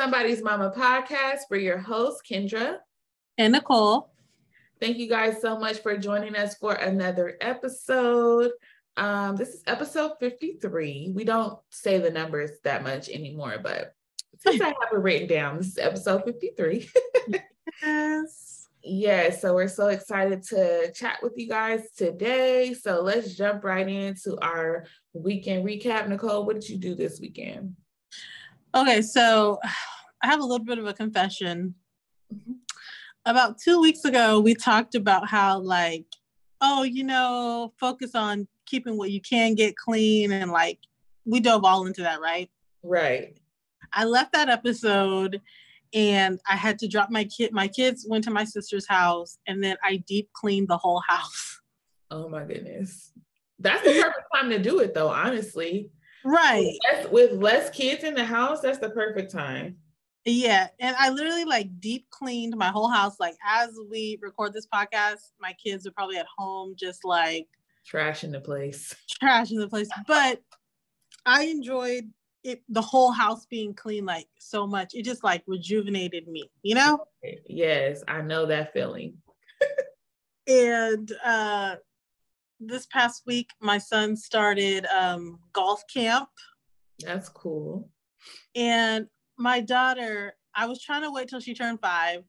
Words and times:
Somebody's 0.00 0.42
Mama 0.42 0.72
podcast. 0.74 1.40
for 1.46 1.58
your 1.58 1.76
hosts, 1.76 2.22
Kendra 2.26 2.78
and 3.36 3.52
Nicole. 3.52 4.10
Thank 4.80 4.96
you 4.96 5.06
guys 5.06 5.42
so 5.42 5.58
much 5.58 5.80
for 5.80 5.94
joining 5.98 6.34
us 6.36 6.54
for 6.54 6.72
another 6.72 7.36
episode. 7.42 8.50
Um, 8.96 9.36
this 9.36 9.50
is 9.50 9.62
episode 9.66 10.12
53. 10.18 11.12
We 11.14 11.24
don't 11.24 11.58
say 11.68 11.98
the 11.98 12.10
numbers 12.10 12.50
that 12.64 12.82
much 12.82 13.10
anymore, 13.10 13.58
but 13.62 13.92
since 14.38 14.62
I 14.62 14.68
have 14.68 14.90
it 14.90 14.96
written 14.96 15.28
down, 15.28 15.58
this 15.58 15.66
is 15.66 15.78
episode 15.78 16.24
53. 16.24 16.88
yes. 17.82 18.46
Yeah, 18.82 19.28
so 19.28 19.54
we're 19.54 19.68
so 19.68 19.88
excited 19.88 20.42
to 20.44 20.90
chat 20.94 21.18
with 21.22 21.34
you 21.36 21.46
guys 21.46 21.90
today. 21.94 22.72
So 22.72 23.02
let's 23.02 23.36
jump 23.36 23.62
right 23.62 23.86
into 23.86 24.38
our 24.40 24.86
weekend 25.12 25.66
recap. 25.66 26.08
Nicole, 26.08 26.46
what 26.46 26.58
did 26.58 26.70
you 26.70 26.78
do 26.78 26.94
this 26.94 27.20
weekend? 27.20 27.76
Okay, 28.74 29.02
so 29.02 29.58
I 30.22 30.26
have 30.26 30.40
a 30.40 30.44
little 30.44 30.64
bit 30.64 30.78
of 30.78 30.86
a 30.86 30.94
confession. 30.94 31.74
Mm-hmm. 32.32 32.52
About 33.26 33.58
two 33.58 33.80
weeks 33.80 34.04
ago, 34.04 34.40
we 34.40 34.54
talked 34.54 34.94
about 34.94 35.28
how, 35.28 35.58
like, 35.60 36.06
oh, 36.60 36.82
you 36.82 37.04
know, 37.04 37.72
focus 37.78 38.14
on 38.14 38.46
keeping 38.66 38.96
what 38.96 39.10
you 39.10 39.20
can 39.20 39.54
get 39.54 39.76
clean. 39.76 40.32
And 40.32 40.50
like, 40.50 40.78
we 41.24 41.40
dove 41.40 41.64
all 41.64 41.86
into 41.86 42.02
that, 42.02 42.20
right? 42.20 42.50
Right. 42.82 43.38
I 43.92 44.04
left 44.04 44.32
that 44.32 44.48
episode 44.48 45.40
and 45.92 46.38
I 46.48 46.56
had 46.56 46.78
to 46.80 46.88
drop 46.88 47.10
my 47.10 47.24
kid. 47.24 47.52
My 47.52 47.68
kids 47.68 48.06
went 48.08 48.24
to 48.24 48.30
my 48.30 48.44
sister's 48.44 48.86
house 48.86 49.38
and 49.46 49.62
then 49.62 49.76
I 49.82 49.96
deep 50.06 50.30
cleaned 50.32 50.68
the 50.68 50.76
whole 50.76 51.02
house. 51.06 51.60
Oh 52.10 52.28
my 52.28 52.44
goodness. 52.44 53.12
That's 53.58 53.82
the 53.82 54.00
perfect 54.00 54.28
time 54.34 54.50
to 54.50 54.58
do 54.58 54.78
it 54.78 54.94
though, 54.94 55.08
honestly. 55.08 55.90
Right. 56.24 56.64
With 56.64 56.78
less, 56.92 57.10
with 57.10 57.32
less 57.32 57.70
kids 57.70 58.04
in 58.04 58.14
the 58.14 58.24
house, 58.24 58.60
that's 58.60 58.78
the 58.78 58.90
perfect 58.90 59.30
time. 59.30 59.76
Yeah. 60.24 60.68
And 60.78 60.94
I 60.98 61.10
literally 61.10 61.44
like 61.44 61.80
deep 61.80 62.08
cleaned 62.10 62.56
my 62.56 62.68
whole 62.68 62.90
house. 62.90 63.18
Like 63.18 63.36
as 63.44 63.70
we 63.90 64.18
record 64.20 64.52
this 64.52 64.66
podcast, 64.66 65.30
my 65.40 65.54
kids 65.54 65.86
are 65.86 65.92
probably 65.92 66.18
at 66.18 66.26
home 66.36 66.74
just 66.78 67.04
like 67.04 67.48
trash 67.86 68.24
in 68.24 68.30
the 68.30 68.40
place. 68.40 68.94
Trash 69.10 69.50
in 69.50 69.58
the 69.58 69.68
place. 69.68 69.88
But 70.06 70.42
I 71.24 71.44
enjoyed 71.44 72.10
it 72.42 72.62
the 72.68 72.82
whole 72.82 73.12
house 73.12 73.46
being 73.46 73.74
clean 73.74 74.04
like 74.04 74.28
so 74.38 74.66
much. 74.66 74.94
It 74.94 75.04
just 75.04 75.24
like 75.24 75.42
rejuvenated 75.46 76.28
me, 76.28 76.50
you 76.62 76.74
know? 76.74 77.04
Yes, 77.46 78.02
I 78.08 78.20
know 78.20 78.46
that 78.46 78.72
feeling. 78.72 79.14
and 80.46 81.12
uh 81.24 81.76
this 82.58 82.86
past 82.86 83.22
week 83.26 83.50
my 83.60 83.78
son 83.78 84.16
started 84.16 84.86
um 84.86 85.38
golf 85.52 85.82
camp. 85.92 86.28
That's 86.98 87.28
cool. 87.28 87.88
And 88.54 89.06
my 89.40 89.60
daughter, 89.60 90.34
I 90.54 90.66
was 90.66 90.82
trying 90.82 91.02
to 91.02 91.10
wait 91.10 91.28
till 91.28 91.40
she 91.40 91.54
turned 91.54 91.80
5 91.80 92.22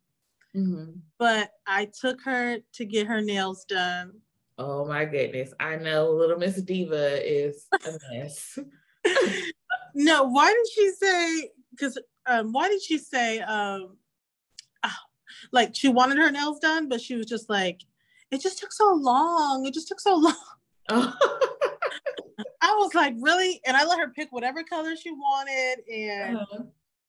mm-hmm. 0.56 0.92
but 1.20 1.52
I 1.68 1.90
took 2.00 2.22
her 2.24 2.58
to 2.74 2.86
get 2.86 3.08
her 3.08 3.22
nails 3.22 3.66
done. 3.66 4.14
Oh 4.58 4.86
my 4.86 5.06
goodness. 5.06 5.54
I 5.60 5.76
know 5.76 6.12
little 6.12 6.38
Miss 6.38 6.62
Diva 6.62 7.20
is 7.22 7.68
a 7.74 8.00
mess. 8.12 8.58
no, 9.96 10.24
why 10.24 10.54
did 10.54 10.68
she 10.74 10.92
say 10.92 11.50
because 11.72 11.98
um 12.26 12.54
why 12.54 12.70
did 12.70 12.82
she 12.82 12.98
say 12.98 13.40
um 13.40 13.98
oh, 14.84 14.96
like 15.52 15.76
she 15.76 15.90
wanted 15.90 16.18
her 16.18 16.32
nails 16.32 16.60
done, 16.60 16.88
but 16.88 17.02
she 17.02 17.16
was 17.16 17.26
just 17.26 17.50
like, 17.50 17.82
it 18.30 18.42
just 18.42 18.60
took 18.60 18.72
so 18.72 18.94
long. 18.94 19.66
It 19.66 19.74
just 19.74 19.88
took 19.88 20.00
so 20.00 20.16
long. 20.16 20.36
I 22.64 22.76
was 22.76 22.94
like, 22.94 23.16
really? 23.20 23.60
And 23.66 23.76
I 23.76 23.84
let 23.86 24.00
her 24.00 24.10
pick 24.10 24.32
whatever 24.32 24.64
color 24.64 24.96
she 24.96 25.12
wanted. 25.12 25.80
And 25.92 26.38
uh-huh. 26.38 26.64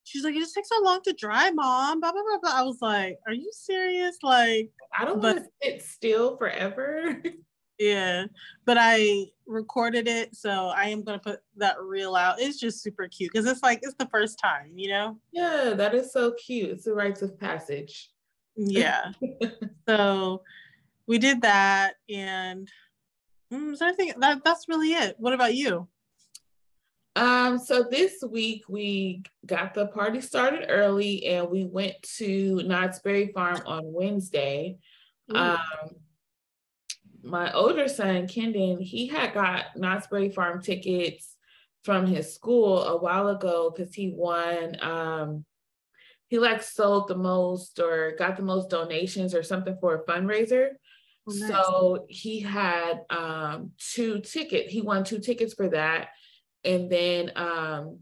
She's 0.05 0.25
like, 0.25 0.35
it 0.35 0.41
just 0.41 0.55
takes 0.55 0.69
so 0.69 0.81
long 0.83 1.01
to 1.03 1.13
dry, 1.13 1.51
mom. 1.51 2.01
Blah, 2.01 2.13
blah, 2.13 2.23
blah, 2.23 2.39
blah. 2.43 2.61
I 2.61 2.63
was 2.63 2.79
like, 2.81 3.19
are 3.27 3.33
you 3.33 3.51
serious? 3.53 4.17
Like, 4.23 4.71
I 4.97 5.05
don't 5.05 5.23
want 5.23 5.39
to 5.39 5.45
sit 5.63 5.83
still 5.83 6.37
forever. 6.37 7.23
yeah. 7.79 8.27
But 8.65 8.79
I 8.81 9.27
recorded 9.47 10.09
it. 10.09 10.35
So 10.35 10.51
I 10.51 10.87
am 10.87 11.03
going 11.03 11.19
to 11.19 11.23
put 11.23 11.41
that 11.57 11.81
reel 11.81 12.15
out. 12.15 12.41
It's 12.41 12.59
just 12.59 12.83
super 12.83 13.09
cute 13.09 13.33
because 13.33 13.47
it's 13.47 13.63
like, 13.63 13.81
it's 13.83 13.95
the 13.99 14.09
first 14.09 14.39
time, 14.39 14.73
you 14.75 14.89
know? 14.89 15.19
Yeah, 15.33 15.75
that 15.77 15.95
is 15.95 16.13
so 16.13 16.33
cute. 16.33 16.71
It's 16.71 16.85
the 16.85 16.95
rites 16.95 17.23
of 17.23 17.39
passage. 17.39 18.11
Yeah. 18.57 19.13
so 19.89 20.43
we 21.07 21.19
did 21.19 21.43
that. 21.43 21.95
And 22.09 22.69
mm, 23.53 23.77
so 23.77 23.87
I 23.87 23.93
think 23.93 24.19
that 24.21 24.45
that's 24.45 24.69
really 24.69 24.93
it. 24.93 25.17
What 25.19 25.33
about 25.33 25.55
you? 25.55 25.89
Um, 27.15 27.59
so 27.59 27.85
this 27.91 28.23
week 28.27 28.65
we 28.69 29.23
got 29.45 29.75
the 29.75 29.87
party 29.87 30.21
started 30.21 30.67
early 30.69 31.27
and 31.27 31.51
we 31.51 31.65
went 31.65 32.01
to 32.17 32.63
Knott's 32.63 33.01
Berry 33.01 33.33
Farm 33.35 33.61
on 33.67 33.93
Wednesday. 33.93 34.79
Um, 35.35 35.59
my 37.23 37.53
older 37.53 37.89
son, 37.89 38.27
Kendon, 38.27 38.81
he 38.81 39.07
had 39.07 39.35
got 39.35 39.77
Knott's 39.77 40.07
Berry 40.07 40.31
Farm 40.31 40.63
tickets 40.63 41.37
from 41.85 42.07
his 42.07 42.33
school 42.35 42.83
a 42.83 42.97
while 43.01 43.29
ago 43.29 43.73
because 43.75 43.95
he 43.95 44.13
won 44.15 44.77
um 44.81 45.45
he 46.29 46.39
like 46.39 46.63
sold 46.63 47.09
the 47.09 47.17
most 47.17 47.79
or 47.79 48.15
got 48.19 48.37
the 48.37 48.43
most 48.43 48.71
donations 48.71 49.35
or 49.35 49.43
something 49.43 49.77
for 49.81 49.97
a 49.97 50.05
fundraiser. 50.05 50.69
Oh, 51.29 51.33
nice. 51.35 51.49
So 51.49 52.07
he 52.09 52.41
had 52.41 53.01
um 53.11 53.73
two 53.79 54.21
tickets. 54.21 54.73
He 54.73 54.81
won 54.81 55.05
two 55.05 55.19
tickets 55.19 55.55
for 55.55 55.69
that. 55.69 56.09
And 56.65 56.91
then 56.91 57.33
um 57.37 57.99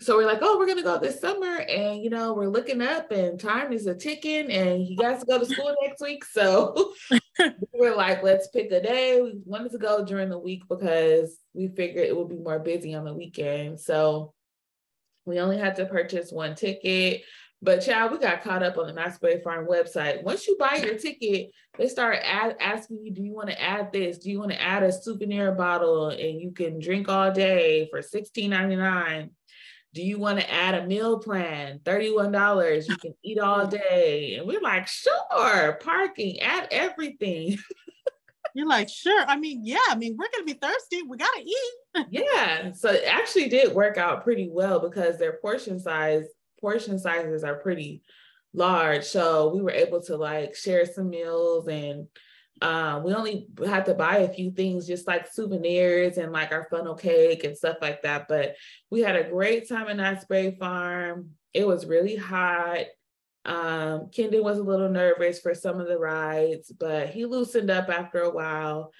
so 0.00 0.16
we're 0.16 0.26
like, 0.26 0.38
oh, 0.42 0.58
we're 0.58 0.66
gonna 0.66 0.82
go 0.82 0.98
this 0.98 1.20
summer, 1.20 1.58
and 1.58 2.02
you 2.02 2.10
know, 2.10 2.32
we're 2.32 2.48
looking 2.48 2.80
up, 2.80 3.10
and 3.10 3.38
time 3.38 3.72
is 3.72 3.86
a 3.86 3.94
ticking, 3.94 4.50
and 4.50 4.80
he 4.80 4.96
has 5.02 5.20
to 5.20 5.26
go 5.26 5.38
to 5.38 5.46
school 5.46 5.74
next 5.82 6.00
week. 6.00 6.24
So 6.24 6.94
we're 7.72 7.96
like, 7.96 8.22
let's 8.22 8.48
pick 8.48 8.70
a 8.70 8.80
day. 8.80 9.20
We 9.20 9.40
wanted 9.44 9.72
to 9.72 9.78
go 9.78 10.04
during 10.04 10.28
the 10.28 10.38
week 10.38 10.62
because 10.68 11.38
we 11.52 11.68
figured 11.68 12.06
it 12.06 12.16
would 12.16 12.28
be 12.28 12.36
more 12.36 12.58
busy 12.58 12.94
on 12.94 13.04
the 13.04 13.14
weekend. 13.14 13.80
So 13.80 14.34
we 15.24 15.40
only 15.40 15.58
had 15.58 15.76
to 15.76 15.86
purchase 15.86 16.30
one 16.30 16.54
ticket. 16.54 17.22
But 17.60 17.80
child, 17.80 18.12
we 18.12 18.18
got 18.18 18.42
caught 18.42 18.62
up 18.62 18.78
on 18.78 18.86
the 18.86 19.18
Berry 19.20 19.40
Farm 19.42 19.66
website. 19.66 20.22
Once 20.22 20.46
you 20.46 20.56
buy 20.58 20.76
your 20.76 20.96
ticket, 20.96 21.50
they 21.76 21.88
start 21.88 22.18
ad- 22.22 22.56
asking 22.60 23.04
you, 23.04 23.12
do 23.12 23.22
you 23.22 23.34
want 23.34 23.48
to 23.48 23.60
add 23.60 23.92
this? 23.92 24.18
Do 24.18 24.30
you 24.30 24.38
want 24.38 24.52
to 24.52 24.62
add 24.62 24.84
a 24.84 24.92
souvenir 24.92 25.50
bottle 25.52 26.10
and 26.10 26.40
you 26.40 26.52
can 26.52 26.78
drink 26.78 27.08
all 27.08 27.32
day 27.32 27.88
for 27.90 28.00
$16.99? 28.00 29.30
Do 29.92 30.02
you 30.02 30.18
want 30.18 30.38
to 30.38 30.48
add 30.48 30.76
a 30.76 30.86
meal 30.86 31.18
plan? 31.18 31.80
$31. 31.80 32.88
You 32.88 32.96
can 32.96 33.14
eat 33.24 33.40
all 33.40 33.66
day. 33.66 34.36
And 34.36 34.46
we're 34.46 34.60
like, 34.60 34.86
sure, 34.86 35.78
parking, 35.82 36.38
add 36.40 36.68
everything. 36.70 37.58
You're 38.54 38.68
like, 38.68 38.88
sure. 38.88 39.24
I 39.26 39.36
mean, 39.36 39.62
yeah, 39.64 39.78
I 39.88 39.96
mean, 39.96 40.16
we're 40.16 40.28
gonna 40.32 40.44
be 40.44 40.54
thirsty. 40.54 41.02
We 41.02 41.16
gotta 41.16 41.42
eat. 41.44 42.06
yeah. 42.10 42.72
So 42.72 42.90
it 42.90 43.04
actually 43.06 43.48
did 43.48 43.74
work 43.74 43.98
out 43.98 44.24
pretty 44.24 44.48
well 44.50 44.80
because 44.80 45.18
their 45.18 45.38
portion 45.40 45.78
size 45.78 46.24
portion 46.60 46.98
sizes 46.98 47.44
are 47.44 47.56
pretty 47.56 48.02
large. 48.54 49.04
So 49.04 49.52
we 49.54 49.60
were 49.60 49.70
able 49.70 50.02
to 50.02 50.16
like 50.16 50.54
share 50.54 50.86
some 50.86 51.10
meals 51.10 51.68
and 51.68 52.06
um, 52.60 53.04
we 53.04 53.14
only 53.14 53.46
had 53.66 53.86
to 53.86 53.94
buy 53.94 54.18
a 54.18 54.32
few 54.32 54.50
things, 54.50 54.86
just 54.86 55.06
like 55.06 55.32
souvenirs 55.32 56.18
and 56.18 56.32
like 56.32 56.52
our 56.52 56.66
funnel 56.70 56.94
cake 56.94 57.44
and 57.44 57.56
stuff 57.56 57.76
like 57.80 58.02
that. 58.02 58.26
But 58.28 58.56
we 58.90 59.00
had 59.00 59.16
a 59.16 59.30
great 59.30 59.68
time 59.68 59.88
in 59.88 59.98
Knott's 59.98 60.24
Berry 60.24 60.56
Farm. 60.58 61.30
It 61.54 61.66
was 61.66 61.86
really 61.86 62.16
hot. 62.16 62.86
Um, 63.44 64.10
Kendon 64.10 64.42
was 64.42 64.58
a 64.58 64.62
little 64.62 64.90
nervous 64.90 65.40
for 65.40 65.54
some 65.54 65.80
of 65.80 65.86
the 65.86 65.98
rides, 65.98 66.72
but 66.72 67.10
he 67.10 67.24
loosened 67.24 67.70
up 67.70 67.88
after 67.88 68.20
a 68.20 68.30
while. 68.30 68.92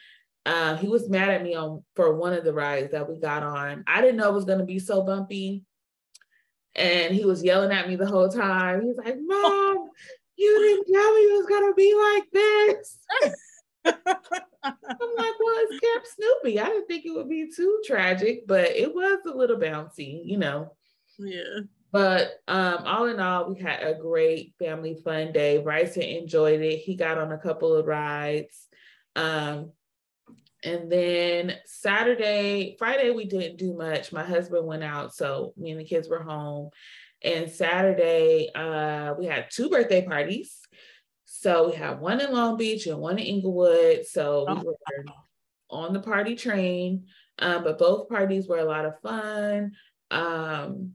Uh, 0.47 0.77
he 0.77 0.89
was 0.89 1.11
mad 1.11 1.29
at 1.29 1.43
me 1.43 1.55
on 1.55 1.83
for 1.95 2.15
one 2.15 2.33
of 2.33 2.45
the 2.45 2.55
rides 2.55 2.93
that 2.93 3.09
we 3.09 3.19
got 3.19 3.43
on. 3.43 3.85
I 3.87 4.01
didn't 4.01 4.17
know 4.17 4.31
it 4.31 4.35
was 4.35 4.47
going 4.47 4.61
to 4.61 4.65
be 4.65 4.79
so 4.79 5.03
bumpy. 5.03 5.65
And 6.79 7.15
he 7.15 7.25
was 7.25 7.43
yelling 7.43 7.73
at 7.73 7.89
me 7.89 7.97
the 7.97 8.07
whole 8.07 8.29
time. 8.29 8.83
He's 8.83 8.97
like, 8.97 9.17
Mom, 9.21 9.91
you 10.37 10.59
didn't 10.59 10.95
tell 10.95 11.15
me 11.15 11.21
it 11.21 11.39
was 11.39 11.47
gonna 11.47 11.75
be 11.75 11.95
like 11.95 12.31
this. 12.33 12.99
I'm 14.65 15.11
like, 15.17 15.35
well, 15.41 15.57
it's 15.69 15.81
Camp 15.81 16.05
Snoopy. 16.05 16.61
I 16.61 16.67
didn't 16.67 16.87
think 16.87 17.07
it 17.07 17.15
would 17.15 17.29
be 17.29 17.51
too 17.55 17.81
tragic, 17.85 18.47
but 18.47 18.71
it 18.71 18.95
was 18.95 19.19
a 19.27 19.37
little 19.37 19.57
bouncy, 19.57 20.23
you 20.25 20.39
know. 20.39 20.75
Yeah. 21.19 21.61
But 21.91 22.33
um, 22.47 22.79
all 22.85 23.07
in 23.07 23.19
all, 23.19 23.53
we 23.53 23.61
had 23.61 23.83
a 23.83 23.95
great 23.95 24.55
family 24.59 25.01
fun 25.03 25.33
day. 25.33 25.59
Bryson 25.59 26.03
enjoyed 26.03 26.61
it. 26.61 26.79
He 26.79 26.97
got 26.97 27.19
on 27.19 27.33
a 27.33 27.39
couple 27.39 27.75
of 27.75 27.87
rides. 27.87 28.69
Um, 29.17 29.73
and 30.65 30.91
then 30.91 31.55
Saturday, 31.65 32.77
Friday, 32.79 33.11
we 33.11 33.27
didn't 33.27 33.59
do 33.59 33.75
much. 33.75 34.13
My 34.13 34.25
husband 34.25 34.67
went 34.67 34.83
out, 34.83 35.15
so 35.15 35.53
me 35.57 35.71
and 35.71 35.81
the 35.81 35.85
kids 35.85 36.09
were 36.09 36.23
home. 36.23 36.71
And 37.23 37.51
Saturday, 37.51 38.51
uh, 38.55 39.15
we 39.19 39.27
had 39.27 39.51
two 39.51 39.71
birthday 39.71 40.05
parties. 40.05 40.59
So 41.25 41.71
we 41.71 41.77
had 41.77 42.01
one 42.01 42.21
in 42.21 42.33
Long 42.33 42.57
Beach 42.57 42.87
and 42.87 42.99
one 42.99 43.19
in 43.19 43.27
Inglewood. 43.27 44.07
So 44.07 44.47
we 44.49 44.55
oh. 44.55 44.63
were 44.65 45.05
on 45.71 45.93
the 45.93 46.01
party 46.01 46.35
train, 46.35 47.07
um, 47.39 47.63
but 47.63 47.79
both 47.79 48.09
parties 48.09 48.49
were 48.49 48.59
a 48.59 48.65
lot 48.65 48.85
of 48.85 49.01
fun. 49.01 49.73
Um, 50.11 50.93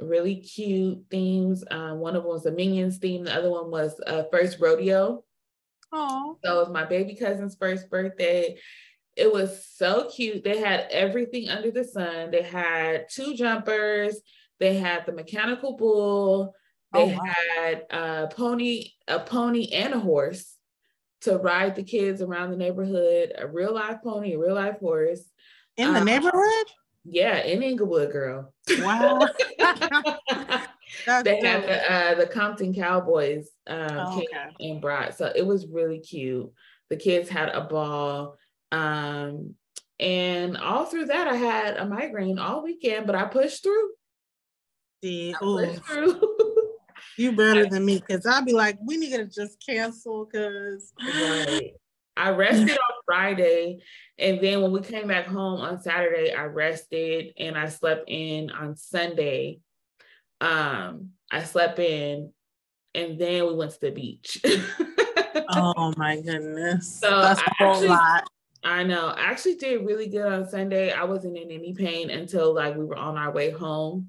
really 0.00 0.36
cute 0.36 1.04
themes. 1.10 1.64
Um, 1.70 1.98
one 1.98 2.16
of 2.16 2.22
them 2.22 2.32
was 2.32 2.46
a 2.46 2.52
Minions 2.52 2.98
theme. 2.98 3.24
The 3.24 3.34
other 3.34 3.50
one 3.50 3.70
was 3.70 4.00
uh, 4.06 4.24
first 4.30 4.58
rodeo. 4.60 5.24
Oh. 5.92 6.38
So 6.42 6.56
it 6.56 6.60
was 6.60 6.72
my 6.72 6.84
baby 6.84 7.14
cousin's 7.14 7.56
first 7.56 7.90
birthday. 7.90 8.56
It 9.16 9.32
was 9.32 9.66
so 9.66 10.08
cute. 10.08 10.42
They 10.42 10.58
had 10.58 10.86
everything 10.90 11.48
under 11.48 11.70
the 11.70 11.84
sun. 11.84 12.30
They 12.30 12.42
had 12.42 13.06
two 13.10 13.34
jumpers. 13.34 14.16
They 14.58 14.76
had 14.76 15.06
the 15.06 15.12
mechanical 15.12 15.76
bull. 15.76 16.54
They 16.92 17.02
oh, 17.02 17.06
wow. 17.06 17.32
had 17.56 17.86
a 17.90 18.28
pony, 18.28 18.90
a 19.08 19.18
pony 19.20 19.68
and 19.72 19.94
a 19.94 19.98
horse 19.98 20.56
to 21.22 21.38
ride 21.38 21.74
the 21.74 21.82
kids 21.82 22.20
around 22.20 22.50
the 22.50 22.56
neighborhood. 22.56 23.32
A 23.38 23.46
real 23.46 23.74
life 23.74 23.98
pony, 24.02 24.34
a 24.34 24.38
real 24.38 24.54
life 24.54 24.78
horse. 24.78 25.22
In 25.76 25.92
the 25.92 26.00
um, 26.00 26.06
neighborhood? 26.06 26.66
Yeah, 27.04 27.38
in 27.38 27.62
Inglewood, 27.62 28.12
girl. 28.12 28.52
Wow. 28.80 29.26
they 29.58 31.40
had 31.40 31.64
the 31.64 31.92
uh, 31.92 32.14
the 32.14 32.26
Compton 32.26 32.74
Cowboys 32.74 33.50
um, 33.66 33.88
oh, 33.90 34.10
came 34.14 34.26
okay. 34.30 34.70
and 34.70 34.80
brought, 34.80 35.16
so 35.16 35.32
it 35.34 35.44
was 35.44 35.66
really 35.66 35.98
cute. 35.98 36.52
The 36.90 36.96
kids 36.96 37.28
had 37.28 37.48
a 37.48 37.62
ball, 37.62 38.36
um, 38.72 39.54
and 40.00 40.56
all 40.56 40.86
through 40.86 41.06
that, 41.06 41.28
I 41.28 41.36
had 41.36 41.76
a 41.76 41.86
migraine 41.86 42.38
all 42.38 42.64
weekend, 42.64 43.06
but 43.06 43.14
I 43.14 43.24
pushed 43.26 43.62
through. 43.62 43.90
See, 45.04 45.34
pushed 45.38 45.84
through. 45.84 46.20
you 47.18 47.32
better 47.32 47.66
than 47.66 47.84
me, 47.84 48.00
because 48.00 48.26
I'd 48.26 48.44
be 48.44 48.52
like, 48.52 48.78
we 48.84 48.96
need 48.96 49.14
to 49.16 49.26
just 49.26 49.64
cancel, 49.64 50.26
because. 50.26 50.92
Right. 51.00 51.74
I 52.16 52.30
rested 52.30 52.72
on 52.72 53.02
Friday. 53.06 53.78
And 54.18 54.40
then 54.40 54.60
when 54.60 54.72
we 54.72 54.80
came 54.80 55.08
back 55.08 55.26
home 55.26 55.60
on 55.60 55.80
Saturday, 55.80 56.32
I 56.32 56.44
rested 56.44 57.32
and 57.38 57.56
I 57.56 57.68
slept 57.68 58.04
in 58.08 58.50
on 58.50 58.76
Sunday. 58.76 59.60
Um, 60.40 61.10
I 61.30 61.42
slept 61.42 61.78
in 61.78 62.32
and 62.94 63.18
then 63.18 63.46
we 63.46 63.54
went 63.54 63.72
to 63.72 63.80
the 63.80 63.90
beach. 63.90 64.40
oh 65.50 65.94
my 65.96 66.20
goodness. 66.20 67.00
So 67.00 67.22
that's 67.22 67.40
a 67.40 67.50
whole 67.58 67.72
actually, 67.72 67.88
lot. 67.88 68.28
I 68.64 68.84
know. 68.84 69.08
I 69.08 69.22
actually 69.22 69.56
did 69.56 69.84
really 69.84 70.08
good 70.08 70.30
on 70.30 70.48
Sunday. 70.48 70.92
I 70.92 71.04
wasn't 71.04 71.36
in 71.36 71.50
any 71.50 71.74
pain 71.74 72.10
until 72.10 72.54
like 72.54 72.76
we 72.76 72.84
were 72.84 72.96
on 72.96 73.16
our 73.16 73.32
way 73.32 73.50
home. 73.50 74.08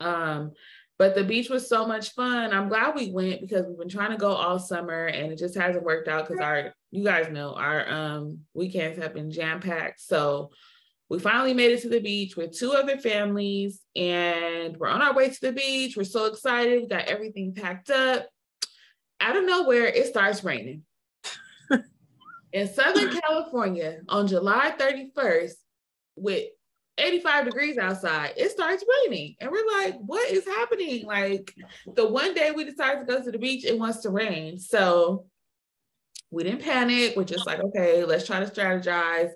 Um, 0.00 0.52
but 0.98 1.14
the 1.14 1.24
beach 1.24 1.48
was 1.48 1.68
so 1.68 1.86
much 1.86 2.12
fun. 2.12 2.52
I'm 2.52 2.68
glad 2.68 2.94
we 2.94 3.10
went 3.10 3.40
because 3.40 3.64
we've 3.66 3.78
been 3.78 3.88
trying 3.88 4.10
to 4.10 4.16
go 4.16 4.32
all 4.32 4.58
summer 4.58 5.06
and 5.06 5.32
it 5.32 5.38
just 5.38 5.54
hasn't 5.54 5.84
worked 5.84 6.08
out 6.08 6.28
because 6.28 6.42
our, 6.42 6.74
you 6.90 7.04
guys 7.04 7.30
know, 7.30 7.54
our 7.54 7.88
um, 7.88 8.40
weekends 8.52 8.98
have 8.98 9.14
been 9.14 9.30
jam 9.30 9.60
packed. 9.60 10.00
So 10.00 10.50
we 11.08 11.18
finally 11.18 11.54
made 11.54 11.72
it 11.72 11.82
to 11.82 11.88
the 11.88 12.00
beach 12.00 12.36
with 12.36 12.56
two 12.56 12.72
other 12.72 12.98
families 12.98 13.80
and 13.96 14.76
we're 14.76 14.88
on 14.88 15.00
our 15.00 15.14
way 15.14 15.30
to 15.30 15.40
the 15.40 15.52
beach. 15.52 15.96
We're 15.96 16.04
so 16.04 16.26
excited. 16.26 16.82
We 16.82 16.88
got 16.88 17.06
everything 17.06 17.54
packed 17.54 17.90
up. 17.90 18.26
Out 19.20 19.36
of 19.36 19.44
nowhere, 19.44 19.86
it 19.86 20.06
starts 20.06 20.44
raining. 20.44 20.82
In 22.52 22.68
Southern 22.68 23.10
California 23.20 24.00
on 24.08 24.26
July 24.26 24.74
31st, 24.78 25.52
with 26.16 26.46
85 26.98 27.44
degrees 27.46 27.78
outside, 27.78 28.32
it 28.36 28.50
starts 28.50 28.84
raining. 29.04 29.36
And 29.40 29.50
we're 29.50 29.66
like, 29.80 29.96
what 29.98 30.30
is 30.30 30.44
happening? 30.44 31.06
Like 31.06 31.54
the 31.94 32.06
one 32.06 32.34
day 32.34 32.50
we 32.50 32.64
decided 32.64 33.00
to 33.00 33.06
go 33.06 33.22
to 33.22 33.30
the 33.30 33.38
beach, 33.38 33.64
it 33.64 33.78
wants 33.78 34.00
to 34.00 34.10
rain. 34.10 34.58
So 34.58 35.26
we 36.30 36.44
didn't 36.44 36.62
panic. 36.62 37.14
We're 37.16 37.24
just 37.24 37.46
like, 37.46 37.60
okay, 37.60 38.04
let's 38.04 38.26
try 38.26 38.40
to 38.40 38.46
strategize. 38.46 39.30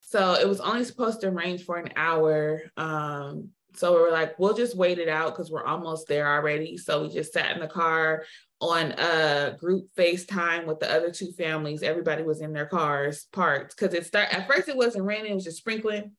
So 0.00 0.34
it 0.34 0.48
was 0.48 0.60
only 0.60 0.84
supposed 0.84 1.22
to 1.22 1.30
rain 1.30 1.58
for 1.58 1.76
an 1.76 1.90
hour. 1.96 2.62
Um, 2.76 3.50
so 3.76 3.94
we 3.94 4.02
were 4.02 4.10
like, 4.10 4.38
we'll 4.38 4.54
just 4.54 4.76
wait 4.76 4.98
it 4.98 5.08
out 5.08 5.34
because 5.34 5.50
we're 5.50 5.64
almost 5.64 6.06
there 6.06 6.32
already. 6.32 6.76
So 6.76 7.02
we 7.02 7.08
just 7.08 7.32
sat 7.32 7.54
in 7.54 7.60
the 7.60 7.66
car 7.66 8.24
on 8.60 8.92
a 8.92 9.56
group 9.58 9.88
FaceTime 9.96 10.66
with 10.66 10.80
the 10.80 10.90
other 10.90 11.10
two 11.10 11.32
families. 11.32 11.82
Everybody 11.82 12.22
was 12.22 12.40
in 12.40 12.52
their 12.52 12.66
cars 12.66 13.26
parked 13.32 13.76
because 13.76 13.94
it 13.94 14.06
started 14.06 14.34
at 14.34 14.46
first 14.46 14.68
it 14.68 14.76
wasn't 14.76 15.04
raining, 15.04 15.32
it 15.32 15.34
was 15.34 15.44
just 15.44 15.58
sprinkling. 15.58 16.12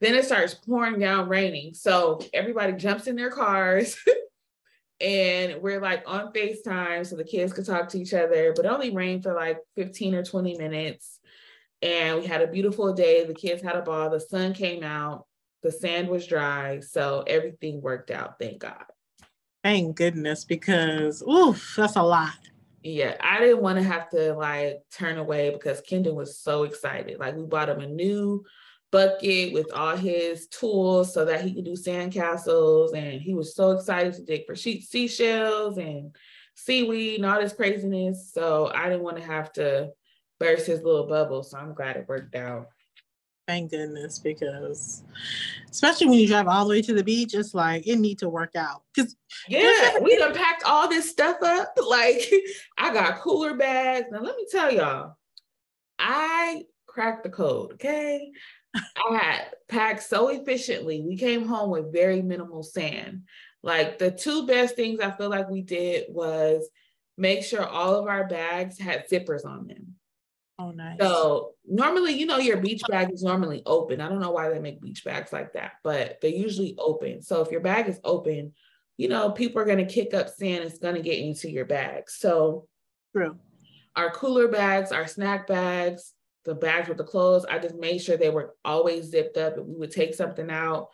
Then 0.00 0.14
it 0.14 0.24
starts 0.24 0.54
pouring 0.54 1.00
down 1.00 1.28
raining. 1.28 1.74
So 1.74 2.20
everybody 2.32 2.74
jumps 2.74 3.08
in 3.08 3.16
their 3.16 3.30
cars 3.30 3.98
and 5.00 5.60
we're 5.60 5.80
like 5.80 6.04
on 6.06 6.32
FaceTime 6.32 7.06
so 7.06 7.16
the 7.16 7.24
kids 7.24 7.52
could 7.52 7.66
talk 7.66 7.88
to 7.90 8.00
each 8.00 8.14
other, 8.14 8.52
but 8.54 8.66
only 8.66 8.94
rained 8.94 9.22
for 9.22 9.34
like 9.34 9.58
15 9.76 10.14
or 10.14 10.22
20 10.22 10.56
minutes. 10.56 11.18
And 11.80 12.20
we 12.20 12.26
had 12.26 12.42
a 12.42 12.48
beautiful 12.48 12.92
day. 12.92 13.24
The 13.24 13.34
kids 13.34 13.62
had 13.62 13.76
a 13.76 13.82
ball. 13.82 14.10
The 14.10 14.20
sun 14.20 14.52
came 14.52 14.82
out. 14.82 15.26
The 15.62 15.72
sand 15.72 16.08
was 16.08 16.26
dry. 16.26 16.80
So 16.80 17.24
everything 17.26 17.80
worked 17.80 18.10
out. 18.10 18.38
Thank 18.38 18.60
God. 18.60 18.84
Thank 19.64 19.96
goodness, 19.96 20.44
because 20.44 21.22
oof, 21.22 21.74
that's 21.76 21.96
a 21.96 22.02
lot. 22.02 22.34
Yeah, 22.82 23.16
I 23.20 23.40
didn't 23.40 23.60
want 23.60 23.78
to 23.78 23.84
have 23.84 24.08
to 24.10 24.34
like 24.34 24.78
turn 24.96 25.18
away 25.18 25.50
because 25.50 25.82
Kendon 25.82 26.14
was 26.14 26.38
so 26.38 26.62
excited. 26.62 27.18
Like 27.18 27.36
we 27.36 27.44
bought 27.44 27.68
him 27.68 27.80
a 27.80 27.86
new 27.86 28.44
bucket 28.90 29.52
with 29.52 29.70
all 29.72 29.96
his 29.96 30.46
tools 30.46 31.12
so 31.12 31.24
that 31.24 31.42
he 31.42 31.52
could 31.52 31.64
do 31.64 31.72
sandcastles. 31.72 32.94
And 32.94 33.20
he 33.20 33.34
was 33.34 33.54
so 33.54 33.72
excited 33.72 34.14
to 34.14 34.22
dig 34.22 34.46
for 34.46 34.54
she- 34.54 34.80
seashells 34.80 35.76
and 35.76 36.14
seaweed 36.54 37.16
and 37.16 37.26
all 37.26 37.40
this 37.40 37.52
craziness. 37.52 38.32
So 38.32 38.70
I 38.74 38.84
didn't 38.84 39.02
want 39.02 39.16
to 39.18 39.24
have 39.24 39.52
to 39.54 39.90
burst 40.38 40.66
his 40.66 40.82
little 40.82 41.06
bubble. 41.06 41.42
So 41.42 41.58
I'm 41.58 41.74
glad 41.74 41.96
it 41.96 42.08
worked 42.08 42.36
out. 42.36 42.68
Thank 43.48 43.70
goodness, 43.70 44.18
because 44.18 45.04
especially 45.70 46.06
when 46.06 46.18
you 46.18 46.28
drive 46.28 46.46
all 46.46 46.66
the 46.66 46.70
way 46.70 46.82
to 46.82 46.92
the 46.92 47.02
beach, 47.02 47.32
it's 47.32 47.54
like 47.54 47.86
it 47.86 47.96
need 47.96 48.18
to 48.18 48.28
work 48.28 48.54
out. 48.54 48.82
Cause 48.94 49.16
yeah, 49.48 49.98
we 50.02 50.18
packed 50.34 50.64
all 50.66 50.86
this 50.86 51.08
stuff 51.08 51.38
up. 51.42 51.74
Like 51.88 52.30
I 52.76 52.92
got 52.92 53.20
cooler 53.20 53.54
bags. 53.54 54.08
Now 54.10 54.20
let 54.20 54.36
me 54.36 54.44
tell 54.50 54.70
y'all, 54.70 55.16
I 55.98 56.64
cracked 56.86 57.22
the 57.22 57.30
code. 57.30 57.72
Okay, 57.72 58.30
I 58.74 59.16
had 59.16 59.54
packed 59.66 60.02
so 60.02 60.28
efficiently. 60.28 61.00
We 61.00 61.16
came 61.16 61.46
home 61.46 61.70
with 61.70 61.90
very 61.90 62.20
minimal 62.20 62.62
sand. 62.62 63.22
Like 63.62 63.98
the 63.98 64.10
two 64.10 64.46
best 64.46 64.76
things 64.76 65.00
I 65.00 65.12
feel 65.12 65.30
like 65.30 65.48
we 65.48 65.62
did 65.62 66.04
was 66.10 66.68
make 67.16 67.42
sure 67.42 67.66
all 67.66 67.94
of 67.94 68.08
our 68.08 68.28
bags 68.28 68.78
had 68.78 69.08
zippers 69.08 69.46
on 69.46 69.68
them. 69.68 69.94
Oh, 70.58 70.72
nice. 70.72 70.96
So 71.00 71.52
normally, 71.66 72.14
you 72.14 72.26
know, 72.26 72.38
your 72.38 72.56
beach 72.56 72.82
bag 72.88 73.12
is 73.12 73.22
normally 73.22 73.62
open. 73.64 74.00
I 74.00 74.08
don't 74.08 74.18
know 74.18 74.32
why 74.32 74.48
they 74.48 74.58
make 74.58 74.80
beach 74.80 75.04
bags 75.04 75.32
like 75.32 75.52
that, 75.52 75.72
but 75.84 76.18
they're 76.20 76.30
usually 76.30 76.74
open. 76.78 77.22
So 77.22 77.42
if 77.42 77.52
your 77.52 77.60
bag 77.60 77.88
is 77.88 78.00
open, 78.02 78.52
you 78.96 79.08
know, 79.08 79.30
people 79.30 79.62
are 79.62 79.64
going 79.64 79.78
to 79.78 79.92
kick 79.92 80.14
up 80.14 80.28
sand. 80.28 80.64
It's 80.64 80.78
going 80.78 80.96
to 80.96 81.02
get 81.02 81.20
into 81.20 81.48
your 81.48 81.64
bag. 81.64 82.10
So 82.10 82.66
true. 83.14 83.36
Our 83.94 84.10
cooler 84.10 84.48
bags, 84.48 84.90
our 84.90 85.06
snack 85.06 85.46
bags, 85.46 86.12
the 86.44 86.54
bags 86.54 86.88
with 86.88 86.98
the 86.98 87.04
clothes, 87.04 87.44
I 87.44 87.58
just 87.58 87.76
made 87.76 87.98
sure 87.98 88.16
they 88.16 88.30
were 88.30 88.54
always 88.64 89.10
zipped 89.10 89.36
up. 89.36 89.56
We 89.58 89.76
would 89.76 89.92
take 89.92 90.14
something 90.14 90.50
out, 90.50 90.88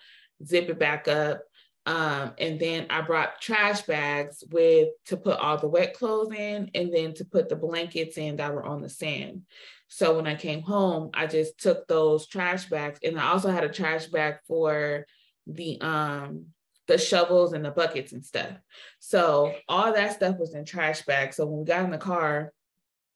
zip 0.45 0.69
it 0.69 0.79
back 0.79 1.09
up. 1.09 1.43
Um, 1.87 2.33
and 2.39 2.59
then 2.59 2.87
I 2.89 3.03
brought 3.03 3.41
trash 3.41 3.83
bags 3.83 4.43
with 4.51 4.89
to 5.07 5.17
put 5.17 5.39
all 5.39 5.59
the 5.59 5.69
wet 5.69 5.93
clothes 5.95 6.33
in 6.33 6.71
and 6.75 6.95
then 6.95 7.13
to 7.15 7.25
put 7.25 7.49
the 7.49 7.57
blankets 7.57 8.17
in 8.17 8.37
that 8.37 8.55
were 8.55 8.65
on 8.65 8.81
the 8.81 8.89
sand. 8.89 9.43
So 9.89 10.17
when 10.17 10.27
I 10.27 10.35
came 10.35 10.63
home, 10.63 11.11
I 11.13 11.27
just 11.27 11.59
took 11.59 11.87
those 11.87 12.27
trash 12.27 12.67
bags 12.71 13.01
and 13.05 13.21
I 13.21 13.29
also 13.29 13.51
had 13.51 13.65
a 13.65 13.69
trash 13.69 14.07
bag 14.07 14.37
for 14.49 15.07
the 15.47 15.79
um 15.83 16.47
the 16.87 16.99
shovels 16.99 17.53
and 17.53 17.65
the 17.65 17.71
buckets 17.71 18.13
and 18.13 18.25
stuff. 18.25 18.57
So 18.99 19.55
all 19.69 19.93
that 19.93 20.13
stuff 20.13 20.39
was 20.39 20.55
in 20.55 20.65
trash 20.65 21.03
bags. 21.03 21.37
So 21.37 21.47
when 21.47 21.61
we 21.61 21.65
got 21.65 21.85
in 21.85 21.91
the 21.91 21.99
car, 21.99 22.53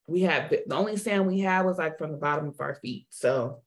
we 0.06 0.22
had 0.22 0.50
the 0.66 0.74
only 0.74 0.96
sand 0.96 1.26
we 1.26 1.40
had 1.40 1.66
was 1.66 1.78
like 1.78 1.98
from 1.98 2.12
the 2.12 2.18
bottom 2.18 2.48
of 2.48 2.60
our 2.60 2.74
feet. 2.76 3.06
So 3.10 3.62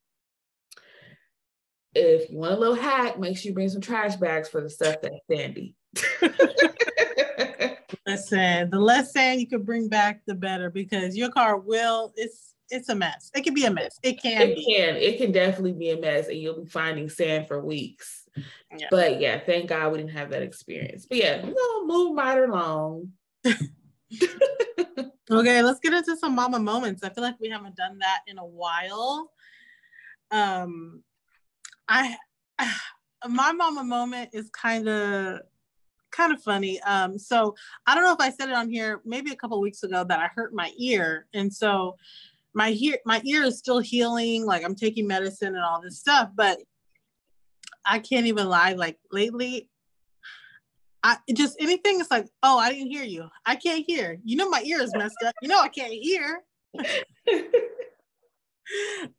if 1.94 2.30
you 2.30 2.38
want 2.38 2.52
a 2.54 2.56
little 2.56 2.74
hack, 2.74 3.18
make 3.18 3.36
sure 3.36 3.50
you 3.50 3.54
bring 3.54 3.68
some 3.68 3.80
trash 3.80 4.16
bags 4.16 4.48
for 4.48 4.60
the 4.60 4.70
stuff 4.70 4.96
that's 5.02 5.14
sandy. 5.30 5.74
Listen, 8.06 8.70
the 8.70 8.80
less 8.80 9.12
sand 9.12 9.40
you 9.40 9.46
can 9.46 9.62
bring 9.62 9.88
back, 9.88 10.22
the 10.26 10.34
better 10.34 10.70
because 10.70 11.16
your 11.16 11.30
car 11.30 11.58
will, 11.58 12.12
it's 12.16 12.54
it's 12.70 12.88
a 12.88 12.94
mess. 12.94 13.30
It 13.34 13.42
can 13.42 13.52
be 13.54 13.66
a 13.66 13.70
mess. 13.70 13.98
It 14.02 14.20
can 14.22 14.42
it 14.42 14.56
be. 14.56 14.64
can. 14.64 14.96
It 14.96 15.18
can 15.18 15.30
definitely 15.30 15.72
be 15.72 15.90
a 15.90 16.00
mess 16.00 16.28
and 16.28 16.38
you'll 16.38 16.64
be 16.64 16.70
finding 16.70 17.08
sand 17.08 17.46
for 17.46 17.62
weeks. 17.62 18.26
Yeah. 18.76 18.86
But 18.90 19.20
yeah, 19.20 19.40
thank 19.44 19.68
God 19.68 19.92
we 19.92 19.98
didn't 19.98 20.12
have 20.12 20.30
that 20.30 20.42
experience. 20.42 21.04
But 21.06 21.18
yeah, 21.18 21.44
we'll 21.44 21.86
move 21.86 22.16
right 22.16 22.42
along. 22.42 23.12
okay, 25.30 25.62
let's 25.62 25.80
get 25.80 25.92
into 25.92 26.16
some 26.16 26.34
mama 26.34 26.58
moments. 26.58 27.04
I 27.04 27.10
feel 27.10 27.22
like 27.22 27.38
we 27.40 27.50
haven't 27.50 27.76
done 27.76 27.98
that 27.98 28.20
in 28.26 28.38
a 28.38 28.46
while. 28.46 29.30
Um, 30.30 31.02
I, 31.88 32.16
my 33.28 33.52
mama 33.52 33.84
moment 33.84 34.30
is 34.32 34.50
kind 34.50 34.88
of 34.88 35.40
kind 36.12 36.32
of 36.32 36.42
funny. 36.42 36.80
Um, 36.82 37.18
so 37.18 37.54
I 37.86 37.94
don't 37.94 38.04
know 38.04 38.12
if 38.12 38.20
I 38.20 38.30
said 38.30 38.48
it 38.48 38.54
on 38.54 38.70
here 38.70 39.00
maybe 39.04 39.32
a 39.32 39.36
couple 39.36 39.60
weeks 39.60 39.82
ago 39.82 40.04
that 40.04 40.20
I 40.20 40.28
hurt 40.34 40.54
my 40.54 40.70
ear, 40.78 41.26
and 41.34 41.52
so 41.52 41.96
my 42.54 42.70
ear 42.78 42.98
my 43.04 43.20
ear 43.24 43.42
is 43.44 43.58
still 43.58 43.80
healing. 43.80 44.44
Like 44.44 44.64
I'm 44.64 44.74
taking 44.74 45.06
medicine 45.06 45.54
and 45.54 45.64
all 45.64 45.80
this 45.80 45.98
stuff, 45.98 46.30
but 46.34 46.58
I 47.84 47.98
can't 47.98 48.26
even 48.26 48.48
lie. 48.48 48.74
Like 48.74 48.98
lately, 49.10 49.68
I 51.02 51.16
just 51.34 51.56
anything 51.60 52.00
is 52.00 52.10
like, 52.10 52.28
oh, 52.42 52.58
I 52.58 52.72
didn't 52.72 52.90
hear 52.90 53.04
you. 53.04 53.28
I 53.46 53.56
can't 53.56 53.84
hear. 53.86 54.18
You 54.24 54.36
know, 54.36 54.48
my 54.48 54.62
ear 54.62 54.80
is 54.80 54.92
messed 54.94 55.16
up. 55.24 55.34
You 55.42 55.48
know, 55.48 55.60
I 55.60 55.68
can't 55.68 55.92
hear. 55.92 56.42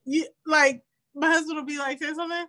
you 0.05 0.25
like 0.46 0.82
my 1.15 1.27
husband 1.27 1.58
will 1.58 1.65
be 1.65 1.77
like, 1.77 2.01
say 2.01 2.13
something, 2.13 2.48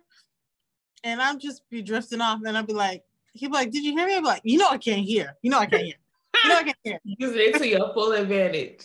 and 1.03 1.21
I'm 1.21 1.39
just 1.39 1.67
be 1.69 1.81
drifting 1.81 2.21
off, 2.21 2.39
and 2.45 2.57
I'll 2.57 2.63
be 2.63 2.73
like, 2.73 3.03
he'll 3.33 3.49
be 3.49 3.55
like, 3.55 3.71
Did 3.71 3.83
you 3.83 3.93
hear 3.93 4.07
me? 4.07 4.15
I'm 4.15 4.23
like, 4.23 4.41
you 4.43 4.57
know 4.57 4.69
I 4.69 4.77
can't 4.77 5.05
hear. 5.05 5.35
You 5.41 5.51
know 5.51 5.59
I 5.59 5.65
can't 5.65 5.83
hear. 5.83 5.95
You 6.43 6.49
know 6.49 6.57
I 6.57 6.63
can't 6.63 6.77
hear. 6.83 6.99
Use 7.03 7.35
it 7.35 7.55
to 7.59 7.67
your 7.67 7.93
full 7.93 8.11
advantage. 8.13 8.83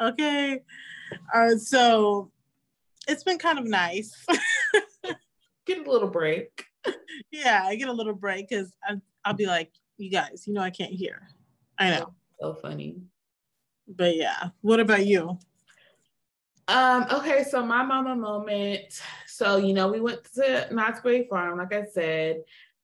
Okay. 0.00 0.60
Uh, 1.32 1.56
so 1.56 2.30
it's 3.08 3.24
been 3.24 3.38
kind 3.38 3.58
of 3.58 3.66
nice. 3.66 4.24
Get 5.66 5.86
a 5.86 5.90
little 5.90 6.08
break. 6.08 6.64
Yeah, 7.32 7.62
I 7.64 7.74
get 7.74 7.88
a 7.88 7.92
little 7.92 8.14
break 8.14 8.48
because 8.48 8.72
I'll 9.24 9.34
be 9.34 9.46
like, 9.46 9.72
you 9.98 10.10
guys, 10.10 10.44
you 10.46 10.52
know 10.52 10.60
I 10.60 10.70
can't 10.70 10.92
hear. 10.92 11.28
I 11.78 11.90
know. 11.90 12.14
So 12.40 12.54
funny. 12.54 12.96
But 13.88 14.16
yeah. 14.16 14.50
What 14.60 14.80
about 14.80 15.06
you? 15.06 15.38
Um, 16.68 17.06
okay, 17.12 17.44
so 17.44 17.64
my 17.64 17.82
mama 17.84 18.16
moment. 18.16 19.00
So, 19.26 19.56
you 19.56 19.72
know, 19.72 19.88
we 19.88 20.00
went 20.00 20.24
to 20.34 20.68
Knott's 20.72 21.00
Berry 21.00 21.26
Farm, 21.28 21.58
like 21.58 21.72
I 21.72 21.84
said. 21.84 22.38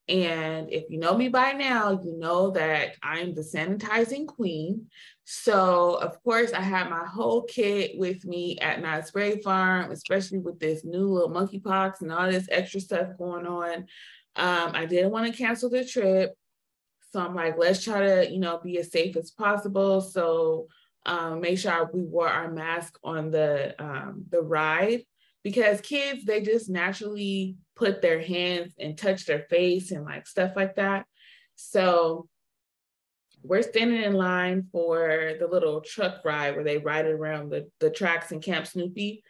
And 0.08 0.70
if 0.70 0.90
you 0.90 0.98
know 0.98 1.16
me 1.16 1.28
by 1.28 1.52
now, 1.52 1.92
you 2.02 2.18
know 2.18 2.50
that 2.50 2.96
I'm 3.02 3.34
the 3.34 3.40
sanitizing 3.40 4.26
queen. 4.26 4.86
So, 5.24 5.94
of 5.94 6.22
course, 6.22 6.52
I 6.52 6.60
had 6.60 6.90
my 6.90 7.04
whole 7.04 7.42
kit 7.42 7.92
with 7.94 8.24
me 8.24 8.58
at 8.58 8.80
Knott's 8.82 9.12
Berry 9.12 9.40
Farm, 9.40 9.90
especially 9.90 10.38
with 10.38 10.58
this 10.58 10.84
new 10.84 11.06
little 11.06 11.30
monkeypox 11.30 12.02
and 12.02 12.12
all 12.12 12.30
this 12.30 12.48
extra 12.50 12.80
stuff 12.80 13.08
going 13.18 13.46
on. 13.46 13.86
Um, 14.36 14.72
I 14.74 14.86
didn't 14.86 15.12
want 15.12 15.30
to 15.30 15.36
cancel 15.36 15.70
the 15.70 15.84
trip. 15.84 16.34
So 17.12 17.20
I'm 17.20 17.34
like, 17.34 17.56
let's 17.58 17.84
try 17.84 18.00
to, 18.00 18.30
you 18.30 18.38
know, 18.38 18.58
be 18.62 18.78
as 18.78 18.90
safe 18.90 19.16
as 19.16 19.30
possible. 19.30 20.00
So 20.00 20.68
um, 21.04 21.40
make 21.40 21.58
sure 21.58 21.90
we 21.92 22.02
wore 22.02 22.28
our 22.28 22.50
mask 22.50 22.98
on 23.02 23.30
the 23.30 23.74
um, 23.82 24.24
the 24.30 24.40
ride 24.40 25.02
because 25.42 25.80
kids 25.80 26.24
they 26.24 26.40
just 26.40 26.70
naturally 26.70 27.56
put 27.74 28.02
their 28.02 28.20
hands 28.20 28.72
and 28.78 28.96
touch 28.96 29.26
their 29.26 29.40
face 29.50 29.90
and 29.90 30.04
like 30.04 30.26
stuff 30.26 30.52
like 30.54 30.76
that. 30.76 31.06
So 31.56 32.28
we're 33.42 33.62
standing 33.62 34.02
in 34.02 34.14
line 34.14 34.68
for 34.70 35.32
the 35.38 35.48
little 35.48 35.80
truck 35.80 36.24
ride 36.24 36.54
where 36.54 36.64
they 36.64 36.78
ride 36.78 37.06
around 37.06 37.50
the, 37.50 37.68
the 37.80 37.90
tracks 37.90 38.30
in 38.30 38.40
Camp 38.40 38.66
Snoopy. 38.66 39.24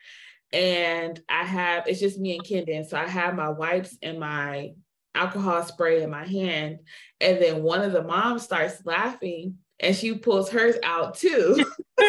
And 0.53 1.19
I 1.31 1.45
have, 1.45 1.87
it's 1.87 2.01
just 2.01 2.19
me 2.19 2.37
and 2.37 2.45
Kendon. 2.45 2.87
So 2.87 2.99
I 2.99 3.09
have 3.09 3.35
my 3.35 3.49
wipes 3.49 3.97
and 4.03 4.21
my 4.21 4.73
alcohol 5.15 5.63
spray 5.63 6.03
in 6.03 6.11
my 6.11 6.27
hand. 6.27 6.81
And 7.21 7.41
then 7.41 7.63
one 7.63 7.81
of 7.81 7.93
the 7.93 8.03
moms 8.03 8.43
starts 8.43 8.85
laughing 8.85 9.57
and 9.83 9.95
she 9.97 10.15
pulls 10.15 10.49
hers 10.51 10.77
out 10.85 11.17
too. 11.17 11.65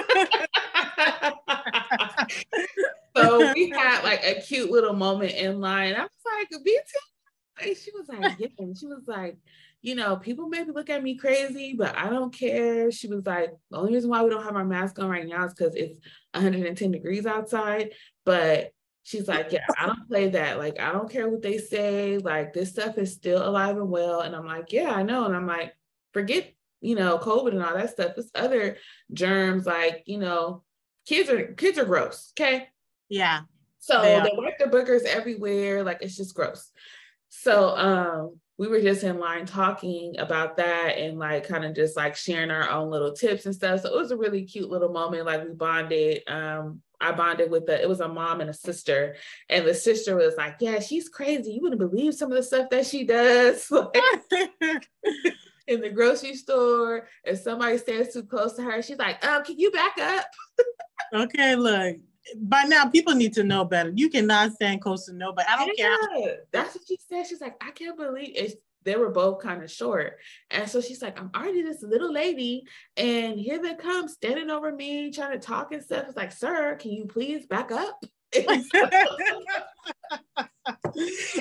so 3.18 3.54
we 3.54 3.70
had 3.70 4.04
like 4.04 4.24
a 4.24 4.42
cute 4.42 4.72
little 4.72 4.94
moment 4.94 5.32
in 5.32 5.60
line. 5.60 5.96
I 5.96 6.04
was 6.04 6.12
like, 6.38 6.50
"Me 6.64 6.78
too." 6.78 7.68
And 7.68 7.76
she 7.78 7.92
was 7.92 8.08
like, 8.08 8.40
"Yeah." 8.40 8.48
And 8.60 8.78
she 8.78 8.86
was 8.86 9.08
like, 9.08 9.38
"You 9.82 9.96
know, 9.96 10.16
people 10.18 10.48
maybe 10.48 10.72
look 10.72 10.92
at 10.92 11.04
me 11.04 11.18
crazy, 11.18 11.74
but 11.74 11.98
I 11.98 12.10
don't 12.10 12.34
care." 12.34 12.92
She 12.92 13.08
was 13.08 13.26
like, 13.26 13.52
"The 13.72 13.78
only 13.78 13.94
reason 13.94 14.12
why 14.12 14.24
we 14.24 14.30
don't 14.30 14.44
have 14.44 14.56
our 14.56 14.66
mask 14.66 15.00
on 15.00 15.10
right 15.10 15.28
now 15.28 15.46
is 15.46 15.54
because 15.54 15.76
it's 15.76 16.00
110 16.34 16.92
degrees 16.92 17.26
outside." 17.26 17.94
But 18.24 18.72
she's 19.02 19.28
like, 19.28 19.52
"Yeah, 19.52 19.66
I 19.80 19.88
don't 19.88 20.08
play 20.08 20.30
that. 20.30 20.60
Like, 20.60 20.80
I 20.80 20.92
don't 20.92 21.10
care 21.10 21.28
what 21.28 21.42
they 21.42 21.58
say. 21.58 22.20
Like, 22.20 22.54
this 22.54 22.70
stuff 22.70 23.00
is 23.00 23.14
still 23.14 23.48
alive 23.48 23.78
and 23.78 23.90
well." 23.90 24.22
And 24.22 24.36
I'm 24.36 24.46
like, 24.46 24.72
"Yeah, 24.72 24.92
I 24.92 25.02
know." 25.02 25.26
And 25.26 25.36
I'm 25.36 25.48
like, 25.48 25.74
"Forget." 26.14 26.54
You 26.84 26.96
know, 26.96 27.18
COVID 27.18 27.52
and 27.52 27.64
all 27.64 27.76
that 27.76 27.92
stuff. 27.92 28.12
There's 28.16 28.30
other 28.36 28.78
germs, 29.14 29.66
like, 29.66 30.04
you 30.06 30.18
know, 30.18 30.64
kids 31.08 31.30
are 31.30 31.54
kids 31.54 31.80
are 31.80 31.86
gross. 31.86 32.34
Okay. 32.38 32.68
Yeah. 33.10 33.42
So 33.80 34.02
they, 34.02 34.20
they 34.20 34.36
wipe 34.36 34.60
their 34.60 34.70
boogers 34.70 35.06
everywhere. 35.06 35.84
Like 35.84 36.00
it's 36.02 36.18
just 36.18 36.36
gross. 36.36 36.72
So 37.30 37.70
um 37.70 38.40
we 38.58 38.68
were 38.68 38.82
just 38.82 39.04
in 39.04 39.20
line 39.20 39.46
talking 39.46 40.16
about 40.20 40.58
that 40.58 40.98
and 40.98 41.18
like 41.18 41.48
kind 41.48 41.66
of 41.66 41.74
just 41.74 41.98
like 41.98 42.16
sharing 42.16 42.52
our 42.52 42.70
own 42.70 42.92
little 42.92 43.14
tips 43.14 43.46
and 43.46 43.56
stuff. 43.56 43.82
So 43.82 43.90
it 43.90 44.00
was 44.00 44.12
a 44.12 44.18
really 44.18 44.44
cute 44.44 44.70
little 44.70 44.92
moment. 44.92 45.26
Like 45.26 45.44
we 45.44 45.54
bonded. 45.54 46.22
Um, 46.28 46.82
I 47.02 47.12
bonded 47.12 47.50
with 47.50 47.66
the, 47.66 47.82
it 47.82 47.90
was 47.90 48.00
a 48.00 48.08
mom 48.08 48.40
and 48.42 48.50
a 48.50 48.54
sister. 48.54 49.16
And 49.50 49.66
the 49.66 49.74
sister 49.74 50.16
was 50.16 50.36
like, 50.38 50.58
Yeah, 50.60 50.80
she's 50.80 51.10
crazy. 51.10 51.54
You 51.54 51.62
wouldn't 51.62 51.80
believe 51.80 52.14
some 52.14 52.32
of 52.32 52.38
the 52.38 52.44
stuff 52.44 52.70
that 52.70 52.86
she 52.86 53.06
does. 53.06 53.72
in 55.68 55.82
the 55.82 55.90
grocery 55.90 56.36
store, 56.36 57.08
if 57.24 57.40
somebody 57.40 57.78
stands 57.78 58.14
too 58.14 58.24
close 58.24 58.54
to 58.54 58.64
her, 58.64 58.82
she's 58.82 58.98
like, 58.98 59.24
"Oh, 59.24 59.42
can 59.46 59.58
you 59.58 59.72
back 59.72 59.98
up?" 60.00 60.26
okay, 61.14 61.56
look. 61.56 61.98
By 62.38 62.64
now, 62.64 62.86
people 62.86 63.14
need 63.14 63.34
to 63.34 63.44
know 63.44 63.66
better. 63.66 63.92
You 63.94 64.10
cannot 64.10 64.54
stand 64.54 64.82
close 64.82 65.06
to 65.08 65.14
nobody. 65.14 65.46
I 65.50 65.58
don't 65.58 65.78
yeah, 65.78 65.98
care. 66.14 66.38
That's 66.54 66.74
what 66.76 66.84
she 66.88 66.98
said. 67.10 67.28
She's 67.28 67.42
like, 67.42 67.56
I 67.62 67.72
can't 67.72 67.98
believe 67.98 68.32
it. 68.36 68.54
They 68.84 68.96
were 68.96 69.10
both 69.10 69.42
kind 69.42 69.62
of 69.62 69.70
short. 69.70 70.18
And 70.50 70.70
so 70.70 70.80
she's 70.80 71.02
like, 71.02 71.20
I'm 71.20 71.32
already 71.36 71.64
this 71.64 71.84
little 71.84 72.12
lady, 72.12 72.64
and 72.96 73.40
here 73.40 73.62
they 73.62 73.76
come 73.76 74.08
standing 74.08 74.50
over 74.50 74.72
me, 74.72 75.12
trying 75.12 75.38
to 75.38 75.46
talk 75.46 75.74
and 75.74 75.84
stuff. 75.84 76.06
It's 76.08 76.18
like, 76.18 76.32
sir, 76.32 76.78
can 76.80 76.92
you 76.92 77.06
please 77.06 77.46
back 77.46 77.72
up? 77.72 78.04
and 78.36 78.46
people 78.46 78.62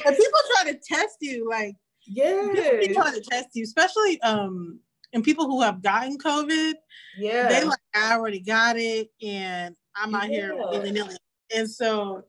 try 0.05 0.73
to 0.73 0.79
test 0.85 1.17
you, 1.21 1.49
like, 1.49 1.75
yeah. 2.07 2.49
People 2.81 3.03
trying 3.03 3.15
to 3.15 3.21
test 3.21 3.49
you, 3.55 3.65
especially 3.65 4.21
um 4.23 4.81
and 5.13 5.23
people 5.23 5.47
who 5.47 5.61
have 5.61 5.83
gotten 5.83 6.19
COVID. 6.19 6.75
Yeah. 7.19 7.49
They 7.49 7.65
like, 7.65 7.79
I 7.95 8.15
already 8.15 8.41
got 8.41 8.77
it 8.79 9.11
and 9.23 9.77
I'm 9.95 10.15
out 10.15 10.31
yeah. 10.31 10.37
here 10.37 10.57
willy 10.57 10.91
nilly. 10.91 11.17
And 11.55 11.71
so 11.71 12.25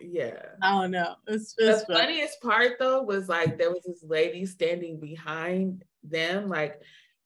yeah. 0.00 0.42
I 0.62 0.80
don't 0.80 0.90
know. 0.90 1.14
It's, 1.26 1.54
it's 1.58 1.84
the 1.84 1.94
funniest 1.94 2.40
part 2.40 2.72
though 2.78 3.02
was 3.02 3.28
like 3.28 3.58
there 3.58 3.70
was 3.70 3.82
this 3.86 4.02
lady 4.02 4.46
standing 4.46 4.98
behind 4.98 5.84
them, 6.02 6.48
like 6.48 6.80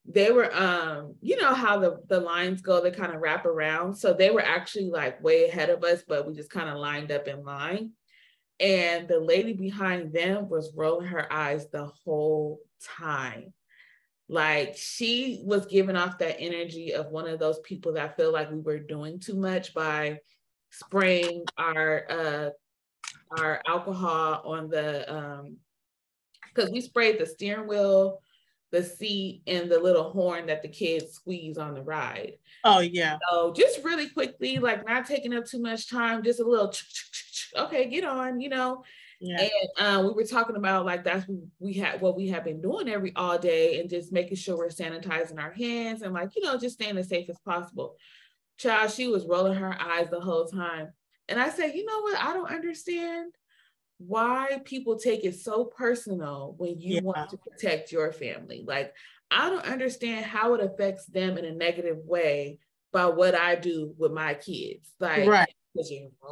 they 0.08 0.30
were 0.30 0.54
um 0.54 1.14
you 1.20 1.40
know 1.40 1.52
how 1.52 1.78
the 1.78 2.00
the 2.08 2.20
lines 2.20 2.62
go 2.62 2.80
they 2.80 2.90
kind 2.90 3.12
of 3.12 3.20
wrap 3.20 3.44
around 3.44 3.94
so 3.94 4.12
they 4.12 4.30
were 4.30 4.42
actually 4.42 4.88
like 4.88 5.22
way 5.22 5.48
ahead 5.48 5.68
of 5.68 5.82
us 5.82 6.02
but 6.06 6.26
we 6.26 6.32
just 6.32 6.50
kind 6.50 6.68
of 6.68 6.76
lined 6.76 7.10
up 7.10 7.26
in 7.26 7.44
line 7.44 7.90
and 8.58 9.06
the 9.08 9.20
lady 9.20 9.52
behind 9.52 10.12
them 10.12 10.48
was 10.48 10.72
rolling 10.74 11.08
her 11.08 11.30
eyes 11.32 11.68
the 11.68 11.86
whole 12.04 12.60
time. 12.98 13.52
Like 14.28 14.76
she 14.76 15.42
was 15.44 15.66
giving 15.66 15.96
off 15.96 16.18
that 16.18 16.40
energy 16.40 16.92
of 16.92 17.06
one 17.06 17.28
of 17.28 17.38
those 17.38 17.60
people 17.60 17.92
that 17.92 18.16
feel 18.16 18.32
like 18.32 18.50
we 18.50 18.60
were 18.60 18.78
doing 18.78 19.20
too 19.20 19.36
much 19.36 19.72
by 19.72 20.18
spraying 20.70 21.44
our 21.56 22.04
uh 22.10 22.50
our 23.38 23.62
alcohol 23.66 24.42
on 24.44 24.68
the 24.68 25.12
um 25.12 25.56
because 26.54 26.70
we 26.70 26.80
sprayed 26.80 27.18
the 27.18 27.26
steering 27.26 27.68
wheel, 27.68 28.20
the 28.72 28.82
seat, 28.82 29.42
and 29.46 29.70
the 29.70 29.78
little 29.78 30.10
horn 30.10 30.46
that 30.46 30.62
the 30.62 30.68
kids 30.68 31.12
squeeze 31.12 31.58
on 31.58 31.74
the 31.74 31.82
ride. 31.82 32.32
Oh 32.64 32.80
yeah. 32.80 33.18
So 33.30 33.52
just 33.52 33.84
really 33.84 34.08
quickly, 34.08 34.58
like 34.58 34.86
not 34.86 35.06
taking 35.06 35.34
up 35.34 35.44
too 35.44 35.60
much 35.60 35.88
time, 35.88 36.22
just 36.22 36.40
a 36.40 36.48
little 36.48 36.72
okay, 37.56 37.88
get 37.88 38.04
on, 38.04 38.40
you 38.40 38.48
know. 38.48 38.84
Yeah. 39.20 39.40
And 39.40 39.86
um, 39.86 40.06
we 40.06 40.12
were 40.12 40.28
talking 40.28 40.56
about 40.56 40.84
like 40.84 41.04
that's 41.04 41.26
we 41.58 41.74
had 41.74 42.00
what 42.00 42.16
we 42.16 42.28
have 42.28 42.44
been 42.44 42.60
doing 42.60 42.88
every 42.88 43.12
all 43.16 43.38
day 43.38 43.80
and 43.80 43.88
just 43.88 44.12
making 44.12 44.36
sure 44.36 44.56
we're 44.56 44.68
sanitizing 44.68 45.40
our 45.40 45.52
hands 45.52 46.02
and 46.02 46.12
like, 46.12 46.30
you 46.36 46.42
know, 46.42 46.58
just 46.58 46.74
staying 46.74 46.98
as 46.98 47.08
safe 47.08 47.28
as 47.30 47.38
possible. 47.40 47.96
Child, 48.58 48.90
she 48.90 49.06
was 49.08 49.26
rolling 49.26 49.54
her 49.54 49.76
eyes 49.80 50.08
the 50.10 50.20
whole 50.20 50.46
time. 50.46 50.92
And 51.28 51.40
I 51.40 51.50
said, 51.50 51.74
you 51.74 51.84
know 51.84 52.00
what? 52.02 52.18
I 52.20 52.32
don't 52.34 52.50
understand 52.50 53.32
why 53.98 54.60
people 54.64 54.98
take 54.98 55.24
it 55.24 55.34
so 55.34 55.64
personal 55.64 56.54
when 56.58 56.80
you 56.80 56.96
yeah. 56.96 57.00
want 57.02 57.30
to 57.30 57.38
protect 57.38 57.92
your 57.92 58.12
family. 58.12 58.64
Like, 58.66 58.94
I 59.30 59.50
don't 59.50 59.64
understand 59.64 60.26
how 60.26 60.54
it 60.54 60.62
affects 60.62 61.06
them 61.06 61.36
in 61.36 61.44
a 61.44 61.52
negative 61.52 61.98
way 62.04 62.58
by 62.92 63.06
what 63.06 63.34
I 63.34 63.56
do 63.56 63.94
with 63.98 64.12
my 64.12 64.34
kids. 64.34 64.90
Like, 65.00 65.26
right 65.26 65.55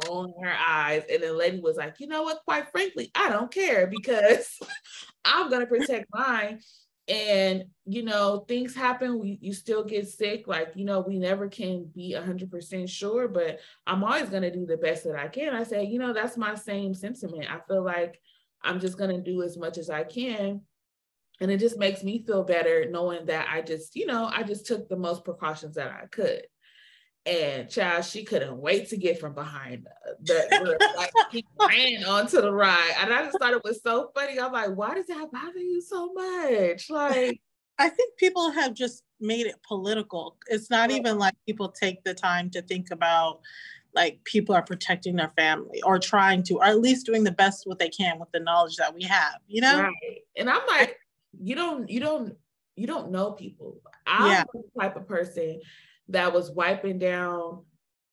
rolling 0.07 0.33
her 0.41 0.55
eyes. 0.67 1.03
And 1.11 1.23
the 1.23 1.33
lady 1.33 1.59
was 1.59 1.77
like, 1.77 1.99
you 1.99 2.07
know 2.07 2.23
what? 2.23 2.43
Quite 2.45 2.69
frankly, 2.71 3.11
I 3.15 3.29
don't 3.29 3.51
care 3.51 3.87
because 3.87 4.59
I'm 5.25 5.49
gonna 5.49 5.67
protect 5.67 6.07
mine. 6.13 6.59
And 7.07 7.65
you 7.85 8.03
know, 8.03 8.45
things 8.47 8.75
happen. 8.75 9.19
We 9.19 9.37
you 9.41 9.53
still 9.53 9.83
get 9.83 10.07
sick. 10.07 10.47
Like 10.47 10.71
you 10.75 10.85
know, 10.85 11.01
we 11.01 11.19
never 11.19 11.47
can 11.47 11.89
be 11.93 12.13
hundred 12.13 12.49
percent 12.49 12.89
sure, 12.89 13.27
but 13.27 13.59
I'm 13.85 14.03
always 14.03 14.29
gonna 14.29 14.51
do 14.51 14.65
the 14.65 14.77
best 14.77 15.03
that 15.03 15.15
I 15.15 15.27
can. 15.27 15.53
I 15.53 15.63
say, 15.63 15.83
you 15.83 15.99
know, 15.99 16.13
that's 16.13 16.37
my 16.37 16.55
same 16.55 16.93
sentiment. 16.93 17.51
I 17.51 17.59
feel 17.67 17.83
like 17.83 18.19
I'm 18.63 18.79
just 18.79 18.97
gonna 18.97 19.21
do 19.21 19.43
as 19.43 19.57
much 19.57 19.77
as 19.77 19.89
I 19.89 20.03
can. 20.03 20.61
And 21.41 21.51
it 21.51 21.59
just 21.59 21.77
makes 21.77 22.03
me 22.03 22.23
feel 22.25 22.43
better 22.43 22.89
knowing 22.89 23.25
that 23.25 23.47
I 23.51 23.61
just, 23.61 23.95
you 23.95 24.05
know, 24.05 24.25
I 24.25 24.43
just 24.43 24.65
took 24.65 24.87
the 24.87 24.95
most 24.95 25.25
precautions 25.25 25.75
that 25.75 25.91
I 25.91 26.07
could. 26.07 26.43
And 27.25 27.67
child, 27.69 28.05
she 28.05 28.23
couldn't 28.23 28.55
wait 28.57 28.89
to 28.89 28.97
get 28.97 29.19
from 29.19 29.33
behind 29.33 29.87
the, 30.21 30.77
like 30.95 31.11
he 31.31 31.43
ran 31.59 32.03
onto 32.03 32.39
the 32.39 32.51
ride. 32.51 32.93
And 32.99 33.11
I 33.11 33.23
just 33.25 33.39
thought 33.39 33.53
it 33.53 33.63
was 33.63 33.81
so 33.81 34.11
funny. 34.13 34.39
I'm 34.39 34.51
like, 34.51 34.75
why 34.75 34.93
does 34.93 35.07
that 35.07 35.31
bother 35.31 35.59
you 35.59 35.81
so 35.81 36.13
much? 36.13 36.89
Like, 36.89 37.41
I 37.79 37.89
think 37.89 38.15
people 38.17 38.51
have 38.51 38.73
just 38.73 39.03
made 39.19 39.47
it 39.47 39.55
political. 39.67 40.37
It's 40.47 40.69
not 40.69 40.91
even 40.91 41.17
like 41.17 41.33
people 41.47 41.69
take 41.69 42.03
the 42.03 42.13
time 42.13 42.49
to 42.51 42.61
think 42.61 42.91
about 42.91 43.39
like 43.95 44.23
people 44.23 44.53
are 44.53 44.61
protecting 44.61 45.15
their 45.15 45.31
family 45.35 45.81
or 45.83 45.97
trying 45.97 46.43
to, 46.43 46.55
or 46.55 46.65
at 46.65 46.79
least 46.79 47.05
doing 47.05 47.23
the 47.23 47.31
best 47.31 47.65
what 47.65 47.79
they 47.79 47.89
can 47.89 48.19
with 48.19 48.31
the 48.33 48.39
knowledge 48.39 48.75
that 48.75 48.93
we 48.93 49.03
have, 49.03 49.35
you 49.47 49.61
know? 49.61 49.81
Right. 49.81 50.19
And 50.37 50.49
I'm 50.49 50.65
like, 50.67 50.97
you 51.39 51.55
don't, 51.55 51.89
you 51.89 52.01
don't, 52.01 52.35
you 52.75 52.87
don't 52.87 53.11
know 53.11 53.31
people. 53.31 53.81
I'm 54.05 54.31
yeah. 54.31 54.43
the 54.53 54.63
type 54.79 54.95
of 54.95 55.07
person 55.07 55.61
that 56.09 56.33
was 56.33 56.51
wiping 56.51 56.99
down 56.99 57.63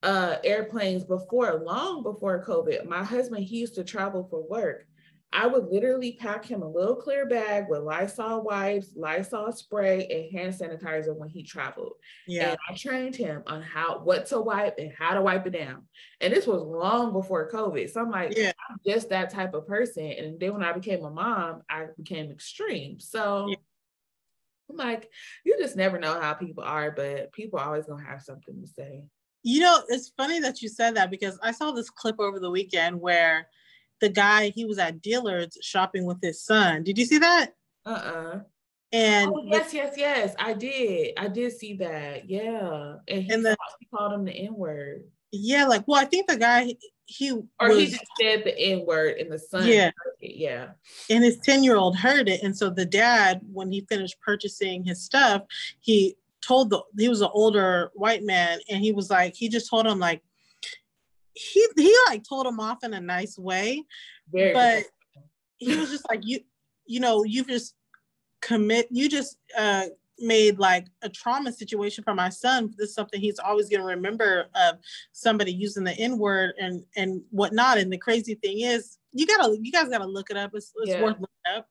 uh 0.03 0.37
airplanes 0.43 1.05
before 1.05 1.63
long 1.65 2.03
before 2.03 2.45
COVID. 2.45 2.87
My 2.87 3.05
husband, 3.05 3.45
he 3.45 3.59
used 3.59 3.77
to 3.77 3.85
travel 3.85 4.27
for 4.29 4.43
work. 4.49 4.87
I 5.35 5.47
would 5.47 5.69
literally 5.69 6.13
pack 6.13 6.45
him 6.45 6.63
a 6.63 6.69
little 6.69 6.95
clear 6.95 7.27
bag 7.27 7.65
with 7.69 7.81
Lysol 7.81 8.43
wipes, 8.43 8.93
Lysol 8.95 9.51
spray, 9.53 10.07
and 10.07 10.39
hand 10.39 10.55
sanitizer 10.55 11.17
when 11.17 11.31
he 11.31 11.43
traveled. 11.43 11.95
Yeah. 12.27 12.51
And 12.51 12.59
I 12.69 12.75
trained 12.75 13.17
him 13.17 13.43
on 13.47 13.63
how 13.63 14.01
what 14.01 14.27
to 14.27 14.41
wipe 14.41 14.79
and 14.79 14.93
how 14.97 15.15
to 15.15 15.23
wipe 15.23 15.47
it 15.47 15.55
down. 15.55 15.87
And 16.21 16.33
this 16.33 16.47
was 16.47 16.63
long 16.63 17.13
before 17.13 17.51
COVID. 17.51 17.91
So 17.91 18.03
I'm 18.03 18.11
like, 18.11 18.37
yeah. 18.37 18.53
I'm 18.69 18.77
just 18.87 19.09
that 19.09 19.31
type 19.31 19.55
of 19.55 19.67
person. 19.67 20.05
And 20.05 20.39
then 20.39 20.53
when 20.53 20.63
I 20.63 20.73
became 20.73 21.03
a 21.05 21.11
mom, 21.11 21.63
I 21.71 21.87
became 21.97 22.31
extreme. 22.31 23.01
So 23.01 23.47
yeah. 23.49 23.57
I'm 24.73 24.79
like, 24.79 25.11
you 25.45 25.57
just 25.59 25.77
never 25.77 25.99
know 25.99 26.21
how 26.21 26.35
people 26.35 26.65
are, 26.65 26.91
but 26.91 27.33
people 27.33 27.59
are 27.59 27.67
always 27.67 27.87
gonna 27.87 28.05
have 28.05 28.23
something 28.23 28.61
to 28.61 28.67
say. 28.67 29.05
You 29.43 29.61
know, 29.61 29.83
it's 29.89 30.13
funny 30.17 30.41
that 30.41 30.63
you 30.63 30.69
said 30.69 30.97
that 30.97 31.11
because 31.11 31.39
I 31.43 31.53
saw 31.53 31.73
this 31.73 31.91
clip 31.91 32.21
over 32.21 32.39
the 32.39 32.51
weekend 32.51 33.01
where 33.01 33.49
the 34.01 34.09
guy 34.09 34.51
he 34.51 34.65
was 34.65 34.79
at 34.79 35.03
Dillard's 35.03 35.59
shopping 35.63 36.05
with 36.05 36.19
his 36.23 36.43
son. 36.43 36.85
Did 36.85 36.99
you 36.99 37.05
see 37.05 37.19
that? 37.19 37.53
Uh-uh. 37.85 38.41
And 38.93 39.33
oh, 39.35 39.43
yes, 39.45 39.73
yes, 39.73 39.95
yes, 39.97 40.35
I 40.39 40.53
did. 40.53 41.15
I 41.17 41.29
did 41.29 41.53
see 41.53 41.75
that. 41.77 42.29
Yeah. 42.29 42.97
And 43.09 43.23
he, 43.23 43.33
and 43.33 43.45
the, 43.45 43.57
he 43.81 43.87
called 43.87 44.13
him 44.13 44.25
the 44.25 44.33
N-word. 44.33 45.05
Yeah, 45.33 45.67
like 45.67 45.85
well, 45.89 46.01
I 46.01 46.05
think 46.05 46.29
the 46.29 46.37
guy 46.37 46.77
he 47.07 47.31
or 47.31 47.69
was, 47.69 47.79
he 47.79 47.87
just 47.89 48.05
said 48.21 48.45
the 48.45 48.59
N-word 48.59 49.19
in 49.19 49.29
the 49.29 49.39
son. 49.39 49.67
Yeah. 49.67 49.91
Yeah. 50.21 50.71
And 51.11 51.25
his 51.25 51.39
10-year-old 51.39 51.97
heard 51.97 52.29
it. 52.29 52.43
And 52.43 52.57
so 52.57 52.71
the 52.71 52.87
dad, 52.87 53.41
when 53.53 53.71
he 53.71 53.83
finished 53.83 54.21
purchasing 54.21 54.85
his 54.85 55.03
stuff, 55.03 55.43
he 55.81 56.17
told 56.41 56.71
the 56.71 56.83
he 56.99 57.09
was 57.09 57.21
an 57.21 57.31
older 57.33 57.91
white 57.95 58.23
man 58.23 58.61
and 58.69 58.83
he 58.83 58.93
was 58.93 59.11
like, 59.11 59.35
he 59.35 59.49
just 59.49 59.69
told 59.69 59.87
him 59.87 59.99
like 59.99 60.23
he 61.35 61.67
he 61.77 61.97
like 62.09 62.25
told 62.25 62.47
him 62.47 62.61
off 62.61 62.85
in 62.85 62.95
a 62.95 63.01
nice 63.01 63.39
way, 63.39 63.85
Very 64.33 64.53
but 64.53 64.85
he 65.57 65.77
was 65.77 65.91
just 65.91 66.09
like 66.09 66.21
you 66.25 66.41
you 66.87 67.01
know 67.01 67.25
you 67.25 67.45
just 67.45 67.75
commit 68.41 68.89
you 68.91 69.09
just 69.09 69.37
uh 69.57 69.87
made 70.19 70.59
like 70.59 70.87
a 71.03 71.09
trauma 71.09 71.53
situation 71.53 72.05
for 72.05 72.15
my 72.15 72.29
son. 72.29 72.73
This 72.77 72.91
is 72.91 72.95
something 72.95 73.21
he's 73.21 73.39
always 73.39 73.69
going 73.69 73.81
to 73.81 73.87
remember 73.87 74.47
of 74.55 74.77
somebody 75.13 75.53
using 75.53 75.85
the 75.85 75.93
N 75.93 76.19
word 76.19 76.55
and 76.59 76.85
and 76.97 77.23
whatnot. 77.31 77.79
And 77.79 77.93
the 77.93 77.99
crazy 77.99 78.35
thing 78.35 78.61
is, 78.61 78.99
you 79.13 79.27
gotta 79.27 79.57
you 79.61 79.73
guys 79.73 79.89
gotta 79.89 80.07
look 80.07 80.31
it 80.31 80.37
up. 80.37 80.53
It's, 80.55 80.73
it's 80.83 80.93
yeah. 80.93 81.03
worth 81.03 81.21
looking 81.21 81.57
up. 81.57 81.69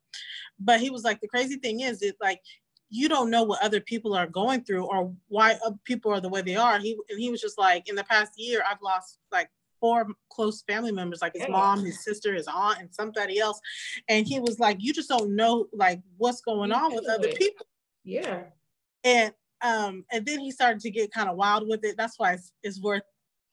But 0.60 0.80
he 0.80 0.90
was 0.90 1.04
like, 1.04 1.22
the 1.22 1.28
crazy 1.28 1.58
thing 1.58 1.82
is, 1.82 2.02
it 2.02 2.16
like 2.22 2.42
you 2.90 3.08
don't 3.08 3.30
know 3.30 3.44
what 3.44 3.64
other 3.64 3.80
people 3.80 4.14
are 4.14 4.28
going 4.28 4.64
through 4.64 4.86
or 4.86 5.14
why 5.30 5.58
people 5.86 6.12
are 6.12 6.20
the 6.20 6.30
way 6.30 6.42
they 6.42 6.58
are. 6.58 6.78
He 6.78 6.98
and 7.10 7.20
he 7.20 7.32
was 7.32 7.42
just 7.42 7.58
like, 7.58 7.88
in 7.88 7.96
the 7.96 8.04
past 8.04 8.34
year, 8.38 8.64
I've 8.70 8.82
lost 8.82 9.20
like 9.32 9.50
four 9.80 10.08
close 10.30 10.62
family 10.62 10.92
members, 10.92 11.22
like 11.22 11.34
his 11.34 11.50
mom, 11.50 11.84
his 11.84 12.04
sister, 12.04 12.34
his 12.34 12.48
aunt, 12.48 12.80
and 12.80 12.94
somebody 12.94 13.40
else. 13.40 13.60
And 14.10 14.28
he 14.28 14.40
was 14.40 14.60
like, 14.60 14.78
you 14.80 14.94
just 14.94 15.10
don't 15.10 15.36
know 15.36 15.68
like 15.74 16.02
what's 16.18 16.42
going 16.42 16.72
on 16.72 16.94
with 16.94 17.08
other 17.10 17.30
people. 17.30 17.66
Yeah. 18.04 18.44
And 19.04 19.34
um, 19.62 20.06
and 20.12 20.26
then 20.26 20.40
he 20.40 20.52
started 20.52 20.80
to 20.82 20.90
get 20.90 21.12
kind 21.12 21.30
of 21.30 21.38
wild 21.38 21.68
with 21.68 21.84
it. 21.84 21.96
That's 21.98 22.18
why 22.18 22.34
it's, 22.34 22.52
it's 22.64 22.82
worth 22.82 23.04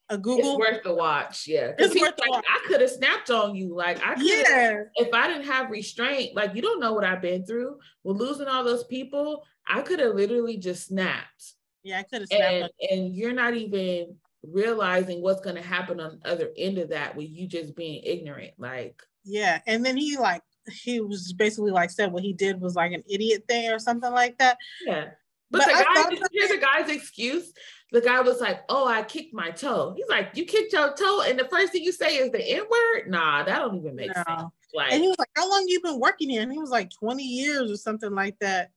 a 0.09 0.17
Google. 0.17 0.51
It's 0.51 0.59
worth 0.59 0.83
the 0.83 0.93
watch. 0.93 1.47
Yeah. 1.47 1.73
It's 1.77 1.99
worth 1.99 2.15
the 2.17 2.25
watch. 2.27 2.43
I 2.49 2.67
could 2.67 2.81
have 2.81 2.89
snapped 2.89 3.29
on 3.29 3.55
you. 3.55 3.75
Like 3.75 4.03
I 4.05 4.15
could 4.15 4.25
yeah. 4.25 4.83
if 4.95 5.13
I 5.13 5.27
didn't 5.27 5.45
have 5.45 5.69
restraint, 5.69 6.35
like 6.35 6.55
you 6.55 6.61
don't 6.61 6.79
know 6.79 6.93
what 6.93 7.03
I've 7.03 7.21
been 7.21 7.45
through. 7.45 7.77
With 8.03 8.17
losing 8.17 8.47
all 8.47 8.63
those 8.63 8.83
people, 8.85 9.43
I 9.67 9.81
could 9.81 9.99
have 9.99 10.15
literally 10.15 10.57
just 10.57 10.87
snapped. 10.87 11.53
Yeah, 11.83 11.99
I 11.99 12.03
could 12.03 12.21
have 12.21 12.29
snapped. 12.29 12.73
And, 12.89 12.99
and 12.99 13.15
you're 13.15 13.33
not 13.33 13.53
even 13.53 14.15
realizing 14.43 15.21
what's 15.21 15.41
gonna 15.41 15.61
happen 15.61 15.99
on 15.99 16.19
the 16.23 16.31
other 16.31 16.49
end 16.57 16.77
of 16.79 16.89
that 16.89 17.15
with 17.15 17.29
you 17.29 17.47
just 17.47 17.75
being 17.75 18.01
ignorant. 18.03 18.53
Like 18.57 19.01
yeah. 19.23 19.59
And 19.67 19.85
then 19.85 19.95
he 19.95 20.17
like 20.17 20.41
he 20.69 21.01
was 21.01 21.33
basically 21.33 21.71
like 21.71 21.91
said 21.91 22.11
what 22.11 22.23
he 22.23 22.33
did 22.33 22.61
was 22.61 22.75
like 22.75 22.91
an 22.91 23.03
idiot 23.09 23.43
thing 23.47 23.71
or 23.71 23.79
something 23.79 24.11
like 24.11 24.37
that. 24.37 24.57
Yeah. 24.85 25.09
But, 25.51 25.63
but 25.65 25.67
the 25.67 25.83
guy, 25.83 26.27
here's 26.31 26.49
the 26.49 26.57
guy's 26.57 26.89
excuse 26.89 27.51
the 27.91 28.01
guy 28.01 28.21
was 28.21 28.39
like, 28.39 28.61
"Oh, 28.69 28.87
I 28.87 29.03
kicked 29.03 29.33
my 29.33 29.49
toe." 29.51 29.93
He's 29.95 30.07
like, 30.07 30.31
"You 30.35 30.45
kicked 30.45 30.73
your 30.73 30.93
toe," 30.93 31.23
and 31.25 31.39
the 31.39 31.45
first 31.45 31.71
thing 31.71 31.83
you 31.83 31.91
say 31.91 32.17
is 32.17 32.31
the 32.31 32.41
N 32.41 32.63
word. 32.69 33.09
Nah, 33.09 33.43
that 33.43 33.59
don't 33.59 33.77
even 33.77 33.95
make 33.95 34.15
no. 34.15 34.23
sense. 34.27 34.51
Like, 34.73 34.91
and 34.91 35.01
he 35.01 35.07
was 35.07 35.17
like, 35.17 35.29
"How 35.35 35.49
long 35.49 35.65
you 35.67 35.81
been 35.81 35.99
working 35.99 36.29
here?" 36.29 36.43
And 36.43 36.51
he 36.51 36.59
was 36.59 36.69
like, 36.69 36.91
"20 36.91 37.23
years 37.23 37.71
or 37.71 37.77
something 37.77 38.13
like 38.13 38.37
that." 38.39 38.71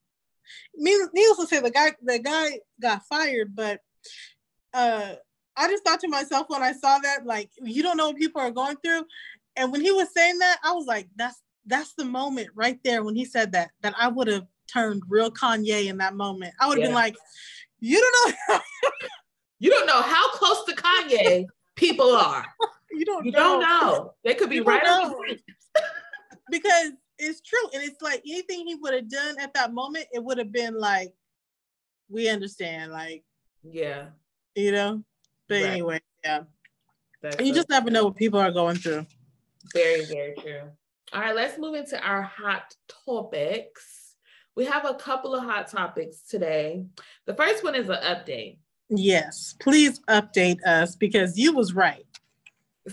Needless 0.74 1.10
to 1.12 1.46
say, 1.46 1.60
the 1.60 1.70
guy 1.70 1.92
the 2.02 2.18
guy 2.18 2.60
got 2.80 3.06
fired, 3.06 3.54
but 3.54 3.80
uh, 4.72 5.14
I 5.56 5.68
just 5.68 5.84
thought 5.84 6.00
to 6.00 6.08
myself 6.08 6.46
when 6.48 6.62
I 6.62 6.72
saw 6.72 6.98
that, 6.98 7.26
like, 7.26 7.50
you 7.60 7.82
don't 7.82 7.96
know 7.96 8.08
what 8.08 8.16
people 8.16 8.40
are 8.40 8.50
going 8.50 8.76
through. 8.82 9.04
And 9.54 9.70
when 9.70 9.82
he 9.82 9.92
was 9.92 10.08
saying 10.14 10.38
that, 10.38 10.58
I 10.64 10.72
was 10.72 10.86
like, 10.86 11.08
that's 11.16 11.41
that's 11.66 11.94
the 11.94 12.04
moment 12.04 12.48
right 12.54 12.78
there 12.84 13.02
when 13.02 13.14
he 13.14 13.24
said 13.24 13.52
that 13.52 13.70
that 13.82 13.94
I 13.98 14.08
would 14.08 14.28
have 14.28 14.46
turned 14.72 15.02
real 15.08 15.30
Kanye 15.30 15.86
in 15.86 15.98
that 15.98 16.14
moment. 16.14 16.54
I 16.60 16.66
would 16.66 16.78
have 16.78 16.82
yeah. 16.82 16.88
been 16.88 16.94
like, 16.94 17.16
you 17.80 18.00
don't 18.00 18.34
know. 18.48 18.60
you 19.58 19.70
don't 19.70 19.86
know 19.86 20.02
how 20.02 20.30
close 20.32 20.64
to 20.64 20.74
Kanye 20.74 21.46
people 21.76 22.14
are. 22.14 22.44
You 22.94 23.06
don't. 23.06 23.24
You 23.24 23.32
know. 23.32 23.38
don't 23.38 23.60
know. 23.62 24.14
They 24.22 24.34
could 24.34 24.50
be 24.50 24.56
you 24.56 24.64
right 24.64 24.86
on 24.86 25.14
because 26.50 26.90
it's 27.18 27.40
true, 27.40 27.70
and 27.72 27.82
it's 27.82 28.02
like 28.02 28.22
anything 28.28 28.66
he 28.66 28.74
would 28.74 28.92
have 28.92 29.08
done 29.08 29.36
at 29.40 29.54
that 29.54 29.72
moment, 29.72 30.08
it 30.12 30.22
would 30.22 30.36
have 30.36 30.52
been 30.52 30.78
like, 30.78 31.14
we 32.10 32.28
understand, 32.28 32.92
like, 32.92 33.24
yeah, 33.64 34.08
you 34.54 34.72
know. 34.72 35.02
But 35.48 35.62
right. 35.62 35.70
anyway, 35.70 36.00
yeah. 36.22 36.42
That's 37.22 37.40
you 37.40 37.54
just 37.54 37.70
never 37.70 37.90
know 37.90 38.04
what 38.04 38.16
people 38.16 38.40
are 38.40 38.52
going 38.52 38.76
through. 38.76 39.06
Very, 39.72 40.04
very 40.04 40.34
true. 40.34 40.70
All 41.12 41.20
right, 41.20 41.34
let's 41.34 41.58
move 41.58 41.74
into 41.74 42.00
our 42.02 42.22
hot 42.22 42.74
topics. 43.04 44.14
We 44.56 44.64
have 44.64 44.86
a 44.86 44.94
couple 44.94 45.34
of 45.34 45.44
hot 45.44 45.68
topics 45.68 46.22
today. 46.22 46.86
The 47.26 47.34
first 47.34 47.62
one 47.62 47.74
is 47.74 47.90
an 47.90 47.96
update. 47.96 48.56
Yes, 48.88 49.54
please 49.60 50.00
update 50.08 50.64
us 50.64 50.96
because 50.96 51.36
you 51.36 51.52
was 51.52 51.74
right. 51.74 52.06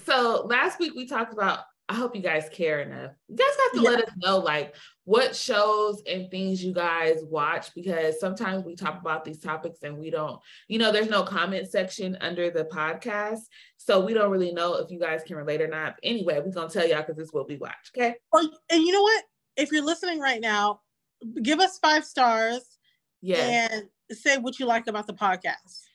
So 0.03 0.45
last 0.49 0.79
week 0.79 0.95
we 0.95 1.07
talked 1.07 1.31
about 1.31 1.59
I 1.89 1.95
hope 1.95 2.15
you 2.15 2.21
guys 2.21 2.47
care 2.53 2.81
enough. 2.81 3.11
You 3.27 3.35
guys 3.35 3.47
have 3.47 3.71
to 3.73 3.81
yeah. 3.81 3.89
let 3.89 4.07
us 4.07 4.13
know 4.17 4.37
like 4.37 4.75
what 5.05 5.35
shows 5.35 6.03
and 6.07 6.29
things 6.29 6.63
you 6.63 6.71
guys 6.71 7.17
watch 7.23 7.73
because 7.73 8.19
sometimes 8.19 8.63
we 8.63 8.75
talk 8.75 9.01
about 9.01 9.25
these 9.25 9.39
topics 9.39 9.79
and 9.81 9.97
we 9.97 10.11
don't, 10.11 10.39
you 10.67 10.77
know, 10.77 10.91
there's 10.91 11.09
no 11.09 11.23
comment 11.23 11.67
section 11.67 12.15
under 12.21 12.51
the 12.51 12.65
podcast. 12.65 13.39
So 13.77 13.99
we 14.05 14.13
don't 14.13 14.29
really 14.29 14.51
know 14.51 14.75
if 14.75 14.91
you 14.91 14.99
guys 14.99 15.23
can 15.25 15.35
relate 15.35 15.61
or 15.61 15.67
not. 15.67 15.95
Anyway, 16.03 16.39
we're 16.39 16.51
gonna 16.51 16.69
tell 16.69 16.87
y'all 16.87 16.99
because 16.99 17.17
this 17.17 17.33
will 17.33 17.43
be 17.43 17.55
we 17.55 17.61
watch. 17.61 17.91
Okay. 17.97 18.15
And 18.33 18.83
you 18.83 18.93
know 18.93 19.01
what? 19.01 19.23
If 19.57 19.71
you're 19.71 19.83
listening 19.83 20.19
right 20.19 20.39
now, 20.39 20.81
give 21.41 21.59
us 21.59 21.79
five 21.79 22.05
stars. 22.05 22.61
Yes. 23.21 23.71
And 23.71 24.17
say 24.17 24.37
what 24.37 24.59
you 24.59 24.67
like 24.67 24.87
about 24.87 25.07
the 25.07 25.13
podcast. 25.13 25.88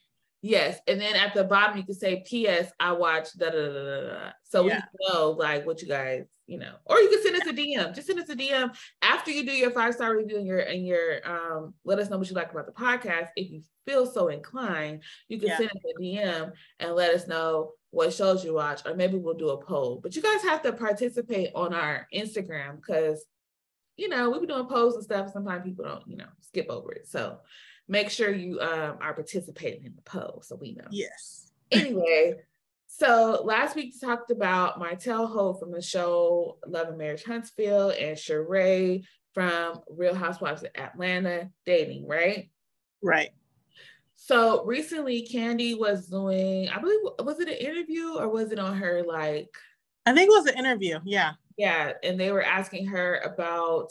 Yes, 0.45 0.79
and 0.87 1.01
then 1.01 1.17
at 1.17 1.33
the 1.33 1.43
bottom 1.43 1.79
you 1.79 1.85
can 1.85 1.95
say 1.95 2.23
P.S. 2.27 2.71
I 2.79 2.93
watched 2.93 3.39
da 3.39 3.49
da 3.49 3.67
da 3.67 3.73
da 3.73 4.01
da. 4.03 4.31
So 4.43 4.67
yeah. 4.67 4.83
we 4.93 5.09
know 5.09 5.31
like 5.31 5.65
what 5.65 5.81
you 5.81 5.89
guys, 5.89 6.27
you 6.47 6.59
know, 6.59 6.75
or 6.85 6.99
you 6.99 7.09
can 7.09 7.23
send 7.23 7.37
us 7.37 7.49
a 7.49 7.55
DM. 7.55 7.95
Just 7.95 8.09
send 8.09 8.21
us 8.21 8.29
a 8.29 8.37
DM 8.37 8.77
after 9.01 9.31
you 9.31 9.47
do 9.47 9.53
your 9.53 9.71
five 9.71 9.95
star 9.95 10.15
review 10.15 10.37
and 10.37 10.47
your 10.47 10.59
and 10.59 10.87
your 10.87 11.27
um. 11.27 11.73
Let 11.87 11.99
us 11.99 12.11
know 12.11 12.19
what 12.19 12.29
you 12.29 12.37
like 12.37 12.53
about 12.53 12.67
the 12.67 12.73
podcast. 12.73 13.29
If 13.37 13.51
you 13.51 13.63
feel 13.87 14.05
so 14.05 14.29
inclined, 14.29 15.03
you 15.29 15.39
can 15.39 15.49
yeah. 15.49 15.57
send 15.57 15.71
us 15.71 15.83
a 15.99 16.03
DM 16.03 16.53
and 16.79 16.95
let 16.95 17.15
us 17.15 17.27
know 17.27 17.71
what 17.91 18.13
shows 18.13 18.45
you 18.45 18.53
watch, 18.53 18.83
or 18.85 18.95
maybe 18.95 19.17
we'll 19.17 19.33
do 19.33 19.49
a 19.49 19.65
poll. 19.65 19.99
But 20.03 20.15
you 20.15 20.21
guys 20.21 20.43
have 20.43 20.61
to 20.65 20.75
participate 20.75 21.53
on 21.55 21.73
our 21.73 22.07
Instagram 22.15 22.77
because 22.77 23.25
you 23.97 24.09
know, 24.09 24.29
we 24.29 24.41
be 24.41 24.47
doing 24.47 24.67
polls 24.67 24.97
and 24.97 25.05
stuff. 25.05 25.33
Sometimes 25.33 25.65
people 25.65 25.85
don't, 25.85 26.03
you 26.07 26.17
know, 26.17 26.27
skip 26.41 26.67
over 26.69 26.93
it. 26.93 27.07
So 27.07 27.39
make 27.89 28.11
sure 28.11 28.33
you 28.33 28.61
um, 28.61 28.99
are 29.01 29.15
participating 29.15 29.85
in 29.85 29.95
the 29.95 30.03
poll 30.03 30.43
so 30.45 30.57
we 30.57 30.73
know. 30.73 30.87
Yes. 30.91 31.53
Anyway, 31.71 32.35
so 32.87 33.43
last 33.45 33.75
week 33.75 33.95
we 33.95 34.07
talked 34.07 34.31
about 34.31 34.79
Martell 34.79 35.27
Holt 35.27 35.61
from 35.61 35.73
the 35.73 35.83
show 35.83 36.59
Love 36.67 36.89
and 36.89 36.99
Marriage 36.99 37.25
Huntsville 37.25 37.91
and 37.91 38.17
Sheree 38.17 39.05
from 39.33 39.81
Real 39.91 40.15
Housewives 40.15 40.63
of 40.63 40.71
Atlanta 40.77 41.51
dating, 41.67 42.07
right? 42.07 42.51
Right. 43.03 43.31
So 44.15 44.65
recently 44.65 45.29
Kandi 45.31 45.79
was 45.79 46.07
doing, 46.07 46.69
I 46.69 46.79
believe, 46.79 47.01
was 47.19 47.41
it 47.41 47.49
an 47.49 47.55
interview 47.55 48.17
or 48.17 48.29
was 48.29 48.53
it 48.53 48.59
on 48.59 48.77
her 48.77 49.03
like? 49.03 49.51
I 50.07 50.15
think 50.15 50.29
it 50.29 50.33
was 50.33 50.47
an 50.47 50.59
interview. 50.59 51.01
Yeah. 51.05 51.33
Yeah, 51.57 51.93
and 52.03 52.19
they 52.19 52.33
were 52.33 52.43
asking 52.43 52.87
her 52.87 53.19
about 53.25 53.91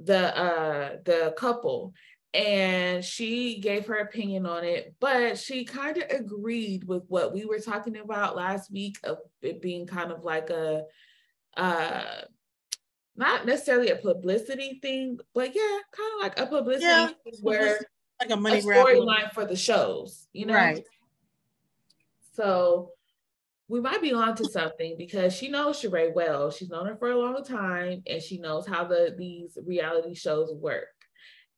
the 0.00 0.36
uh 0.36 0.96
the 1.04 1.34
couple 1.36 1.92
and 2.34 3.04
she 3.04 3.58
gave 3.60 3.86
her 3.86 3.96
opinion 3.96 4.46
on 4.46 4.64
it, 4.64 4.94
but 5.00 5.38
she 5.38 5.64
kind 5.64 5.96
of 5.96 6.04
agreed 6.10 6.84
with 6.84 7.02
what 7.08 7.32
we 7.32 7.44
were 7.44 7.58
talking 7.58 7.96
about 7.96 8.36
last 8.36 8.70
week 8.70 8.98
of 9.04 9.18
it 9.40 9.62
being 9.62 9.86
kind 9.86 10.12
of 10.12 10.24
like 10.24 10.50
a 10.50 10.84
uh 11.56 12.22
not 13.16 13.46
necessarily 13.46 13.90
a 13.90 13.96
publicity 13.96 14.78
thing, 14.80 15.18
but 15.34 15.54
yeah, 15.54 15.78
kind 15.90 16.12
of 16.14 16.22
like 16.22 16.38
a 16.38 16.46
publicity 16.46 16.84
yeah, 16.86 17.10
where 17.40 17.80
like 18.20 18.30
a 18.30 18.36
money 18.36 18.62
storyline 18.62 19.32
for 19.32 19.44
the 19.44 19.56
shows, 19.56 20.28
you 20.32 20.46
know? 20.46 20.54
Right. 20.54 20.84
So 22.34 22.92
we 23.66 23.80
might 23.80 24.00
be 24.00 24.12
on 24.12 24.36
to 24.36 24.44
something 24.44 24.94
because 24.96 25.34
she 25.34 25.48
knows 25.48 25.82
Sheree 25.82 26.14
well. 26.14 26.50
She's 26.50 26.70
known 26.70 26.86
her 26.86 26.96
for 26.96 27.10
a 27.10 27.18
long 27.18 27.42
time 27.42 28.02
and 28.06 28.22
she 28.22 28.38
knows 28.38 28.66
how 28.66 28.84
the 28.84 29.14
these 29.18 29.58
reality 29.66 30.14
shows 30.14 30.52
work. 30.54 30.88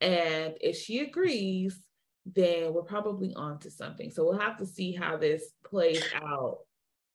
And 0.01 0.55
if 0.61 0.77
she 0.77 1.01
agrees, 1.01 1.79
then 2.27 2.73
we're 2.73 2.83
probably 2.83 3.35
on 3.35 3.59
to 3.61 3.71
something. 3.71 4.11
So 4.11 4.25
we'll 4.25 4.39
have 4.39 4.57
to 4.59 4.67
see 4.67 4.93
how 4.93 5.17
this 5.17 5.53
plays 5.65 6.03
out 6.15 6.59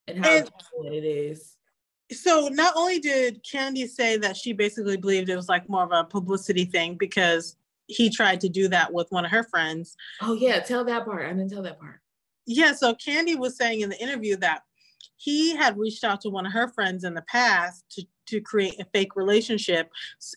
and 0.07 0.23
how 0.23 0.31
and, 0.31 0.49
it 0.85 1.03
is. 1.03 1.55
So 2.11 2.49
not 2.51 2.73
only 2.75 2.99
did 2.99 3.43
Kandi 3.43 3.87
say 3.87 4.17
that 4.17 4.37
she 4.37 4.53
basically 4.53 4.97
believed 4.97 5.29
it 5.29 5.35
was 5.35 5.49
like 5.49 5.67
more 5.67 5.83
of 5.83 5.91
a 5.91 6.03
publicity 6.03 6.65
thing 6.65 6.95
because 6.99 7.55
he 7.87 8.09
tried 8.09 8.41
to 8.41 8.49
do 8.49 8.67
that 8.69 8.93
with 8.93 9.07
one 9.09 9.25
of 9.25 9.31
her 9.31 9.43
friends. 9.43 9.95
Oh 10.21 10.33
yeah, 10.33 10.59
tell 10.59 10.83
that 10.85 11.05
part. 11.05 11.25
I 11.25 11.29
didn't 11.29 11.49
tell 11.49 11.63
that 11.63 11.79
part. 11.79 11.99
Yeah, 12.45 12.73
so 12.73 12.93
Kandi 12.93 13.37
was 13.37 13.57
saying 13.57 13.81
in 13.81 13.89
the 13.89 14.01
interview 14.01 14.35
that 14.37 14.61
he 15.17 15.55
had 15.55 15.77
reached 15.77 16.03
out 16.03 16.21
to 16.21 16.29
one 16.29 16.45
of 16.45 16.51
her 16.51 16.67
friends 16.67 17.03
in 17.03 17.13
the 17.13 17.23
past 17.23 17.83
to 17.91 18.03
to 18.27 18.41
create 18.41 18.79
a 18.79 18.85
fake 18.85 19.15
relationship 19.15 19.89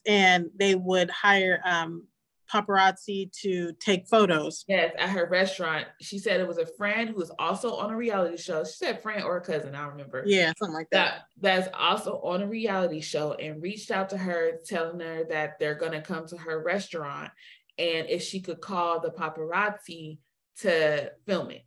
and 0.07 0.51
they 0.59 0.75
would 0.75 1.11
hire 1.11 1.61
um, 1.65 2.07
paparazzi 2.53 3.31
to 3.43 3.73
take 3.75 4.07
photos. 4.09 4.65
Yes, 4.69 4.95
at 4.99 5.11
her 5.11 5.29
restaurant. 5.29 5.87
She 6.01 6.19
said 6.19 6.41
it 6.41 6.49
was 6.49 6.59
a 6.59 6.67
friend 6.67 7.11
who 7.11 7.17
was 7.17 7.31
also 7.39 7.75
on 7.77 7.91
a 7.91 7.97
reality 7.97 8.37
show. 8.37 8.65
She 8.65 8.73
said 8.73 9.03
friend 9.03 9.23
or 9.23 9.41
cousin, 9.41 9.75
I 9.75 9.83
don't 9.83 9.93
remember. 9.93 10.23
Yeah, 10.27 10.53
something 10.59 10.75
like 10.75 10.91
that. 10.91 11.27
that. 11.41 11.65
That's 11.65 11.69
also 11.79 12.21
on 12.23 12.43
a 12.43 12.47
reality 12.47 13.01
show 13.01 13.35
and 13.35 13.63
reached 13.63 13.91
out 13.91 14.09
to 14.11 14.19
her 14.19 14.59
telling 14.67 15.01
her 15.01 15.25
that 15.29 15.59
they're 15.59 15.75
going 15.75 15.93
to 15.93 16.01
come 16.01 16.27
to 16.29 16.37
her 16.37 16.63
restaurant 16.63 17.31
and 17.79 18.09
if 18.09 18.23
she 18.23 18.41
could 18.41 18.61
call 18.61 19.01
the 19.01 19.11
paparazzi 19.11 20.19
to 20.61 21.13
film 21.27 21.51
it. 21.51 21.65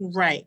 Right. 0.00 0.46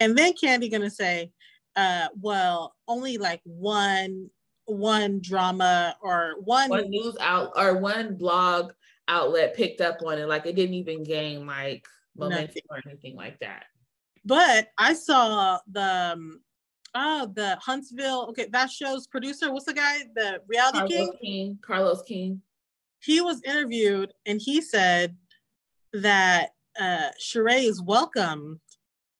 And 0.00 0.16
then 0.16 0.32
Kandi 0.32 0.70
going 0.70 0.82
to 0.82 0.90
say, 0.90 1.32
uh, 1.76 2.08
well, 2.20 2.74
only 2.86 3.18
like 3.18 3.40
one 3.44 4.30
one 4.66 5.20
drama 5.20 5.96
or 6.00 6.34
one, 6.44 6.70
one 6.70 6.88
news 6.88 7.16
out 7.20 7.52
or 7.56 7.76
one 7.78 8.14
blog 8.16 8.72
outlet 9.12 9.54
picked 9.54 9.80
up 9.80 9.98
on 10.04 10.18
it. 10.18 10.28
Like 10.28 10.46
it 10.46 10.56
didn't 10.56 10.74
even 10.74 11.02
gain 11.02 11.46
like 11.46 11.86
momentum 12.16 12.46
Nothing. 12.46 12.62
or 12.70 12.80
anything 12.86 13.16
like 13.16 13.38
that. 13.40 13.64
But 14.24 14.68
I 14.78 14.94
saw 14.94 15.58
the 15.70 16.12
um, 16.14 16.40
oh 16.94 17.30
the 17.34 17.56
Huntsville. 17.56 18.26
Okay, 18.30 18.48
that 18.52 18.70
show's 18.70 19.06
producer. 19.06 19.52
What's 19.52 19.66
the 19.66 19.74
guy? 19.74 19.98
The 20.14 20.40
reality 20.46 20.78
Carlos 20.78 20.90
king? 20.90 21.12
king? 21.20 21.58
Carlos 21.62 22.02
King. 22.02 22.42
He 23.00 23.20
was 23.20 23.42
interviewed 23.44 24.12
and 24.26 24.40
he 24.40 24.60
said 24.60 25.16
that 25.92 26.50
uh 26.80 27.10
Sheree 27.20 27.64
is 27.64 27.82
welcome 27.82 28.60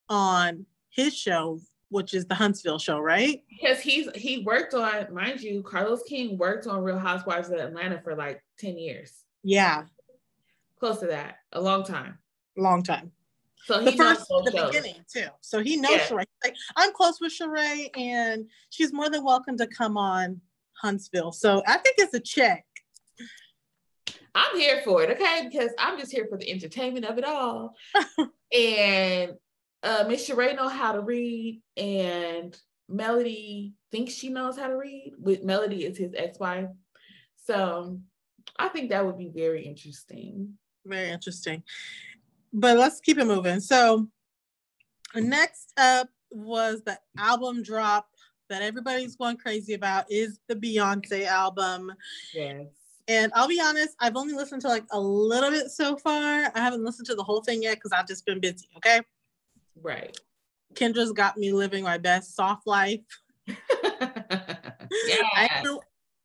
on 0.08 0.66
his 0.90 1.16
show 1.16 1.60
which 1.92 2.14
is 2.14 2.24
the 2.24 2.34
Huntsville 2.34 2.78
show, 2.78 2.98
right? 2.98 3.42
Because 3.50 3.78
he's 3.80 4.08
he 4.14 4.38
worked 4.44 4.72
on, 4.72 5.12
mind 5.12 5.42
you, 5.42 5.62
Carlos 5.62 6.02
King 6.04 6.38
worked 6.38 6.66
on 6.66 6.82
Real 6.82 6.98
Housewives 6.98 7.50
of 7.50 7.58
Atlanta 7.58 8.00
for 8.02 8.14
like 8.14 8.42
10 8.58 8.78
years. 8.78 9.24
Yeah. 9.42 9.84
Close 10.78 11.00
to 11.00 11.06
that. 11.06 11.36
A 11.52 11.60
long 11.60 11.84
time. 11.84 12.18
Long 12.56 12.82
time. 12.82 13.12
So 13.64 13.78
he 13.78 13.86
the 13.86 13.92
first, 13.92 14.26
the 14.28 14.52
shows. 14.52 14.70
beginning 14.74 15.04
too. 15.12 15.26
So 15.40 15.62
he 15.62 15.76
knows 15.76 15.92
yeah. 15.92 16.08
Sheree. 16.08 16.24
Like, 16.42 16.56
I'm 16.76 16.92
close 16.92 17.20
with 17.20 17.32
Sheree, 17.32 17.96
and 17.96 18.46
she's 18.70 18.92
more 18.92 19.08
than 19.08 19.24
welcome 19.24 19.56
to 19.58 19.68
come 19.68 19.96
on 19.96 20.40
Huntsville. 20.80 21.30
So 21.32 21.62
I 21.66 21.78
think 21.78 21.96
it's 21.98 22.14
a 22.14 22.20
check. 22.20 22.64
I'm 24.34 24.56
here 24.56 24.80
for 24.84 25.02
it, 25.02 25.10
okay? 25.10 25.48
Because 25.48 25.70
I'm 25.78 25.98
just 25.98 26.10
here 26.10 26.26
for 26.28 26.38
the 26.38 26.50
entertainment 26.50 27.04
of 27.04 27.18
it 27.18 27.24
all. 27.24 27.76
and 28.52 29.32
uh, 29.82 30.04
Miss 30.08 30.28
Sheree 30.28 30.56
know 30.56 30.68
how 30.68 30.92
to 30.92 31.00
read, 31.00 31.60
and 31.76 32.58
Melody 32.88 33.74
thinks 33.92 34.14
she 34.14 34.30
knows 34.30 34.58
how 34.58 34.68
to 34.68 34.76
read. 34.76 35.12
With 35.18 35.44
Melody 35.44 35.84
is 35.84 35.98
his 35.98 36.14
ex-wife, 36.16 36.68
so 37.44 38.00
I 38.58 38.68
think 38.68 38.90
that 38.90 39.04
would 39.04 39.18
be 39.18 39.28
very 39.28 39.64
interesting. 39.64 40.54
Very 40.84 41.10
interesting. 41.10 41.62
But 42.52 42.76
let's 42.76 43.00
keep 43.00 43.18
it 43.18 43.24
moving. 43.24 43.60
So 43.60 44.08
next 45.14 45.72
up 45.76 46.08
was 46.30 46.82
the 46.82 46.98
album 47.18 47.62
drop 47.62 48.08
that 48.48 48.62
everybody's 48.62 49.16
going 49.16 49.36
crazy 49.36 49.74
about 49.74 50.04
is 50.10 50.38
the 50.48 50.54
Beyonce 50.54 51.26
album. 51.26 51.92
Yes. 52.34 52.66
And 53.08 53.32
I'll 53.34 53.48
be 53.48 53.60
honest, 53.60 53.96
I've 53.98 54.16
only 54.16 54.34
listened 54.34 54.62
to 54.62 54.68
like 54.68 54.84
a 54.92 55.00
little 55.00 55.50
bit 55.50 55.70
so 55.70 55.96
far. 55.96 56.50
I 56.54 56.60
haven't 56.60 56.84
listened 56.84 57.06
to 57.06 57.14
the 57.14 57.22
whole 57.22 57.42
thing 57.42 57.62
yet 57.62 57.76
because 57.76 57.92
I've 57.92 58.06
just 58.06 58.24
been 58.26 58.40
busy. 58.40 58.68
Okay. 58.76 59.00
Right. 59.80 60.16
Kendra's 60.74 61.12
got 61.12 61.36
me 61.36 61.52
living 61.52 61.84
my 61.84 61.98
best 61.98 62.36
soft 62.36 62.66
life. 62.66 63.00
yeah. 63.46 63.56
I 65.34 65.48
ain't, 65.50 65.64
been, 65.64 65.78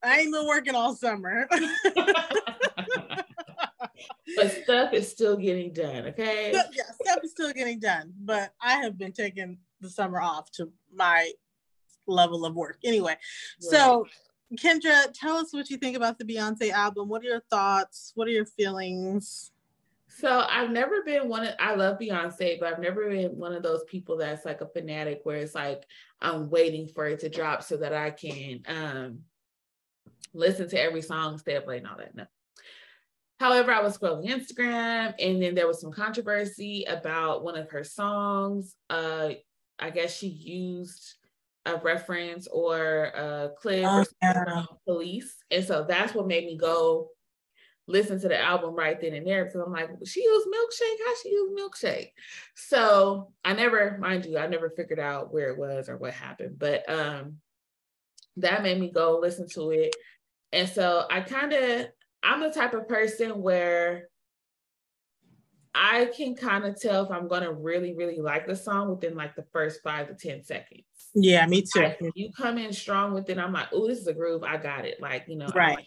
I 0.08 0.20
ain't 0.20 0.34
been 0.34 0.48
working 0.48 0.76
all 0.76 0.96
summer. 0.96 1.48
but 4.36 4.52
stuff 4.63 4.93
is 4.93 5.10
still 5.10 5.38
getting 5.38 5.74
done, 5.74 6.08
okay? 6.08 6.52
yeah, 6.54 6.84
stuff 7.02 7.20
is 7.24 7.32
still 7.32 7.54
getting 7.54 7.80
done. 7.80 8.13
But 8.20 8.54
I 8.62 8.76
have 8.78 8.98
been 8.98 9.12
taking 9.12 9.58
the 9.82 9.89
summer 9.89 10.22
off 10.22 10.52
to 10.54 10.72
my 10.93 11.32
level 12.08 12.46
of 12.46 12.56
work. 12.56 12.78
Anyway, 12.84 13.12
right. 13.12 13.20
so 13.60 14.06
Kendra, 14.56 15.12
tell 15.13 15.38
us 15.38 15.54
what 15.54 15.70
you 15.70 15.78
think 15.78 15.98
about 15.98 16.17
the 16.17 16.26
Beyonce 16.26 16.72
album. 16.72 17.10
What 17.10 17.22
are 17.22 17.26
your 17.26 17.43
thoughts? 17.50 18.13
What 18.15 18.28
are 18.28 18.32
your 18.32 18.46
feelings? 18.46 19.52
So 20.08 20.46
I've 20.50 20.72
never 20.72 21.04
been 21.04 21.28
one 21.28 21.46
of 21.46 21.54
I 21.60 21.76
love 21.76 22.00
Beyonce, 22.00 22.60
but 22.60 22.74
I've 22.74 22.80
never 22.80 23.10
been 23.10 23.38
one 23.38 23.54
of 23.54 23.62
those 23.62 23.84
people 23.84 24.17
that's 24.17 24.46
like 24.46 24.62
a 24.62 24.67
fanatic 24.67 25.22
where 25.24 25.38
it's 25.38 25.54
like 25.54 25.84
I'm 26.22 26.50
waiting 26.50 26.88
for 26.88 27.06
it 27.06 27.20
to 27.20 27.30
drop 27.30 27.62
so 27.62 27.78
that 27.78 27.93
I 27.93 28.12
can 28.12 28.63
um 28.67 29.20
listen 30.38 30.69
to 30.69 30.82
every 30.82 31.02
song, 31.02 31.38
stay 31.38 31.56
up 31.56 31.67
late 31.67 31.80
and 31.80 31.88
all 31.88 31.97
that. 31.97 32.15
No. 32.15 32.26
However, 33.39 33.71
I 33.71 33.82
was 33.82 33.97
scrolling 33.97 34.28
Instagram 34.28 35.13
and 35.19 35.41
then 35.41 35.54
there 35.54 35.67
was 35.67 35.80
some 35.80 35.91
controversy 35.91 36.86
about 36.88 37.43
one 37.43 37.58
of 37.58 37.69
her 37.71 37.84
songs. 37.84 38.76
Uh 38.89 39.30
I 39.80 39.91
guess 39.91 40.17
she 40.17 40.28
used 40.28 41.15
a 41.65 41.76
reference 41.78 42.47
or 42.47 43.06
a 43.06 43.52
clip 43.60 43.86
oh, 43.86 44.06
yeah. 44.21 44.65
police. 44.86 45.36
And 45.52 45.63
so 45.63 45.86
that's 45.88 46.15
what 46.15 46.28
made 46.28 46.45
me 46.45 46.58
go 46.58 47.10
listen 47.88 48.19
to 48.19 48.28
the 48.28 48.39
album 48.39 48.76
right 48.76 49.00
then 49.00 49.13
and 49.13 49.26
there 49.26 49.45
because 49.45 49.62
I'm 49.62 49.71
like, 49.71 49.89
she 50.06 50.21
used 50.21 50.47
milkshake. 50.47 51.06
How 51.06 51.13
she 51.21 51.30
used 51.30 51.58
milkshake? 51.58 52.12
So 52.56 53.32
I 53.45 53.54
never, 53.54 53.97
mind 54.00 54.26
you, 54.26 54.38
I 54.38 54.47
never 54.47 54.69
figured 54.69 55.00
out 55.00 55.34
where 55.34 55.50
it 55.50 55.58
was 55.58 55.89
or 55.89 55.97
what 55.97 56.13
happened, 56.13 56.58
but 56.58 56.89
um, 56.89 57.38
that 58.38 58.63
made 58.63 58.80
me 58.80 58.91
go 58.91 59.19
listen 59.21 59.47
to 59.50 59.71
it. 59.71 59.95
And 60.51 60.67
so 60.67 61.05
I 61.10 61.21
kind 61.21 61.53
of, 61.53 61.88
I'm 62.23 62.41
the 62.41 62.51
type 62.51 62.73
of 62.73 62.88
person 62.88 63.41
where 63.41 64.10
I 65.75 66.05
can 66.05 66.36
kind 66.36 66.65
of 66.65 66.79
tell 66.79 67.05
if 67.05 67.12
I'm 67.12 67.27
gonna 67.27 67.51
really, 67.51 67.93
really 67.95 68.19
like 68.19 68.47
the 68.47 68.55
song 68.55 68.89
within 68.89 69.15
like 69.15 69.36
the 69.36 69.45
first 69.53 69.81
five 69.83 70.07
to 70.07 70.15
10 70.15 70.43
seconds. 70.43 70.83
Yeah, 71.13 71.45
me 71.45 71.62
too. 71.62 71.81
Like, 71.81 71.99
you 72.15 72.31
come 72.31 72.57
in 72.57 72.73
strong 72.73 73.13
with 73.13 73.29
it, 73.29 73.38
I'm 73.38 73.53
like, 73.53 73.67
oh, 73.71 73.88
this 73.88 73.99
is 73.99 74.07
a 74.07 74.13
groove. 74.13 74.43
I 74.43 74.57
got 74.57 74.86
it. 74.86 74.99
Like, 74.99 75.25
you 75.27 75.36
know, 75.36 75.47
right. 75.53 75.86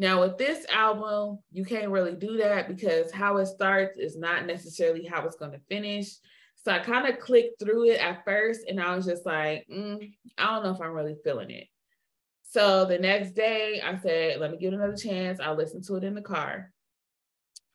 Now, 0.00 0.20
with 0.20 0.38
this 0.38 0.64
album, 0.72 1.40
you 1.50 1.64
can't 1.64 1.90
really 1.90 2.14
do 2.14 2.36
that 2.36 2.68
because 2.68 3.10
how 3.10 3.38
it 3.38 3.46
starts 3.46 3.98
is 3.98 4.16
not 4.16 4.46
necessarily 4.46 5.04
how 5.04 5.26
it's 5.26 5.34
going 5.34 5.50
to 5.50 5.60
finish. 5.68 6.14
So 6.54 6.70
I 6.70 6.78
kind 6.78 7.08
of 7.08 7.18
clicked 7.18 7.60
through 7.60 7.90
it 7.90 8.00
at 8.00 8.24
first 8.24 8.60
and 8.68 8.80
I 8.80 8.94
was 8.94 9.06
just 9.06 9.26
like, 9.26 9.66
mm, 9.68 10.12
I 10.38 10.44
don't 10.44 10.62
know 10.62 10.70
if 10.70 10.80
I'm 10.80 10.92
really 10.92 11.16
feeling 11.24 11.50
it. 11.50 11.66
So 12.50 12.86
the 12.86 12.98
next 12.98 13.32
day, 13.32 13.82
I 13.84 13.98
said, 13.98 14.40
let 14.40 14.50
me 14.50 14.56
give 14.56 14.72
it 14.72 14.76
another 14.76 14.96
chance. 14.96 15.38
I'll 15.38 15.54
listen 15.54 15.82
to 15.82 15.96
it 15.96 16.04
in 16.04 16.14
the 16.14 16.22
car. 16.22 16.72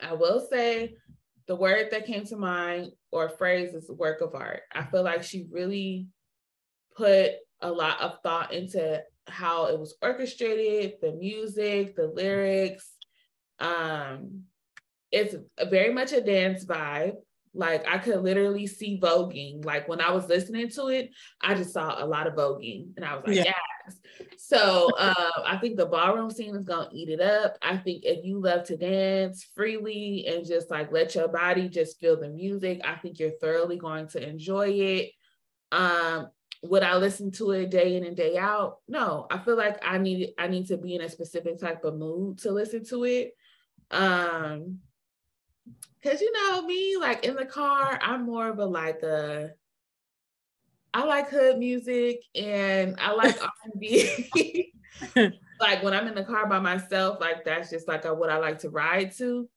I 0.02 0.14
will 0.14 0.46
say 0.50 0.96
the 1.48 1.56
word 1.56 1.90
that 1.92 2.08
came 2.08 2.26
to 2.26 2.38
mind 2.38 2.92
or 3.12 3.30
phrase 3.30 3.76
is 3.76 3.90
work 3.90 4.22
of 4.22 4.34
art. 4.34 4.62
I 4.74 4.84
feel 4.84 5.04
like 5.04 5.22
she 5.22 5.46
really 5.52 6.08
put 6.98 7.34
a 7.62 7.72
lot 7.72 8.02
of 8.02 8.18
thought 8.24 8.52
into 8.52 9.02
how 9.28 9.68
it 9.68 9.80
was 9.80 9.96
orchestrated, 10.02 10.94
the 11.02 11.12
music, 11.14 11.96
the 11.96 12.08
lyrics. 12.08 12.90
Um, 13.60 14.46
it's 15.12 15.36
very 15.70 15.94
much 15.94 16.14
a 16.14 16.22
dance 16.22 16.66
vibe. 16.66 17.14
Like 17.54 17.88
I 17.88 18.00
could 18.00 18.22
literally 18.22 18.66
see 18.66 19.00
voguing. 19.00 19.64
Like 19.64 19.88
when 19.88 20.02
I 20.02 20.12
was 20.12 20.28
listening 20.28 20.70
to 20.70 20.88
it, 20.88 21.12
I 21.40 21.54
just 21.54 21.74
saw 21.74 22.04
a 22.04 22.08
lot 22.08 22.26
of 22.26 22.34
voguing, 22.34 22.88
and 22.96 23.06
I 23.06 23.16
was 23.16 23.24
like, 23.28 23.46
yeah. 23.46 23.54
So 24.38 24.90
uh, 24.98 25.42
I 25.46 25.58
think 25.58 25.78
the 25.78 25.86
ballroom 25.86 26.30
scene 26.30 26.56
is 26.56 26.66
gonna 26.66 26.90
eat 26.92 27.10
it 27.10 27.22
up. 27.22 27.58
I 27.62 27.78
think 27.78 28.04
if 28.04 28.24
you 28.24 28.40
love 28.40 28.66
to 28.66 28.78
dance 28.78 29.48
freely 29.56 30.26
and 30.28 30.46
just 30.46 30.70
like 30.70 30.92
let 30.92 31.16
your 31.16 31.28
body 31.28 31.70
just 31.70 32.00
feel 32.00 32.20
the 32.20 32.30
music, 32.30 32.82
I 32.84 32.96
think 32.96 33.20
you're 33.20 33.32
thoroughly 33.42 33.78
going 33.78 34.08
to 34.10 34.28
enjoy 34.28 34.70
it. 34.70 35.12
Um, 35.72 36.30
would 36.62 36.84
I 36.84 36.96
listen 36.98 37.32
to 37.32 37.52
it 37.52 37.72
day 37.72 37.98
in 37.98 38.06
and 38.06 38.16
day 38.16 38.38
out? 38.38 38.78
No, 38.88 39.28
I 39.30 39.38
feel 39.40 39.58
like 39.58 39.80
I 39.84 39.98
need 39.98 40.34
I 40.38 40.48
need 40.48 40.68
to 40.68 40.78
be 40.78 40.96
in 40.96 41.02
a 41.02 41.10
specific 41.10 41.60
type 41.60 41.84
of 41.84 41.98
mood 41.98 42.40
to 42.40 42.52
listen 42.52 42.86
to 42.86 43.04
it. 43.06 43.34
Um, 43.92 44.80
cause 46.04 46.22
you 46.22 46.32
know 46.32 46.62
me, 46.64 46.98
like 46.98 47.26
in 47.26 47.36
the 47.36 47.46
car, 47.46 48.00
I'm 48.02 48.26
more 48.26 48.50
of 48.50 48.60
a 48.60 48.66
like 48.66 49.04
a 49.04 49.52
I 50.94 51.04
like 51.06 51.30
hood 51.30 51.58
music 51.58 52.24
and 52.36 52.96
I 53.00 53.14
like 53.14 53.42
R&B. 53.42 54.72
like 55.60 55.84
when 55.84 55.94
I'm 55.94 56.08
in 56.08 56.16
the 56.16 56.24
car 56.24 56.48
by 56.48 56.60
myself, 56.60 57.20
like 57.20 57.44
that's 57.44 57.70
just 57.70 57.88
like 57.88 58.06
a, 58.06 58.14
what 58.14 58.30
I 58.30 58.38
like 58.38 58.60
to 58.60 58.70
ride 58.70 59.16
to. 59.18 59.50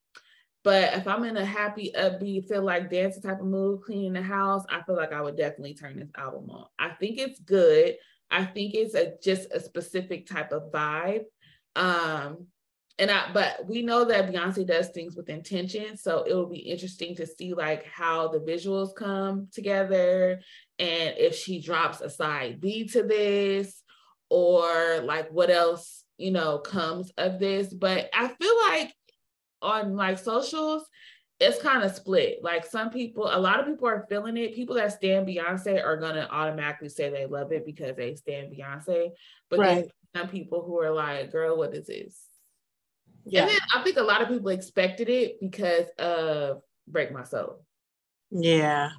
But 0.63 0.95
if 0.95 1.07
I'm 1.07 1.23
in 1.23 1.37
a 1.37 1.45
happy, 1.45 1.93
upbeat, 1.97 2.47
feel 2.47 2.63
like 2.63 2.89
dancing 2.89 3.21
type 3.21 3.39
of 3.39 3.45
mood, 3.45 3.83
cleaning 3.83 4.13
the 4.13 4.21
house, 4.21 4.65
I 4.69 4.81
feel 4.81 4.95
like 4.95 5.13
I 5.13 5.21
would 5.21 5.37
definitely 5.37 5.75
turn 5.75 5.97
this 5.97 6.09
album 6.17 6.49
on. 6.49 6.65
I 6.77 6.89
think 6.89 7.19
it's 7.19 7.39
good. 7.39 7.95
I 8.29 8.43
think 8.43 8.73
it's 8.73 8.95
a 8.95 9.13
just 9.23 9.49
a 9.53 9.59
specific 9.59 10.27
type 10.27 10.51
of 10.51 10.71
vibe. 10.71 11.23
Um, 11.75 12.47
and 12.99 13.11
I 13.11 13.31
but 13.31 13.67
we 13.67 13.81
know 13.83 14.05
that 14.05 14.31
Beyonce 14.31 14.65
does 14.65 14.89
things 14.89 15.15
with 15.15 15.29
intention. 15.29 15.97
So 15.97 16.23
it 16.23 16.33
will 16.33 16.49
be 16.49 16.57
interesting 16.57 17.15
to 17.15 17.27
see 17.27 17.53
like 17.53 17.85
how 17.85 18.27
the 18.27 18.39
visuals 18.39 18.95
come 18.95 19.47
together 19.51 20.41
and 20.79 21.15
if 21.17 21.35
she 21.35 21.61
drops 21.61 22.01
a 22.01 22.09
side 22.09 22.59
B 22.59 22.87
to 22.89 23.03
this 23.03 23.83
or 24.29 25.01
like 25.03 25.29
what 25.29 25.49
else, 25.49 26.05
you 26.17 26.31
know, 26.31 26.57
comes 26.57 27.11
of 27.17 27.39
this. 27.39 27.71
But 27.73 28.09
I 28.13 28.29
feel 28.29 28.55
like 28.69 28.93
on 29.61 29.95
like 29.95 30.17
socials, 30.17 30.83
it's 31.39 31.61
kind 31.61 31.83
of 31.83 31.95
split. 31.95 32.39
Like 32.41 32.65
some 32.65 32.89
people, 32.89 33.29
a 33.31 33.39
lot 33.39 33.59
of 33.59 33.67
people 33.67 33.87
are 33.87 34.07
feeling 34.09 34.37
it. 34.37 34.55
People 34.55 34.75
that 34.75 34.91
stand 34.91 35.27
Beyonce 35.27 35.83
are 35.83 35.97
gonna 35.97 36.27
automatically 36.31 36.89
say 36.89 37.11
they 37.11 37.27
love 37.27 37.51
it 37.51 37.63
because 37.63 37.95
they 37.95 38.15
stand 38.15 38.51
Beyonce. 38.51 39.11
But 39.51 39.59
right. 39.59 39.75
then 39.75 39.89
some 40.15 40.29
people 40.29 40.63
who 40.63 40.79
are 40.79 40.91
like, 40.91 41.31
girl, 41.31 41.57
what 41.57 41.75
is 41.75 41.85
this? 41.85 42.19
Yeah. 43.29 43.41
And 43.41 43.51
then 43.51 43.59
I 43.75 43.83
think 43.83 43.97
a 43.97 44.03
lot 44.03 44.21
of 44.21 44.29
people 44.29 44.49
expected 44.49 45.09
it 45.09 45.39
because 45.39 45.87
of 45.99 46.61
Break 46.87 47.11
My 47.11 47.23
Soul. 47.23 47.63
Yeah. 48.31 48.89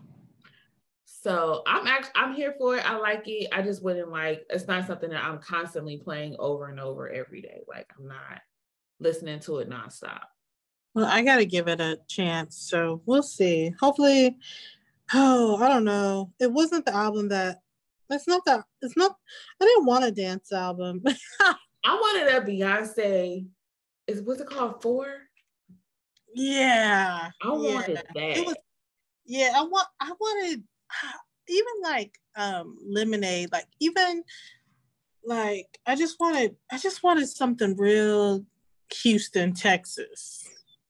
So 1.05 1.63
I'm 1.67 1.87
actually 1.87 2.13
I'm 2.15 2.35
here 2.35 2.55
for 2.59 2.77
it. 2.77 2.89
I 2.89 2.97
like 2.97 3.25
it. 3.27 3.49
I 3.53 3.63
just 3.63 3.83
wouldn't 3.83 4.11
like 4.11 4.45
it's 4.51 4.69
not 4.69 4.87
something 4.87 5.11
that 5.11 5.25
I'm 5.25 5.39
constantly 5.39 5.97
playing 5.97 6.37
over 6.39 6.69
and 6.69 6.79
over 6.79 7.11
every 7.11 7.43
day. 7.43 7.63
Like 7.69 7.91
I'm 7.99 8.07
not 8.07 8.41
listening 9.01 9.41
to 9.41 9.59
it 9.59 9.69
nonstop. 9.69 10.21
Well, 10.95 11.07
I 11.07 11.23
gotta 11.23 11.45
give 11.45 11.69
it 11.69 11.81
a 11.81 11.99
chance. 12.09 12.57
So 12.57 13.03
we'll 13.05 13.23
see. 13.23 13.75
Hopefully, 13.81 14.37
oh, 15.13 15.57
I 15.57 15.69
don't 15.69 15.85
know. 15.85 16.33
It 16.39 16.53
wasn't 16.53 16.87
the 16.87 16.95
album 16.95 17.29
that 17.29 17.59
it's 18.11 18.29
not 18.29 18.45
that 18.47 18.65
it's 18.81 18.97
not 18.97 19.17
I 19.61 19.65
didn't 19.65 19.87
want 19.87 20.05
a 20.05 20.13
dance 20.13 20.53
album. 20.53 21.03
I 21.41 21.55
wanted 21.85 22.35
a 22.35 22.41
Beyonce. 22.41 23.47
Is 24.09 24.23
what's 24.23 24.41
it 24.41 24.49
called? 24.49 24.83
Four? 24.83 25.07
Yeah. 26.35 27.31
I 27.43 27.49
wanted 27.49 28.03
that. 28.15 28.37
It 28.37 28.47
was, 28.47 28.57
yeah, 29.27 29.53
I 29.55 29.63
want 29.63 29.87
I 30.01 30.13
wanted 30.19 30.65
even 31.49 31.73
like 31.83 32.19
um 32.35 32.77
lemonade, 32.85 33.53
like 33.53 33.67
even 33.81 34.25
like 35.25 35.79
I 35.87 35.95
just 35.95 36.19
wanted 36.19 36.57
I 36.73 36.79
just 36.79 37.03
wanted 37.03 37.29
something 37.29 37.77
real 37.77 38.45
Houston, 39.03 39.53
Texas. 39.53 40.49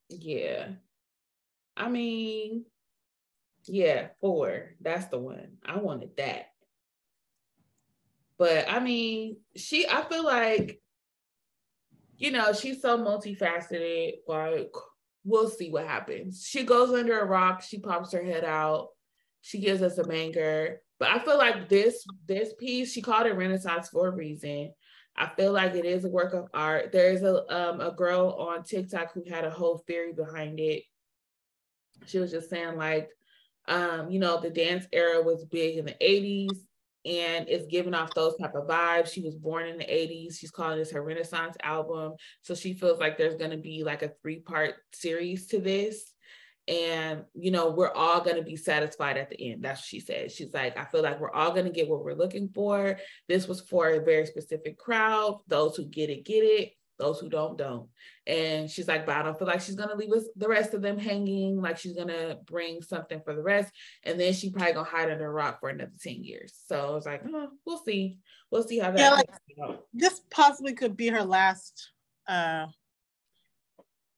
Yeah. 0.09 0.69
I 1.77 1.89
mean, 1.89 2.65
yeah, 3.67 4.09
four. 4.21 4.75
That's 4.81 5.07
the 5.07 5.19
one. 5.19 5.59
I 5.65 5.79
wanted 5.79 6.17
that. 6.17 6.47
But 8.39 8.67
I 8.71 8.79
mean, 8.79 9.39
she, 9.57 9.87
I 9.89 10.03
feel 10.03 10.25
like, 10.25 10.81
you 12.19 12.33
know, 12.33 12.53
she's 12.53 12.83
so 12.83 12.99
multifaceted. 12.99 14.15
Like, 14.27 14.73
we'll 15.25 15.49
see 15.49 15.71
what 15.71 15.87
happens. 15.87 16.45
She 16.47 16.65
goes 16.65 16.93
under 16.93 17.21
a 17.21 17.25
rock, 17.25 17.63
she 17.63 17.79
pops 17.79 18.13
her 18.13 18.23
head 18.23 18.45
out, 18.45 18.89
she 19.41 19.61
gives 19.61 19.83
us 19.83 19.99
a 19.99 20.05
banger. 20.05 20.81
But 20.99 21.11
I 21.11 21.21
feel 21.21 21.39
like 21.39 21.69
this 21.69 22.05
this 22.27 22.53
piece, 22.59 22.93
she 22.93 23.01
called 23.01 23.27
it 23.27 23.35
Renaissance 23.35 23.89
for 23.89 24.09
a 24.09 24.15
reason. 24.15 24.73
I 25.17 25.31
feel 25.37 25.53
like 25.53 25.75
it 25.75 25.85
is 25.85 26.05
a 26.05 26.09
work 26.11 26.35
of 26.35 26.49
art. 26.53 26.91
There's 26.93 27.23
a 27.23 27.47
um, 27.55 27.81
a 27.81 27.93
girl 27.93 28.37
on 28.39 28.65
TikTok 28.65 29.15
who 29.15 29.25
had 29.29 29.45
a 29.45 29.51
whole 29.51 29.85
theory 29.87 30.13
behind 30.13 30.59
it. 30.59 30.83
She 32.07 32.19
was 32.19 32.33
just 32.33 32.51
saying 32.51 32.77
like, 32.77 33.11
um, 33.69 34.11
you 34.11 34.19
know, 34.19 34.41
the 34.41 34.51
dance 34.51 34.87
era 34.93 35.23
was 35.23 35.45
big 35.45 35.79
in 35.79 35.85
the 35.85 35.97
80s 36.01 36.59
and 37.09 37.49
it's 37.49 37.67
giving 37.67 37.95
off 37.95 38.15
those 38.15 38.37
type 38.37 38.55
of 38.55 38.69
vibes. 38.69 39.13
She 39.13 39.23
was 39.23 39.35
born 39.35 39.67
in 39.67 39.79
the 39.79 39.85
80s. 39.85 40.39
She's 40.39 40.51
calling 40.51 40.79
this 40.79 40.91
her 40.93 41.03
Renaissance 41.03 41.57
album. 41.63 42.15
So 42.43 42.55
she 42.55 42.75
feels 42.75 42.99
like 42.99 43.17
there's 43.17 43.37
going 43.37 43.53
to 43.53 43.57
be 43.57 43.83
like 43.83 44.03
a 44.03 44.13
three 44.23 44.41
part 44.41 44.75
series 44.93 45.47
to 45.49 45.61
this 45.61 46.13
and 46.69 47.25
you 47.35 47.51
know 47.51 47.71
we're 47.71 47.93
all 47.93 48.21
going 48.21 48.37
to 48.37 48.43
be 48.43 48.57
satisfied 48.57 49.17
at 49.17 49.31
the 49.31 49.51
end 49.51 49.65
that's 49.65 49.81
what 49.81 49.87
she 49.87 50.01
said 50.01 50.31
she's 50.31 50.53
like 50.53 50.77
i 50.77 50.85
feel 50.85 51.03
like 51.03 51.19
we're 51.19 51.33
all 51.33 51.51
going 51.53 51.65
to 51.65 51.73
get 51.73 51.89
what 51.89 52.05
we're 52.05 52.13
looking 52.13 52.51
for 52.55 52.99
this 53.27 53.49
was 53.49 53.63
for 53.63 53.89
a 53.89 54.05
very 54.05 54.27
specific 54.27 54.77
crowd 54.77 55.41
those 55.49 55.77
who 55.77 55.87
get 55.87 56.11
it 56.11 56.27
get 56.27 56.41
it 56.41 56.73
those 56.99 57.21
who 57.21 57.29
don't 57.29 57.57
don't. 57.57 57.89
And 58.27 58.71
she's 58.71 58.89
like 58.89 59.07
but 59.07 59.17
i 59.17 59.23
don't 59.23 59.39
feel 59.39 59.49
like 59.49 59.61
she's 59.61 59.75
going 59.75 59.89
to 59.89 59.95
leave 59.95 60.13
us 60.13 60.25
the 60.37 60.49
rest 60.49 60.75
of 60.75 60.83
them 60.83 60.99
hanging 60.99 61.61
like 61.61 61.79
she's 61.79 61.95
going 61.95 62.09
to 62.09 62.39
bring 62.45 62.83
something 62.83 63.21
for 63.25 63.35
the 63.35 63.43
rest. 63.43 63.73
And 64.05 64.19
then 64.19 64.33
she 64.33 64.51
probably 64.51 64.75
going 64.75 64.87
to 64.87 64.91
hide 64.91 65.11
under 65.11 65.27
a 65.27 65.31
rock 65.31 65.61
for 65.61 65.69
another 65.69 65.93
10 66.03 66.25
years. 66.25 66.55
So 66.67 66.89
i 66.89 66.91
was 66.91 67.07
like 67.07 67.23
oh, 67.27 67.49
we'll 67.65 67.83
see. 67.85 68.19
We'll 68.51 68.63
see 68.63 68.79
how 68.79 68.91
that 68.91 68.99
yeah, 68.99 69.11
like, 69.11 69.31
this 69.93 70.21
possibly 70.31 70.75
could 70.75 70.97
be 70.97 71.09
her 71.09 71.23
last 71.23 71.91
uh 72.27 72.67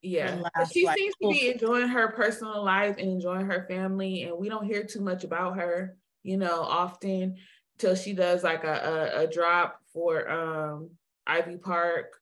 yeah, 0.03 0.43
she 0.73 0.87
like, 0.87 0.97
seems 0.97 1.15
to 1.21 1.29
be 1.29 1.51
enjoying 1.51 1.89
her 1.89 2.09
personal 2.13 2.65
life 2.65 2.97
and 2.99 3.11
enjoying 3.11 3.47
her 3.47 3.67
family, 3.69 4.23
and 4.23 4.39
we 4.39 4.49
don't 4.49 4.65
hear 4.65 4.83
too 4.83 5.01
much 5.01 5.25
about 5.25 5.59
her, 5.59 5.97
you 6.23 6.39
know, 6.39 6.63
often 6.63 7.37
till 7.79 7.95
she 7.95 8.13
does 8.13 8.43
like 8.43 8.65
a, 8.65 9.13
a, 9.17 9.23
a 9.23 9.27
drop 9.27 9.79
for 9.93 10.31
um 10.31 10.91
Ivy 11.27 11.57
Park 11.57 12.20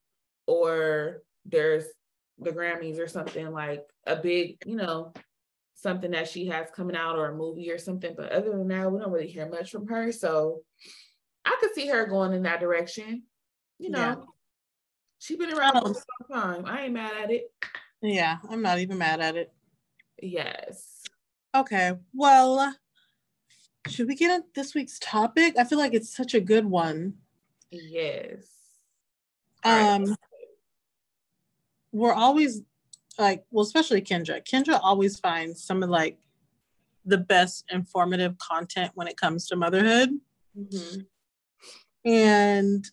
or 0.49 1.23
there's 1.45 1.85
the 2.39 2.51
Grammys 2.51 2.99
or 2.99 3.07
something 3.07 3.53
like 3.53 3.85
a 4.07 4.17
big, 4.17 4.57
you 4.67 4.77
know, 4.77 5.13
something 5.75 6.11
that 6.13 6.29
she 6.29 6.47
has 6.47 6.71
coming 6.71 6.97
out 6.97 7.19
or 7.19 7.27
a 7.29 7.37
movie 7.37 7.71
or 7.71 7.79
something. 7.79 8.15
But 8.17 8.33
other 8.33 8.51
than 8.51 8.67
that, 8.69 8.91
we 8.91 8.99
don't 8.99 9.13
really 9.13 9.29
hear 9.29 9.49
much 9.49 9.71
from 9.71 9.87
her. 9.89 10.11
So 10.11 10.63
I 11.45 11.57
could 11.61 11.75
see 11.75 11.87
her 11.89 12.07
going 12.07 12.33
in 12.33 12.43
that 12.45 12.61
direction, 12.61 13.25
you 13.79 13.91
know. 13.91 13.99
Yeah. 13.99 14.17
She 15.21 15.37
been 15.37 15.53
around 15.53 15.73
for 15.73 15.91
a 16.31 16.33
long 16.33 16.55
time. 16.55 16.67
I 16.67 16.85
ain't 16.85 16.95
mad 16.95 17.13
at 17.23 17.31
it. 17.31 17.53
Yeah, 18.01 18.39
I'm 18.49 18.63
not 18.63 18.79
even 18.79 18.99
mad 18.99 19.21
at 19.21 19.37
it. 19.37 19.53
Yes. 20.23 21.03
Okay. 21.55 21.93
Well, 22.15 22.75
should 23.89 24.09
we 24.09 24.15
get 24.15 24.31
into 24.31 24.49
this 24.55 24.75
week's 24.75 24.99
topic? 25.01 25.55
I 25.59 25.65
feel 25.65 25.79
like 25.79 25.95
it's 25.95 26.15
such 26.15 26.35
a 26.35 26.41
good 26.41 26.65
one. 26.65 27.15
Yes. 27.71 28.47
Um 29.65 30.05
right. 30.05 30.17
We're 31.93 32.13
always 32.13 32.63
like, 33.19 33.45
well, 33.51 33.65
especially 33.65 34.03
Kendra. 34.03 34.43
Kendra 34.47 34.79
always 34.83 35.19
finds 35.19 35.63
some 35.65 35.83
of 35.83 35.91
like 35.91 36.19
the 37.05 37.19
best 37.19 37.65
informative 37.71 38.37
content 38.39 38.93
when 38.95 39.09
it 39.09 39.17
comes 39.17 39.47
to 39.49 39.57
motherhood. 39.57 40.11
Mm-hmm. 40.57 41.01
And 42.05 42.85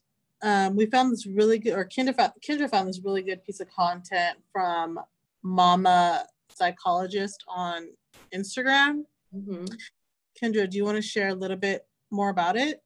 um, 0.42 0.76
we 0.76 0.86
found 0.88 1.12
this 1.12 1.26
really 1.26 1.60
good, 1.60 1.74
or 1.74 1.86
Kendra 1.86 2.16
found, 2.16 2.34
Kendra 2.48 2.70
found 2.70 2.88
this 2.88 3.02
really 3.04 3.22
good 3.22 3.44
piece 3.44 3.60
of 3.60 3.70
content 3.70 4.38
from 4.52 5.00
Mama 5.44 6.26
Psychologist 6.50 7.44
on 7.48 7.88
Instagram. 8.34 9.04
Mm-hmm. 9.36 9.66
Kendra, 10.42 10.70
do 10.70 10.78
you 10.78 10.86
want 10.86 10.98
to 10.98 11.02
share 11.02 11.30
a 11.30 11.36
little 11.36 11.58
bit 11.58 11.86
more 12.12 12.30
about 12.30 12.58
it? 12.58 12.82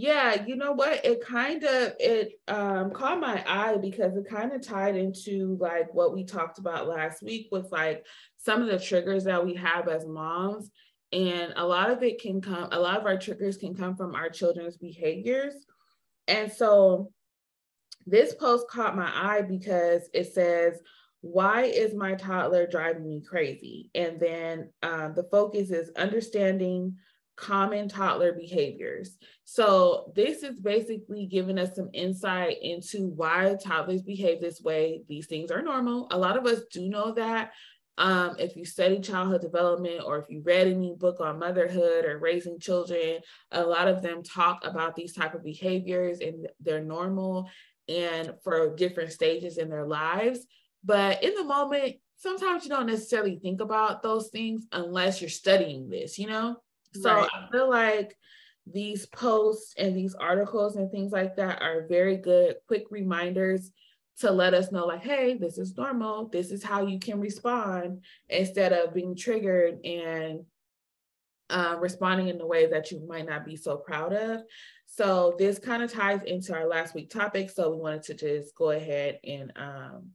Yeah, 0.00 0.44
you 0.46 0.54
know 0.54 0.72
what? 0.72 1.04
It 1.04 1.24
kind 1.24 1.64
of 1.64 1.92
it 1.98 2.34
um, 2.46 2.92
caught 2.92 3.18
my 3.18 3.42
eye 3.46 3.76
because 3.78 4.16
it 4.16 4.28
kind 4.28 4.52
of 4.52 4.62
tied 4.62 4.94
into 4.96 5.56
like 5.60 5.92
what 5.92 6.14
we 6.14 6.24
talked 6.24 6.58
about 6.58 6.86
last 6.86 7.22
week 7.22 7.48
with 7.50 7.72
like 7.72 8.06
some 8.36 8.62
of 8.62 8.68
the 8.68 8.78
triggers 8.78 9.24
that 9.24 9.44
we 9.44 9.54
have 9.54 9.88
as 9.88 10.06
moms, 10.06 10.70
and 11.12 11.52
a 11.56 11.66
lot 11.66 11.90
of 11.90 12.02
it 12.02 12.20
can 12.20 12.40
come. 12.40 12.68
A 12.70 12.78
lot 12.78 12.98
of 12.98 13.06
our 13.06 13.18
triggers 13.18 13.56
can 13.56 13.74
come 13.74 13.96
from 13.96 14.14
our 14.14 14.28
children's 14.28 14.76
behaviors 14.76 15.54
and 16.28 16.52
so 16.52 17.10
this 18.06 18.34
post 18.34 18.68
caught 18.68 18.96
my 18.96 19.10
eye 19.12 19.42
because 19.42 20.08
it 20.12 20.32
says, 20.32 20.80
Why 21.22 21.62
is 21.62 21.94
my 21.94 22.14
toddler 22.14 22.66
driving 22.66 23.08
me 23.08 23.22
crazy? 23.26 23.90
And 23.94 24.20
then 24.20 24.70
um, 24.82 25.14
the 25.16 25.24
focus 25.24 25.70
is 25.70 25.90
understanding 25.96 26.96
common 27.38 27.88
toddler 27.88 28.32
behaviors. 28.32 29.16
So, 29.44 30.12
this 30.14 30.42
is 30.42 30.58
basically 30.60 31.26
giving 31.26 31.58
us 31.58 31.74
some 31.74 31.88
insight 31.92 32.56
into 32.62 33.08
why 33.08 33.56
toddlers 33.62 34.02
behave 34.02 34.40
this 34.40 34.60
way. 34.60 35.02
These 35.08 35.26
things 35.26 35.50
are 35.50 35.62
normal. 35.62 36.08
A 36.10 36.18
lot 36.18 36.36
of 36.36 36.46
us 36.46 36.62
do 36.70 36.88
know 36.88 37.12
that. 37.14 37.52
Um, 37.96 38.36
if 38.38 38.56
you 38.56 38.64
study 38.64 39.00
childhood 39.00 39.40
development 39.40 40.02
or 40.04 40.18
if 40.18 40.30
you 40.30 40.40
read 40.44 40.68
any 40.68 40.94
book 40.96 41.20
on 41.20 41.40
motherhood 41.40 42.04
or 42.04 42.18
raising 42.18 42.60
children, 42.60 43.18
a 43.50 43.62
lot 43.62 43.88
of 43.88 44.02
them 44.02 44.22
talk 44.22 44.64
about 44.64 44.94
these 44.94 45.14
type 45.14 45.34
of 45.34 45.42
behaviors 45.42 46.20
and 46.20 46.46
they're 46.60 46.84
normal 46.84 47.50
and 47.88 48.34
for 48.44 48.76
different 48.76 49.10
stages 49.10 49.58
in 49.58 49.68
their 49.68 49.84
lives. 49.84 50.46
But 50.84 51.24
in 51.24 51.34
the 51.34 51.42
moment, 51.42 51.96
sometimes 52.18 52.62
you 52.62 52.70
don't 52.70 52.86
necessarily 52.86 53.40
think 53.42 53.60
about 53.60 54.02
those 54.02 54.28
things 54.28 54.66
unless 54.70 55.20
you're 55.20 55.28
studying 55.28 55.88
this, 55.88 56.20
you 56.20 56.28
know? 56.28 56.56
So 57.02 57.14
right. 57.14 57.28
I 57.32 57.50
feel 57.50 57.68
like 57.68 58.16
these 58.66 59.06
posts 59.06 59.74
and 59.78 59.96
these 59.96 60.14
articles 60.14 60.76
and 60.76 60.90
things 60.90 61.12
like 61.12 61.36
that 61.36 61.62
are 61.62 61.86
very 61.88 62.16
good, 62.16 62.56
quick 62.66 62.84
reminders 62.90 63.70
to 64.20 64.30
let 64.30 64.52
us 64.52 64.72
know, 64.72 64.86
like, 64.86 65.02
hey, 65.02 65.38
this 65.38 65.58
is 65.58 65.76
normal. 65.76 66.28
This 66.28 66.50
is 66.50 66.62
how 66.62 66.86
you 66.86 66.98
can 66.98 67.20
respond 67.20 68.02
instead 68.28 68.72
of 68.72 68.92
being 68.92 69.14
triggered 69.14 69.78
and 69.84 70.44
uh, 71.50 71.76
responding 71.78 72.28
in 72.28 72.40
a 72.40 72.46
way 72.46 72.66
that 72.66 72.90
you 72.90 73.06
might 73.06 73.26
not 73.26 73.46
be 73.46 73.56
so 73.56 73.76
proud 73.76 74.12
of. 74.12 74.42
So 74.86 75.36
this 75.38 75.58
kind 75.58 75.82
of 75.82 75.92
ties 75.92 76.22
into 76.24 76.54
our 76.54 76.66
last 76.66 76.94
week 76.94 77.10
topic. 77.10 77.50
So 77.50 77.70
we 77.70 77.76
wanted 77.76 78.02
to 78.04 78.14
just 78.14 78.54
go 78.54 78.70
ahead 78.70 79.20
and 79.24 79.52
um, 79.56 80.10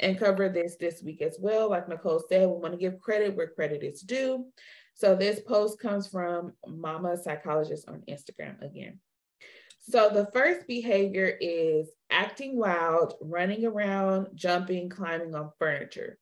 and 0.00 0.18
cover 0.18 0.48
this 0.48 0.76
this 0.78 1.02
week 1.02 1.22
as 1.22 1.38
well. 1.40 1.70
Like 1.70 1.88
Nicole 1.88 2.22
said, 2.28 2.48
we 2.48 2.56
want 2.56 2.72
to 2.72 2.78
give 2.78 2.98
credit 2.98 3.36
where 3.36 3.48
credit 3.48 3.82
is 3.82 4.00
due. 4.00 4.46
So 4.98 5.14
this 5.14 5.38
post 5.38 5.78
comes 5.78 6.08
from 6.08 6.54
Mama 6.66 7.16
Psychologist 7.16 7.88
on 7.88 8.02
Instagram 8.08 8.60
again. 8.62 8.98
So 9.88 10.10
the 10.10 10.26
first 10.32 10.66
behavior 10.66 11.38
is 11.40 11.88
acting 12.10 12.58
wild, 12.58 13.14
running 13.20 13.64
around, 13.64 14.30
jumping, 14.34 14.88
climbing 14.88 15.36
on 15.36 15.52
furniture. 15.56 16.18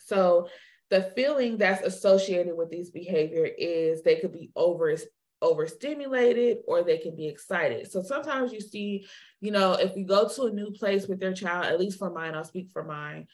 So 0.00 0.48
the 0.88 1.12
feeling 1.14 1.58
that's 1.58 1.82
associated 1.82 2.56
with 2.56 2.70
these 2.70 2.90
behavior 2.90 3.44
is 3.44 4.02
they 4.02 4.16
could 4.16 4.32
be 4.32 4.50
over 4.56 4.96
overstimulated 5.42 6.58
or 6.66 6.82
they 6.82 6.96
can 6.96 7.14
be 7.14 7.28
excited. 7.28 7.92
So 7.92 8.02
sometimes 8.02 8.50
you 8.50 8.62
see, 8.62 9.06
you 9.42 9.50
know, 9.50 9.74
if 9.74 9.94
you 9.94 10.06
go 10.06 10.26
to 10.26 10.44
a 10.44 10.50
new 10.50 10.70
place 10.70 11.06
with 11.06 11.20
their 11.20 11.34
child, 11.34 11.66
at 11.66 11.78
least 11.78 11.98
for 11.98 12.10
mine, 12.10 12.34
I'll 12.34 12.44
speak 12.44 12.70
for 12.72 12.82
mine. 12.82 13.26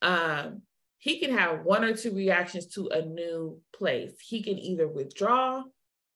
Um, 0.00 0.62
he 1.00 1.18
can 1.18 1.36
have 1.36 1.64
one 1.64 1.82
or 1.82 1.94
two 1.94 2.14
reactions 2.14 2.66
to 2.66 2.88
a 2.88 3.02
new 3.02 3.58
place. 3.74 4.12
He 4.20 4.42
can 4.42 4.58
either 4.58 4.86
withdraw 4.86 5.64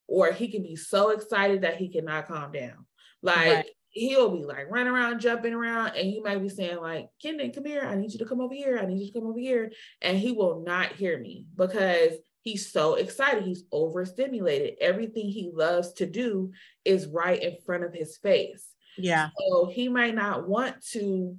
or 0.07 0.31
he 0.31 0.47
can 0.47 0.61
be 0.61 0.75
so 0.75 1.09
excited 1.09 1.63
that 1.63 1.77
he 1.77 1.89
cannot 1.89 2.27
calm 2.27 2.51
down. 2.51 2.85
Like 3.23 3.55
right. 3.55 3.65
he'll 3.89 4.29
be 4.29 4.45
like 4.45 4.69
running 4.69 4.93
around, 4.93 5.19
jumping 5.19 5.53
around, 5.53 5.95
and 5.95 6.11
you 6.11 6.21
might 6.21 6.39
be 6.39 6.49
saying, 6.49 6.77
like, 6.79 7.07
Kendon, 7.23 7.53
come 7.53 7.65
here. 7.65 7.81
I 7.81 7.95
need 7.95 8.13
you 8.13 8.19
to 8.19 8.25
come 8.25 8.39
over 8.39 8.53
here. 8.53 8.77
I 8.79 8.85
need 8.85 8.99
you 8.99 9.11
to 9.11 9.19
come 9.19 9.27
over 9.27 9.39
here. 9.39 9.71
And 10.03 10.19
he 10.19 10.31
will 10.31 10.63
not 10.63 10.91
hear 10.91 11.19
me 11.19 11.47
because 11.57 12.13
he's 12.43 12.71
so 12.71 12.93
excited. 12.93 13.43
He's 13.43 13.63
overstimulated. 13.71 14.75
Everything 14.79 15.29
he 15.29 15.49
loves 15.51 15.93
to 15.93 16.05
do 16.05 16.51
is 16.85 17.07
right 17.07 17.41
in 17.41 17.57
front 17.65 17.83
of 17.83 17.93
his 17.93 18.17
face. 18.17 18.67
Yeah. 18.99 19.29
So 19.35 19.65
he 19.65 19.89
might 19.89 20.13
not 20.13 20.47
want 20.47 20.85
to 20.91 21.35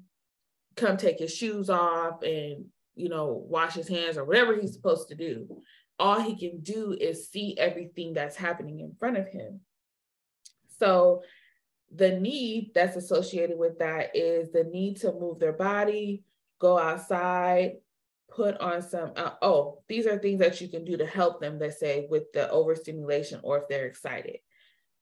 come 0.75 0.97
take 0.97 1.21
his 1.21 1.33
shoes 1.33 1.71
off 1.71 2.23
and 2.23 2.67
you 2.97 3.09
know, 3.09 3.45
wash 3.49 3.75
his 3.75 3.89
hands 3.89 4.17
or 4.19 4.25
whatever 4.25 4.55
he's 4.55 4.73
supposed 4.73 5.09
to 5.09 5.15
do. 5.15 5.63
All 5.99 6.21
he 6.21 6.37
can 6.37 6.61
do 6.61 6.97
is 6.99 7.29
see 7.29 7.57
everything 7.59 8.13
that's 8.13 8.37
happening 8.37 8.81
in 8.81 8.95
front 8.99 9.17
of 9.17 9.29
him. 9.29 9.61
So 10.79 11.23
the 11.95 12.19
need 12.19 12.73
that's 12.75 12.97
associated 12.97 13.57
with 13.57 13.79
that 13.79 14.15
is 14.15 14.51
the 14.51 14.65
need 14.65 14.97
to 14.99 15.13
move 15.13 15.39
their 15.39 15.53
body, 15.53 16.25
go 16.59 16.79
outside, 16.79 17.77
put 18.29 18.59
on 18.59 18.83
some 18.83 19.13
uh, 19.17 19.31
oh 19.41 19.83
these 19.89 20.07
are 20.07 20.19
things 20.19 20.41
that 20.41 20.61
you 20.61 20.69
can 20.69 20.85
do 20.85 20.97
to 20.97 21.07
help 21.07 21.41
them 21.41 21.59
let's 21.59 21.79
say 21.79 22.07
with 22.11 22.31
the 22.33 22.51
overstimulation 22.51 23.41
or 23.43 23.59
if 23.59 23.69
they're 23.69 23.87
excited 23.87 24.39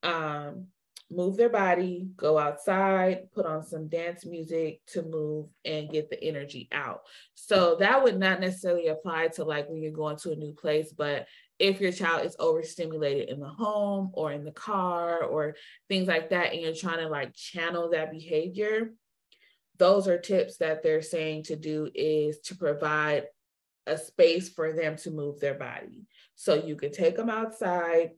um 0.03 0.67
move 1.11 1.37
their 1.37 1.49
body, 1.49 2.07
go 2.17 2.37
outside, 2.37 3.31
put 3.33 3.45
on 3.45 3.63
some 3.63 3.87
dance 3.87 4.25
music 4.25 4.81
to 4.87 5.03
move 5.03 5.47
and 5.63 5.89
get 5.89 6.09
the 6.09 6.21
energy 6.23 6.67
out. 6.71 7.01
So 7.35 7.75
that 7.79 8.03
would 8.03 8.17
not 8.17 8.39
necessarily 8.39 8.87
apply 8.87 9.29
to 9.29 9.43
like 9.43 9.69
when 9.69 9.81
you're 9.81 9.91
going 9.91 10.17
to 10.17 10.31
a 10.31 10.35
new 10.35 10.53
place, 10.53 10.91
but 10.91 11.27
if 11.59 11.79
your 11.79 11.91
child 11.91 12.25
is 12.25 12.35
overstimulated 12.39 13.29
in 13.29 13.39
the 13.39 13.47
home 13.47 14.11
or 14.13 14.31
in 14.31 14.43
the 14.43 14.51
car 14.51 15.23
or 15.23 15.55
things 15.87 16.07
like 16.07 16.31
that, 16.31 16.51
and 16.51 16.61
you're 16.61 16.73
trying 16.73 16.99
to 16.99 17.07
like 17.07 17.33
channel 17.33 17.89
that 17.91 18.11
behavior, 18.11 18.91
those 19.77 20.07
are 20.07 20.17
tips 20.17 20.57
that 20.57 20.83
they're 20.83 21.01
saying 21.01 21.43
to 21.43 21.55
do 21.55 21.89
is 21.93 22.39
to 22.39 22.55
provide 22.55 23.25
a 23.87 23.97
space 23.97 24.49
for 24.49 24.73
them 24.73 24.97
to 24.97 25.11
move 25.11 25.39
their 25.39 25.53
body. 25.53 26.07
So 26.35 26.55
you 26.55 26.75
can 26.75 26.91
take 26.91 27.15
them 27.15 27.29
outside, 27.29 28.11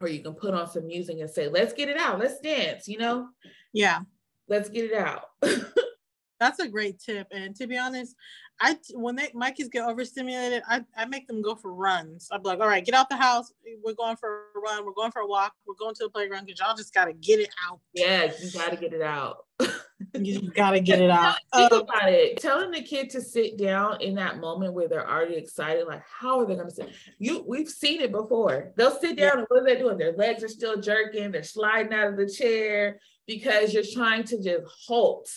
or 0.00 0.08
you 0.08 0.22
can 0.22 0.34
put 0.34 0.54
on 0.54 0.68
some 0.68 0.86
music 0.86 1.18
and 1.20 1.30
say, 1.30 1.48
let's 1.48 1.72
get 1.72 1.88
it 1.88 1.96
out, 1.96 2.18
let's 2.18 2.40
dance, 2.40 2.88
you 2.88 2.98
know? 2.98 3.28
Yeah. 3.72 4.00
Let's 4.48 4.68
get 4.68 4.90
it 4.90 4.94
out. 4.94 5.24
That's 6.40 6.58
a 6.58 6.68
great 6.68 6.98
tip. 6.98 7.28
And 7.32 7.54
to 7.56 7.66
be 7.66 7.76
honest, 7.76 8.16
I 8.62 8.76
when 8.94 9.14
they 9.14 9.30
my 9.34 9.50
kids 9.50 9.68
get 9.68 9.86
overstimulated, 9.86 10.62
I, 10.66 10.84
I 10.96 11.04
make 11.04 11.26
them 11.26 11.42
go 11.42 11.54
for 11.54 11.72
runs. 11.72 12.28
I'm 12.30 12.42
like, 12.42 12.60
all 12.60 12.66
right, 12.66 12.84
get 12.84 12.94
out 12.94 13.10
the 13.10 13.16
house. 13.16 13.52
We're 13.84 13.94
going 13.94 14.16
for 14.16 14.44
a 14.54 14.58
run. 14.58 14.84
We're 14.84 14.94
going 14.94 15.12
for 15.12 15.20
a 15.20 15.26
walk. 15.26 15.52
We're 15.66 15.74
going 15.74 15.94
to 15.96 16.04
the 16.04 16.10
playground 16.10 16.46
because 16.46 16.60
y'all 16.60 16.76
just 16.76 16.94
gotta 16.94 17.12
get 17.12 17.40
it 17.40 17.50
out. 17.68 17.80
Yeah, 17.92 18.32
you 18.42 18.50
gotta 18.52 18.76
get 18.76 18.94
it 18.94 19.02
out. 19.02 19.44
you 20.14 20.50
gotta 20.50 20.80
get 20.80 21.00
it 21.00 21.10
out. 21.10 21.36
Think 21.54 21.72
um, 21.72 21.80
about 21.82 22.08
it. 22.08 22.38
Telling 22.38 22.70
the 22.70 22.82
kid 22.82 23.10
to 23.10 23.20
sit 23.20 23.58
down 23.58 24.00
in 24.00 24.14
that 24.16 24.38
moment 24.38 24.74
where 24.74 24.88
they're 24.88 25.08
already 25.08 25.36
excited, 25.36 25.86
like 25.86 26.02
how 26.06 26.40
are 26.40 26.46
they 26.46 26.56
gonna 26.56 26.70
sit? 26.70 26.90
You 27.18 27.44
we've 27.46 27.68
seen 27.68 28.00
it 28.00 28.12
before. 28.12 28.72
They'll 28.76 28.98
sit 28.98 29.16
down 29.16 29.32
yeah. 29.34 29.38
and 29.38 29.46
what 29.48 29.62
are 29.62 29.64
they 29.64 29.78
doing? 29.78 29.98
Their 29.98 30.12
legs 30.12 30.42
are 30.42 30.48
still 30.48 30.80
jerking, 30.80 31.30
they're 31.30 31.42
sliding 31.42 31.92
out 31.92 32.08
of 32.08 32.16
the 32.16 32.28
chair 32.28 33.00
because 33.26 33.72
you're 33.72 33.82
trying 33.82 34.24
to 34.24 34.42
just 34.42 34.64
halt 34.86 35.30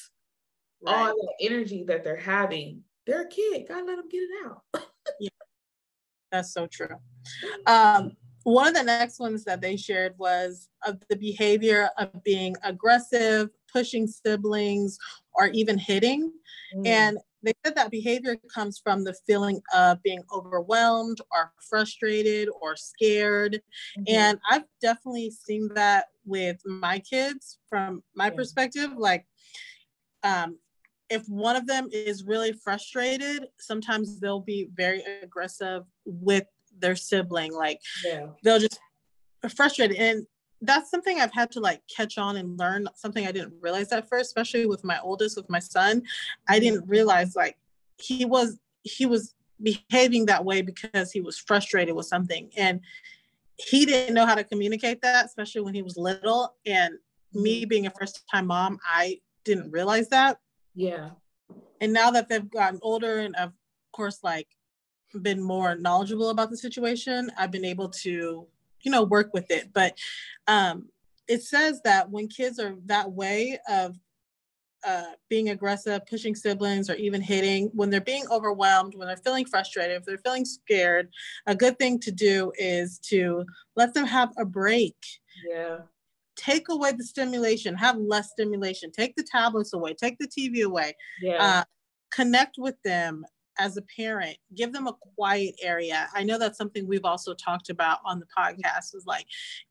right. 0.85 0.95
all 0.95 1.13
the 1.13 1.45
energy 1.45 1.83
that 1.87 2.03
they're 2.03 2.15
having. 2.17 2.81
They're 3.05 3.23
a 3.23 3.27
kid, 3.27 3.65
gotta 3.67 3.85
let 3.85 3.97
them 3.97 4.09
get 4.09 4.21
it 4.21 4.45
out. 4.45 4.61
yeah. 5.19 5.29
That's 6.31 6.53
so 6.53 6.67
true. 6.67 6.95
Um, 7.65 8.13
one 8.43 8.67
of 8.67 8.73
the 8.73 8.83
next 8.83 9.19
ones 9.19 9.43
that 9.45 9.61
they 9.61 9.77
shared 9.77 10.15
was 10.17 10.69
of 10.85 11.01
the 11.09 11.15
behavior 11.15 11.89
of 11.97 12.23
being 12.23 12.55
aggressive, 12.63 13.49
pushing 13.73 14.07
siblings, 14.07 14.97
or 15.33 15.47
even 15.47 15.77
hitting. 15.77 16.31
Mm. 16.75 16.87
And 16.87 17.17
they 17.41 17.53
said 17.65 17.75
that 17.75 17.91
behavior 17.91 18.37
comes 18.53 18.79
from 18.81 19.03
the 19.03 19.15
feeling 19.27 19.61
of 19.73 20.01
being 20.01 20.23
overwhelmed 20.33 21.19
or 21.31 21.51
frustrated 21.69 22.47
or 22.61 22.75
scared. 22.77 23.61
Mm-hmm. 23.99 24.15
And 24.15 24.39
I've 24.49 24.63
definitely 24.81 25.31
seen 25.31 25.69
that 25.75 26.05
with 26.25 26.57
my 26.65 26.99
kids 26.99 27.59
from 27.67 28.01
my 28.15 28.27
yeah. 28.27 28.35
perspective. 28.35 28.91
Like, 28.97 29.25
um, 30.23 30.57
if 31.09 31.27
one 31.27 31.57
of 31.57 31.67
them 31.67 31.89
is 31.91 32.23
really 32.23 32.53
frustrated, 32.53 33.47
sometimes 33.59 34.19
they'll 34.21 34.39
be 34.39 34.69
very 34.73 35.03
aggressive 35.21 35.83
with 36.05 36.45
their 36.79 36.95
sibling. 36.95 37.53
Like, 37.53 37.81
yeah. 38.05 38.27
they'll 38.43 38.59
just 38.59 38.79
frustrated. 39.53 39.97
And 39.97 40.25
that's 40.63 40.89
something 40.89 41.19
I've 41.19 41.33
had 41.33 41.51
to 41.51 41.59
like 41.59 41.81
catch 41.93 42.17
on 42.17 42.37
and 42.37 42.57
learn 42.57 42.87
something 42.95 43.27
I 43.27 43.31
didn't 43.31 43.53
realize 43.61 43.91
at 43.91 44.07
first, 44.07 44.27
especially 44.27 44.65
with 44.65 44.83
my 44.83 44.99
oldest, 45.01 45.35
with 45.35 45.49
my 45.49 45.59
son. 45.59 46.03
I 46.47 46.59
didn't 46.59 46.87
realize 46.87 47.35
like 47.35 47.57
he 48.01 48.25
was 48.25 48.59
he 48.83 49.05
was 49.05 49.35
behaving 49.61 50.25
that 50.25 50.43
way 50.43 50.61
because 50.61 51.11
he 51.11 51.21
was 51.21 51.37
frustrated 51.37 51.95
with 51.95 52.05
something 52.05 52.49
and 52.57 52.81
he 53.57 53.85
didn't 53.85 54.13
know 54.13 54.25
how 54.25 54.35
to 54.35 54.43
communicate 54.43 55.01
that, 55.01 55.25
especially 55.25 55.61
when 55.61 55.73
he 55.73 55.81
was 55.81 55.95
little. 55.97 56.55
And 56.65 56.95
me 57.33 57.61
mm-hmm. 57.61 57.69
being 57.69 57.85
a 57.87 57.91
first 57.91 58.23
time 58.31 58.47
mom, 58.47 58.79
I 58.85 59.19
didn't 59.43 59.71
realize 59.71 60.09
that. 60.09 60.39
Yeah. 60.75 61.11
And 61.81 61.93
now 61.93 62.11
that 62.11 62.29
they've 62.29 62.49
gotten 62.49 62.79
older 62.81 63.19
and 63.19 63.35
of 63.35 63.51
course 63.91 64.19
like 64.23 64.47
been 65.21 65.41
more 65.41 65.75
knowledgeable 65.75 66.29
about 66.29 66.49
the 66.49 66.57
situation, 66.57 67.31
I've 67.37 67.51
been 67.51 67.65
able 67.65 67.89
to 67.89 68.47
you 68.83 68.91
know 68.91 69.03
work 69.03 69.29
with 69.33 69.49
it 69.49 69.69
but 69.73 69.97
um 70.47 70.87
it 71.27 71.41
says 71.41 71.81
that 71.83 72.09
when 72.09 72.27
kids 72.27 72.59
are 72.59 72.75
that 72.85 73.11
way 73.11 73.57
of 73.69 73.95
uh, 74.85 75.11
being 75.29 75.49
aggressive, 75.49 76.05
pushing 76.09 76.35
siblings, 76.35 76.89
or 76.89 76.95
even 76.95 77.21
hitting, 77.21 77.69
when 77.73 77.89
they're 77.89 78.01
being 78.01 78.25
overwhelmed, 78.29 78.95
when 78.95 79.07
they're 79.07 79.17
feeling 79.17 79.45
frustrated, 79.45 79.97
if 79.97 80.05
they're 80.05 80.17
feeling 80.17 80.45
scared, 80.45 81.09
a 81.47 81.55
good 81.55 81.77
thing 81.79 81.99
to 81.99 82.11
do 82.11 82.51
is 82.57 82.99
to 82.99 83.45
let 83.75 83.93
them 83.93 84.05
have 84.05 84.31
a 84.37 84.45
break. 84.45 84.95
Yeah. 85.49 85.79
Take 86.35 86.67
away 86.69 86.91
the 86.91 87.03
stimulation, 87.03 87.75
have 87.75 87.97
less 87.97 88.31
stimulation, 88.31 88.91
take 88.91 89.15
the 89.15 89.23
tablets 89.23 89.73
away, 89.73 89.93
take 89.93 90.17
the 90.19 90.27
TV 90.27 90.65
away. 90.65 90.95
Yeah. 91.21 91.41
Uh, 91.41 91.63
connect 92.11 92.57
with 92.57 92.75
them, 92.83 93.25
as 93.57 93.77
a 93.77 93.83
parent, 93.83 94.37
give 94.55 94.73
them 94.73 94.87
a 94.87 94.95
quiet 95.15 95.55
area. 95.61 96.09
I 96.13 96.23
know 96.23 96.37
that's 96.37 96.57
something 96.57 96.87
we've 96.87 97.05
also 97.05 97.33
talked 97.33 97.69
about 97.69 97.99
on 98.05 98.19
the 98.19 98.25
podcast 98.37 98.95
is 98.95 99.03
like 99.05 99.25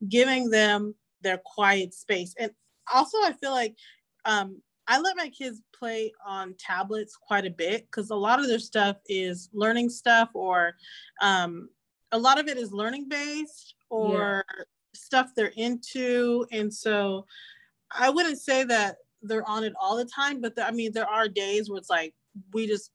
giving 0.08 0.50
them 0.50 0.94
their 1.22 1.38
quiet 1.38 1.94
space. 1.94 2.34
And 2.38 2.50
also, 2.92 3.18
I 3.18 3.32
feel 3.32 3.52
like 3.52 3.76
um, 4.24 4.60
I 4.86 5.00
let 5.00 5.16
my 5.16 5.28
kids 5.28 5.62
play 5.76 6.12
on 6.26 6.54
tablets 6.58 7.16
quite 7.16 7.46
a 7.46 7.50
bit 7.50 7.86
because 7.86 8.10
a 8.10 8.16
lot 8.16 8.40
of 8.40 8.48
their 8.48 8.58
stuff 8.58 8.96
is 9.08 9.48
learning 9.52 9.90
stuff 9.90 10.30
or 10.34 10.74
um, 11.20 11.68
a 12.12 12.18
lot 12.18 12.38
of 12.38 12.48
it 12.48 12.56
is 12.56 12.72
learning 12.72 13.08
based 13.08 13.74
or 13.90 14.44
yeah. 14.58 14.64
stuff 14.94 15.30
they're 15.34 15.52
into. 15.56 16.46
And 16.52 16.72
so 16.72 17.26
I 17.90 18.10
wouldn't 18.10 18.38
say 18.38 18.64
that 18.64 18.96
they're 19.22 19.48
on 19.48 19.64
it 19.64 19.72
all 19.80 19.96
the 19.96 20.04
time, 20.04 20.40
but 20.40 20.56
the, 20.56 20.66
I 20.66 20.72
mean, 20.72 20.92
there 20.92 21.08
are 21.08 21.28
days 21.28 21.70
where 21.70 21.78
it's 21.78 21.90
like 21.90 22.14
we 22.52 22.66
just 22.66 22.90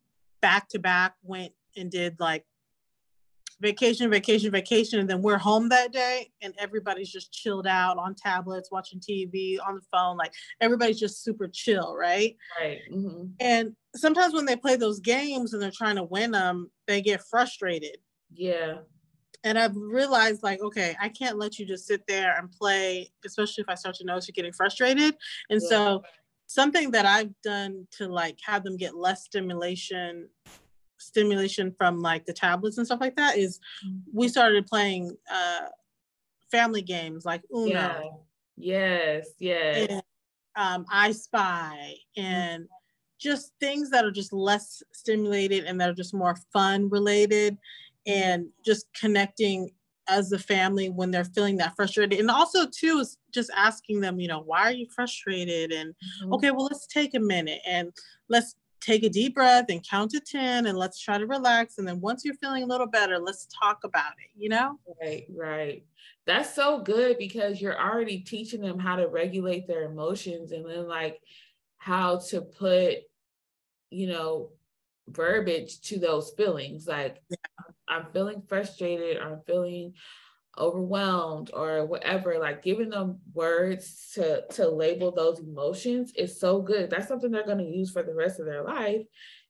back 0.47 0.69
to 0.69 0.79
back 0.79 1.13
went 1.23 1.51
and 1.75 1.91
did 1.91 2.17
like 2.21 2.45
vacation, 3.59 4.09
vacation, 4.09 4.49
vacation, 4.49 4.97
and 4.97 5.09
then 5.09 5.21
we're 5.21 5.37
home 5.37 5.67
that 5.67 5.91
day 5.91 6.31
and 6.41 6.53
everybody's 6.57 7.11
just 7.11 7.33
chilled 7.33 7.67
out 7.67 7.97
on 7.97 8.15
tablets, 8.15 8.71
watching 8.71 9.01
TV, 9.01 9.57
on 9.67 9.75
the 9.75 9.81
phone. 9.91 10.15
Like 10.15 10.31
everybody's 10.61 11.01
just 11.01 11.21
super 11.21 11.49
chill, 11.53 11.97
right? 11.97 12.37
Right. 12.61 12.79
Mm-hmm. 12.89 13.25
And 13.41 13.75
sometimes 13.93 14.33
when 14.33 14.45
they 14.45 14.55
play 14.55 14.77
those 14.77 15.01
games 15.01 15.51
and 15.51 15.61
they're 15.61 15.69
trying 15.69 15.97
to 15.97 16.03
win 16.03 16.31
them, 16.31 16.71
they 16.87 17.01
get 17.01 17.21
frustrated. 17.29 17.97
Yeah. 18.31 18.75
And 19.43 19.59
I've 19.59 19.75
realized, 19.75 20.43
like, 20.43 20.61
okay, 20.61 20.95
I 21.01 21.09
can't 21.09 21.37
let 21.37 21.59
you 21.59 21.65
just 21.65 21.87
sit 21.87 22.03
there 22.07 22.37
and 22.37 22.49
play, 22.49 23.11
especially 23.25 23.63
if 23.63 23.69
I 23.69 23.75
start 23.75 23.95
to 23.95 24.05
notice 24.05 24.29
you're 24.29 24.33
getting 24.33 24.53
frustrated. 24.53 25.13
And 25.49 25.61
yeah. 25.61 25.69
so, 25.69 26.03
something 26.47 26.91
that 26.91 27.05
I've 27.05 27.33
done 27.43 27.87
to 27.97 28.07
like 28.07 28.39
have 28.45 28.63
them 28.63 28.77
get 28.77 28.95
less 28.95 29.25
stimulation 29.25 30.29
stimulation 30.99 31.73
from 31.77 31.99
like 31.99 32.25
the 32.25 32.33
tablets 32.33 32.77
and 32.77 32.87
stuff 32.87 32.99
like 32.99 33.15
that 33.15 33.37
is 33.37 33.59
we 34.11 34.25
mm-hmm. 34.25 34.31
started 34.31 34.65
playing 34.65 35.15
uh 35.31 35.67
family 36.51 36.81
games 36.81 37.25
like 37.25 37.43
Uno. 37.53 37.69
Yeah. 37.69 38.01
Yes, 38.57 39.29
yes. 39.37 39.87
And, 39.89 40.03
um, 40.55 40.85
I 40.91 41.11
Spy 41.11 41.93
and 42.15 42.63
mm-hmm. 42.63 42.71
just 43.19 43.51
things 43.59 43.91
that 43.91 44.05
are 44.05 44.11
just 44.11 44.33
less 44.33 44.81
stimulated 44.91 45.65
and 45.65 45.79
that 45.79 45.89
are 45.89 45.93
just 45.93 46.13
more 46.13 46.35
fun 46.51 46.89
related 46.89 47.57
and 48.07 48.47
just 48.65 48.87
connecting 48.99 49.69
as 50.07 50.31
a 50.31 50.39
family 50.39 50.89
when 50.89 51.11
they're 51.11 51.25
feeling 51.25 51.57
that 51.57 51.75
frustrated 51.75 52.19
and 52.19 52.31
also 52.31 52.65
too 52.65 52.99
is 52.99 53.17
just 53.33 53.49
asking 53.55 53.99
them 53.99 54.19
you 54.19 54.27
know 54.27 54.41
why 54.41 54.61
are 54.61 54.71
you 54.71 54.87
frustrated 54.93 55.71
and 55.71 55.89
mm-hmm. 55.91 56.33
okay 56.33 56.51
well 56.51 56.65
let's 56.65 56.87
take 56.87 57.13
a 57.13 57.19
minute 57.19 57.59
and 57.65 57.91
let's 58.29 58.55
take 58.79 59.03
a 59.03 59.09
deep 59.09 59.35
breath 59.35 59.65
and 59.69 59.85
count 59.87 60.11
to 60.11 60.19
10 60.19 60.67
and 60.67 60.77
let's 60.77 60.99
try 60.99 61.17
to 61.17 61.25
relax. 61.25 61.77
And 61.77 61.87
then 61.87 61.99
once 61.99 62.23
you're 62.23 62.35
feeling 62.35 62.63
a 62.63 62.67
little 62.67 62.87
better, 62.87 63.19
let's 63.19 63.47
talk 63.47 63.79
about 63.83 64.13
it, 64.23 64.29
you 64.39 64.49
know? 64.49 64.79
Right, 65.01 65.25
right. 65.35 65.83
That's 66.25 66.53
so 66.53 66.81
good 66.81 67.17
because 67.17 67.61
you're 67.61 67.79
already 67.79 68.19
teaching 68.19 68.61
them 68.61 68.79
how 68.79 68.95
to 68.97 69.07
regulate 69.07 69.67
their 69.67 69.83
emotions 69.83 70.51
and 70.51 70.65
then 70.65 70.87
like 70.87 71.19
how 71.77 72.19
to 72.29 72.41
put, 72.41 72.95
you 73.89 74.07
know, 74.07 74.51
verbiage 75.07 75.81
to 75.81 75.99
those 75.99 76.31
feelings. 76.37 76.87
Like 76.87 77.21
yeah. 77.29 77.37
I'm 77.87 78.07
feeling 78.11 78.43
frustrated, 78.47 79.17
or 79.17 79.33
I'm 79.33 79.41
feeling 79.45 79.93
overwhelmed 80.59 81.51
or 81.53 81.85
whatever 81.85 82.39
like 82.39 82.63
giving 82.63 82.89
them 82.89 83.19
words 83.33 84.11
to 84.13 84.43
to 84.49 84.67
label 84.67 85.11
those 85.11 85.39
emotions 85.39 86.11
is 86.15 86.39
so 86.39 86.61
good. 86.61 86.89
That's 86.89 87.07
something 87.07 87.31
they're 87.31 87.45
going 87.45 87.59
to 87.59 87.63
use 87.63 87.91
for 87.91 88.03
the 88.03 88.13
rest 88.15 88.39
of 88.39 88.45
their 88.45 88.63
life. 88.63 89.05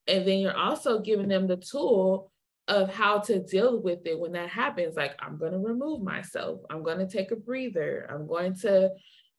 And 0.07 0.27
then 0.27 0.39
you're 0.39 0.57
also 0.57 0.99
giving 0.99 1.27
them 1.27 1.47
the 1.47 1.57
tool 1.57 2.31
of 2.67 2.93
how 2.93 3.19
to 3.19 3.41
deal 3.43 3.81
with 3.81 4.05
it 4.05 4.19
when 4.19 4.33
that 4.33 4.49
happens. 4.49 4.95
Like 4.95 5.15
i'm 5.19 5.37
going 5.37 5.53
to 5.53 5.59
remove 5.59 6.01
myself. 6.01 6.61
I'm 6.69 6.83
going 6.83 6.99
to 6.99 7.07
take 7.07 7.31
a 7.31 7.35
breather. 7.35 8.07
I'm 8.09 8.27
going 8.27 8.55
to 8.61 8.91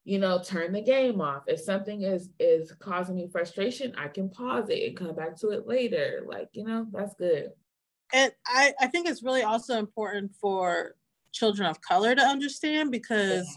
you 0.05 0.17
know 0.17 0.41
turn 0.43 0.71
the 0.71 0.81
game 0.81 1.21
off. 1.21 1.43
If 1.47 1.59
something 1.59 2.01
is 2.01 2.29
is 2.39 2.73
causing 2.79 3.15
me 3.15 3.27
frustration 3.31 3.93
i 3.97 4.07
can 4.07 4.29
pause 4.29 4.69
it 4.69 4.87
and 4.87 4.97
come 4.97 5.15
back 5.15 5.37
to 5.37 5.49
it 5.49 5.67
later. 5.67 6.23
Like 6.25 6.49
you 6.53 6.63
know 6.63 6.87
that's 6.91 7.15
good 7.15 7.49
and 8.13 8.31
i 8.47 8.73
i 8.79 8.87
think 8.87 9.07
it's 9.07 9.23
really 9.23 9.43
also 9.43 9.77
important 9.77 10.31
for 10.39 10.95
children 11.31 11.67
of 11.69 11.79
color 11.81 12.15
to 12.15 12.21
understand 12.21 12.91
because 12.91 13.47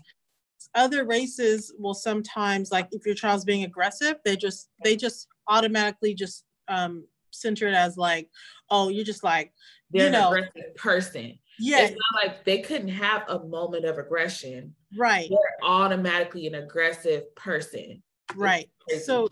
yeah. 0.74 0.82
other 0.84 1.04
races 1.04 1.72
will 1.78 1.94
sometimes 1.94 2.70
like 2.70 2.88
if 2.92 3.06
your 3.06 3.14
child's 3.14 3.44
being 3.44 3.64
aggressive 3.64 4.16
they 4.24 4.36
just 4.36 4.68
they 4.84 4.96
just 4.96 5.28
automatically 5.48 6.14
just 6.14 6.44
um 6.68 7.04
center 7.30 7.66
it 7.66 7.74
as 7.74 7.96
like 7.96 8.28
oh 8.70 8.88
you're 8.88 9.04
just 9.04 9.24
like 9.24 9.52
They're 9.90 10.06
you 10.06 10.12
know 10.12 10.28
aggressive 10.28 10.74
person. 10.76 11.38
Yeah. 11.58 11.84
It's 11.84 11.92
not 11.92 12.24
like 12.24 12.44
they 12.44 12.60
couldn't 12.60 12.88
have 12.88 13.24
a 13.28 13.44
moment 13.44 13.84
of 13.84 13.98
aggression. 13.98 14.74
Right. 14.96 15.28
They're 15.28 15.68
automatically 15.68 16.46
an 16.46 16.54
aggressive 16.54 17.32
person. 17.36 18.02
Right. 18.34 18.68
So 19.04 19.28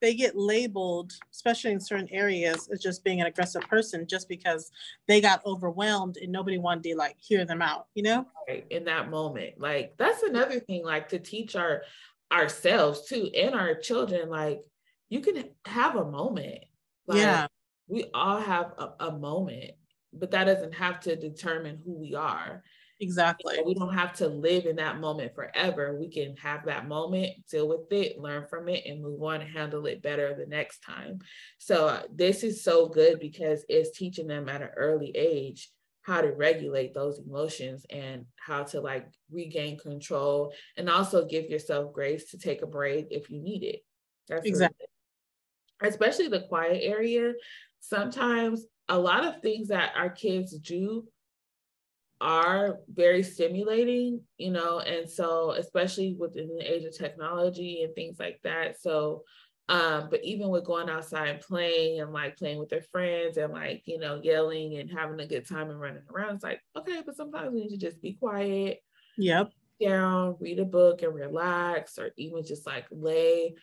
they 0.00 0.14
get 0.14 0.36
labeled, 0.36 1.12
especially 1.32 1.72
in 1.72 1.80
certain 1.80 2.08
areas, 2.10 2.68
as 2.72 2.80
just 2.80 3.04
being 3.04 3.20
an 3.20 3.26
aggressive 3.26 3.62
person 3.62 4.06
just 4.06 4.28
because 4.28 4.70
they 5.06 5.20
got 5.20 5.44
overwhelmed 5.44 6.16
and 6.16 6.32
nobody 6.32 6.58
wanted 6.58 6.84
to 6.84 6.96
like 6.96 7.16
hear 7.18 7.44
them 7.44 7.62
out, 7.62 7.86
you 7.94 8.02
know? 8.02 8.26
Right. 8.48 8.66
In 8.70 8.84
that 8.84 9.10
moment. 9.10 9.60
Like 9.60 9.94
that's 9.98 10.22
another 10.22 10.60
thing, 10.60 10.84
like 10.84 11.08
to 11.10 11.18
teach 11.18 11.56
our 11.56 11.82
ourselves 12.32 13.06
too 13.06 13.30
and 13.36 13.54
our 13.54 13.74
children, 13.74 14.28
like 14.28 14.62
you 15.08 15.20
can 15.20 15.44
have 15.66 15.96
a 15.96 16.04
moment. 16.04 16.64
Like, 17.06 17.18
yeah. 17.18 17.46
We 17.88 18.04
all 18.14 18.40
have 18.40 18.72
a, 18.78 19.06
a 19.06 19.18
moment, 19.18 19.72
but 20.12 20.30
that 20.30 20.44
doesn't 20.44 20.74
have 20.74 21.00
to 21.00 21.16
determine 21.16 21.80
who 21.84 21.92
we 21.92 22.14
are. 22.14 22.62
Exactly. 23.00 23.56
we 23.64 23.74
don't 23.74 23.94
have 23.94 24.12
to 24.14 24.28
live 24.28 24.66
in 24.66 24.76
that 24.76 25.00
moment 25.00 25.34
forever. 25.34 25.96
We 25.98 26.10
can 26.10 26.36
have 26.36 26.66
that 26.66 26.86
moment, 26.86 27.46
deal 27.50 27.66
with 27.66 27.90
it, 27.90 28.18
learn 28.18 28.46
from 28.48 28.68
it, 28.68 28.84
and 28.86 29.02
move 29.02 29.22
on 29.22 29.40
and 29.40 29.50
handle 29.50 29.86
it 29.86 30.02
better 30.02 30.34
the 30.34 30.46
next 30.46 30.80
time. 30.80 31.20
So, 31.58 31.88
uh, 31.88 32.02
this 32.14 32.44
is 32.44 32.62
so 32.62 32.88
good 32.88 33.18
because 33.18 33.64
it's 33.68 33.96
teaching 33.96 34.26
them 34.26 34.48
at 34.48 34.62
an 34.62 34.70
early 34.76 35.12
age 35.16 35.70
how 36.02 36.20
to 36.20 36.32
regulate 36.32 36.94
those 36.94 37.18
emotions 37.18 37.84
and 37.90 38.24
how 38.38 38.64
to 38.64 38.80
like 38.80 39.06
regain 39.30 39.78
control 39.78 40.52
and 40.76 40.88
also 40.88 41.26
give 41.26 41.48
yourself 41.48 41.92
grace 41.92 42.30
to 42.30 42.38
take 42.38 42.62
a 42.62 42.66
break 42.66 43.06
if 43.10 43.30
you 43.30 43.40
need 43.40 43.62
it. 43.62 43.80
That's 44.28 44.46
exactly. 44.46 44.86
Really 45.80 45.90
Especially 45.90 46.28
the 46.28 46.46
quiet 46.48 46.80
area. 46.82 47.32
Sometimes 47.80 48.66
a 48.88 48.98
lot 48.98 49.24
of 49.24 49.40
things 49.40 49.68
that 49.68 49.92
our 49.96 50.10
kids 50.10 50.58
do 50.58 51.06
are 52.20 52.80
very 52.92 53.22
stimulating, 53.22 54.20
you 54.36 54.50
know, 54.50 54.80
and 54.80 55.08
so 55.08 55.52
especially 55.52 56.14
within 56.18 56.54
the 56.56 56.62
age 56.62 56.84
of 56.84 56.96
technology 56.96 57.82
and 57.82 57.94
things 57.94 58.18
like 58.18 58.38
that. 58.44 58.80
So, 58.80 59.24
um, 59.68 60.08
but 60.10 60.22
even 60.24 60.48
with 60.48 60.64
going 60.64 60.90
outside 60.90 61.28
and 61.28 61.40
playing 61.40 62.00
and 62.00 62.12
like 62.12 62.36
playing 62.36 62.58
with 62.58 62.68
their 62.68 62.82
friends 62.82 63.36
and 63.36 63.52
like, 63.52 63.82
you 63.86 63.98
know, 63.98 64.20
yelling 64.22 64.76
and 64.76 64.90
having 64.90 65.20
a 65.20 65.26
good 65.26 65.48
time 65.48 65.70
and 65.70 65.80
running 65.80 66.02
around, 66.14 66.34
it's 66.34 66.44
like, 66.44 66.60
okay, 66.76 67.02
but 67.06 67.16
sometimes 67.16 67.52
we 67.52 67.62
need 67.62 67.70
to 67.70 67.78
just 67.78 68.02
be 68.02 68.12
quiet. 68.12 68.80
Yep. 69.16 69.52
Down, 69.80 70.36
read 70.40 70.58
a 70.58 70.64
book 70.66 71.02
and 71.02 71.14
relax, 71.14 71.98
or 71.98 72.10
even 72.18 72.44
just 72.44 72.66
like 72.66 72.84
lay 72.90 73.54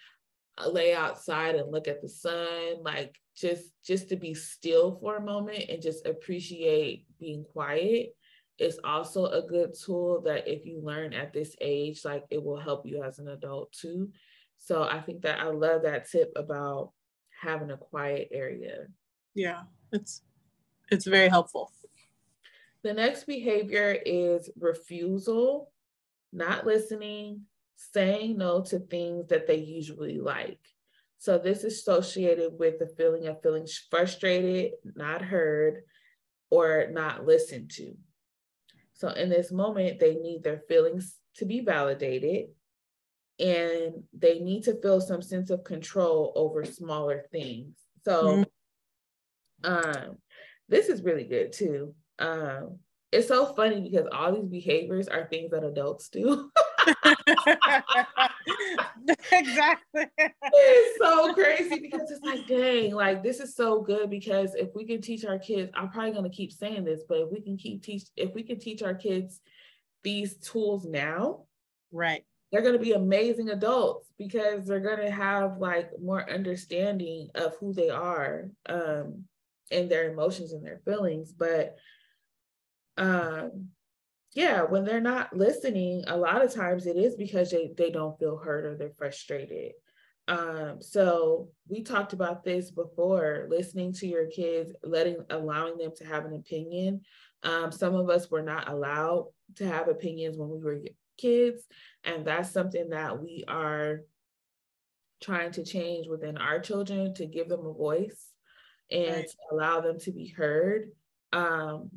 lay 0.65 0.95
outside 0.95 1.53
and 1.53 1.71
look 1.71 1.87
at 1.87 2.01
the 2.01 2.09
sun 2.09 2.81
like 2.81 3.15
just 3.35 3.65
just 3.85 4.09
to 4.09 4.15
be 4.15 4.33
still 4.33 4.97
for 4.99 5.17
a 5.17 5.23
moment 5.23 5.65
and 5.69 5.83
just 5.83 6.07
appreciate 6.07 7.05
being 7.19 7.45
quiet 7.53 8.15
it's 8.59 8.79
also 8.83 9.25
a 9.27 9.41
good 9.41 9.73
tool 9.73 10.21
that 10.21 10.47
if 10.47 10.65
you 10.65 10.81
learn 10.81 11.13
at 11.13 11.33
this 11.33 11.55
age, 11.61 12.03
like 12.03 12.25
it 12.29 12.43
will 12.43 12.59
help 12.59 12.85
you 12.85 13.03
as 13.03 13.19
an 13.19 13.27
adult 13.27 13.71
too. 13.71 14.11
So 14.57 14.83
I 14.83 14.99
think 15.01 15.21
that 15.21 15.39
I 15.39 15.47
love 15.47 15.83
that 15.83 16.09
tip 16.09 16.31
about 16.35 16.91
having 17.41 17.71
a 17.71 17.77
quiet 17.77 18.29
area. 18.31 18.87
Yeah, 19.35 19.63
it's 19.91 20.21
it's 20.89 21.05
very 21.05 21.29
helpful. 21.29 21.71
The 22.83 22.93
next 22.93 23.25
behavior 23.25 23.97
is 24.05 24.49
refusal, 24.59 25.71
not 26.31 26.65
listening, 26.65 27.41
saying 27.75 28.37
no 28.37 28.61
to 28.63 28.79
things 28.79 29.27
that 29.27 29.47
they 29.47 29.57
usually 29.57 30.19
like. 30.19 30.59
So 31.19 31.37
this 31.37 31.63
is 31.63 31.79
associated 31.79 32.53
with 32.57 32.79
the 32.79 32.87
feeling 32.87 33.27
of 33.27 33.41
feeling 33.41 33.67
frustrated, 33.89 34.73
not 34.95 35.21
heard, 35.21 35.83
or 36.49 36.87
not 36.91 37.25
listened 37.25 37.71
to. 37.71 37.95
So 38.97 39.09
in 39.09 39.29
this 39.29 39.51
moment, 39.51 39.99
they 39.99 40.15
need 40.15 40.43
their 40.43 40.61
feelings 40.67 41.15
to 41.35 41.45
be 41.45 41.61
validated 41.61 42.47
and 43.39 44.03
they 44.17 44.39
need 44.39 44.63
to 44.63 44.81
feel 44.81 44.99
some 44.99 45.21
sense 45.21 45.51
of 45.51 45.63
control 45.63 46.33
over 46.35 46.65
smaller 46.65 47.25
things. 47.31 47.75
So 48.03 48.43
mm-hmm. 49.63 49.71
um, 49.71 50.17
this 50.67 50.89
is 50.89 51.03
really 51.03 51.25
good 51.25 51.53
too. 51.53 51.93
Um, 52.17 52.79
it's 53.11 53.27
so 53.27 53.53
funny 53.53 53.81
because 53.81 54.07
all 54.11 54.33
these 54.33 54.49
behaviors 54.49 55.07
are 55.07 55.27
things 55.27 55.51
that 55.51 55.63
adults 55.63 56.09
do. 56.09 56.49
exactly. 59.31 60.05
It's 60.17 60.97
so 60.99 61.33
crazy 61.33 61.79
because 61.79 62.09
it's 62.11 62.23
like, 62.23 62.47
dang, 62.47 62.93
like 62.93 63.23
this 63.23 63.39
is 63.39 63.55
so 63.55 63.81
good 63.81 64.09
because 64.09 64.55
if 64.55 64.69
we 64.75 64.85
can 64.85 65.01
teach 65.01 65.25
our 65.25 65.39
kids, 65.39 65.71
I'm 65.75 65.89
probably 65.89 66.11
gonna 66.11 66.29
keep 66.29 66.51
saying 66.51 66.83
this, 66.83 67.03
but 67.07 67.19
if 67.19 67.31
we 67.31 67.41
can 67.41 67.57
keep 67.57 67.83
teach, 67.83 68.03
if 68.15 68.33
we 68.33 68.43
can 68.43 68.59
teach 68.59 68.81
our 68.81 68.95
kids 68.95 69.39
these 70.03 70.35
tools 70.37 70.85
now, 70.85 71.45
right, 71.91 72.23
they're 72.51 72.61
gonna 72.61 72.79
be 72.79 72.93
amazing 72.93 73.49
adults 73.49 74.11
because 74.17 74.65
they're 74.65 74.79
gonna 74.79 75.11
have 75.11 75.57
like 75.57 75.91
more 76.01 76.29
understanding 76.29 77.29
of 77.35 77.55
who 77.59 77.73
they 77.73 77.89
are, 77.89 78.49
um, 78.67 79.23
and 79.71 79.89
their 79.89 80.11
emotions 80.11 80.53
and 80.53 80.65
their 80.65 80.81
feelings. 80.85 81.31
But 81.31 81.75
um 82.97 83.69
yeah, 84.33 84.63
when 84.63 84.83
they're 84.83 85.01
not 85.01 85.35
listening, 85.35 86.03
a 86.07 86.17
lot 86.17 86.43
of 86.43 86.53
times 86.53 86.85
it 86.85 86.97
is 86.97 87.15
because 87.15 87.49
they, 87.51 87.71
they 87.77 87.89
don't 87.89 88.17
feel 88.19 88.37
heard 88.37 88.65
or 88.65 88.77
they're 88.77 88.91
frustrated. 88.97 89.71
Um, 90.27 90.81
so 90.81 91.49
we 91.69 91.83
talked 91.83 92.13
about 92.13 92.43
this 92.43 92.69
before, 92.69 93.47
listening 93.49 93.93
to 93.93 94.07
your 94.07 94.27
kids, 94.27 94.73
letting 94.83 95.17
allowing 95.29 95.77
them 95.77 95.91
to 95.97 96.05
have 96.05 96.25
an 96.25 96.33
opinion. 96.33 97.01
Um, 97.43 97.71
some 97.71 97.95
of 97.95 98.09
us 98.09 98.29
were 98.29 98.41
not 98.41 98.69
allowed 98.69 99.27
to 99.55 99.67
have 99.67 99.87
opinions 99.87 100.37
when 100.37 100.49
we 100.49 100.59
were 100.59 100.81
kids, 101.17 101.63
and 102.03 102.25
that's 102.25 102.51
something 102.51 102.89
that 102.89 103.21
we 103.21 103.45
are 103.47 104.01
trying 105.21 105.51
to 105.51 105.63
change 105.63 106.07
within 106.07 106.37
our 106.37 106.59
children 106.59 107.13
to 107.15 107.25
give 107.25 107.47
them 107.47 107.65
a 107.65 107.73
voice 107.73 108.27
and 108.91 109.15
right. 109.15 109.31
allow 109.51 109.81
them 109.81 109.99
to 109.99 110.11
be 110.11 110.27
heard. 110.27 110.91
Um, 111.31 111.89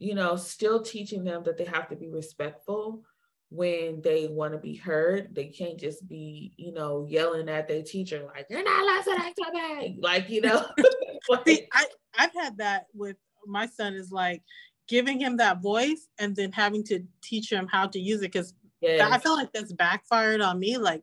you 0.00 0.14
know, 0.14 0.34
still 0.34 0.82
teaching 0.82 1.22
them 1.22 1.44
that 1.44 1.58
they 1.58 1.64
have 1.64 1.88
to 1.90 1.94
be 1.94 2.08
respectful 2.08 3.04
when 3.50 4.00
they 4.00 4.28
want 4.28 4.54
to 4.54 4.58
be 4.58 4.74
heard. 4.74 5.34
They 5.34 5.46
can't 5.46 5.78
just 5.78 6.08
be, 6.08 6.54
you 6.56 6.72
know, 6.72 7.06
yelling 7.08 7.50
at 7.50 7.68
their 7.68 7.82
teacher 7.82 8.24
like, 8.24 8.46
"You're 8.48 8.64
not 8.64 8.84
listening 8.84 9.34
to 9.36 9.52
me," 9.52 9.98
like 10.00 10.28
you 10.30 10.40
know. 10.40 10.66
like, 11.28 11.46
See, 11.46 11.66
I 11.72 11.86
I've 12.18 12.32
had 12.32 12.56
that 12.58 12.86
with 12.94 13.16
my 13.46 13.66
son. 13.66 13.94
Is 13.94 14.10
like 14.10 14.42
giving 14.88 15.20
him 15.20 15.36
that 15.36 15.60
voice 15.60 16.08
and 16.18 16.34
then 16.34 16.50
having 16.50 16.82
to 16.84 17.04
teach 17.22 17.52
him 17.52 17.68
how 17.68 17.86
to 17.88 18.00
use 18.00 18.22
it 18.22 18.32
because 18.32 18.54
yes. 18.80 19.06
I 19.12 19.18
feel 19.18 19.34
like 19.34 19.52
that's 19.52 19.72
backfired 19.74 20.40
on 20.40 20.58
me. 20.58 20.78
Like 20.78 21.02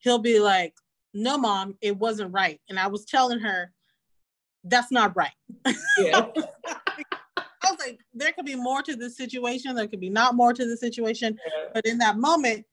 he'll 0.00 0.18
be 0.18 0.40
like, 0.40 0.74
"No, 1.14 1.38
mom, 1.38 1.78
it 1.80 1.96
wasn't 1.96 2.34
right," 2.34 2.60
and 2.68 2.78
I 2.78 2.88
was 2.88 3.06
telling 3.06 3.38
her, 3.38 3.72
"That's 4.62 4.92
not 4.92 5.16
right." 5.16 5.32
Yeah. 5.98 6.26
I 8.16 8.22
was 8.22 8.24
like, 8.24 8.26
there 8.26 8.32
could 8.32 8.46
be 8.46 8.56
more 8.56 8.82
to 8.82 8.96
the 8.96 9.10
situation. 9.10 9.74
There 9.74 9.86
could 9.86 10.00
be 10.00 10.10
not 10.10 10.34
more 10.34 10.52
to 10.52 10.66
the 10.66 10.76
situation. 10.76 11.38
Yeah. 11.46 11.68
But 11.74 11.86
in 11.86 11.98
that 11.98 12.18
moment, 12.18 12.64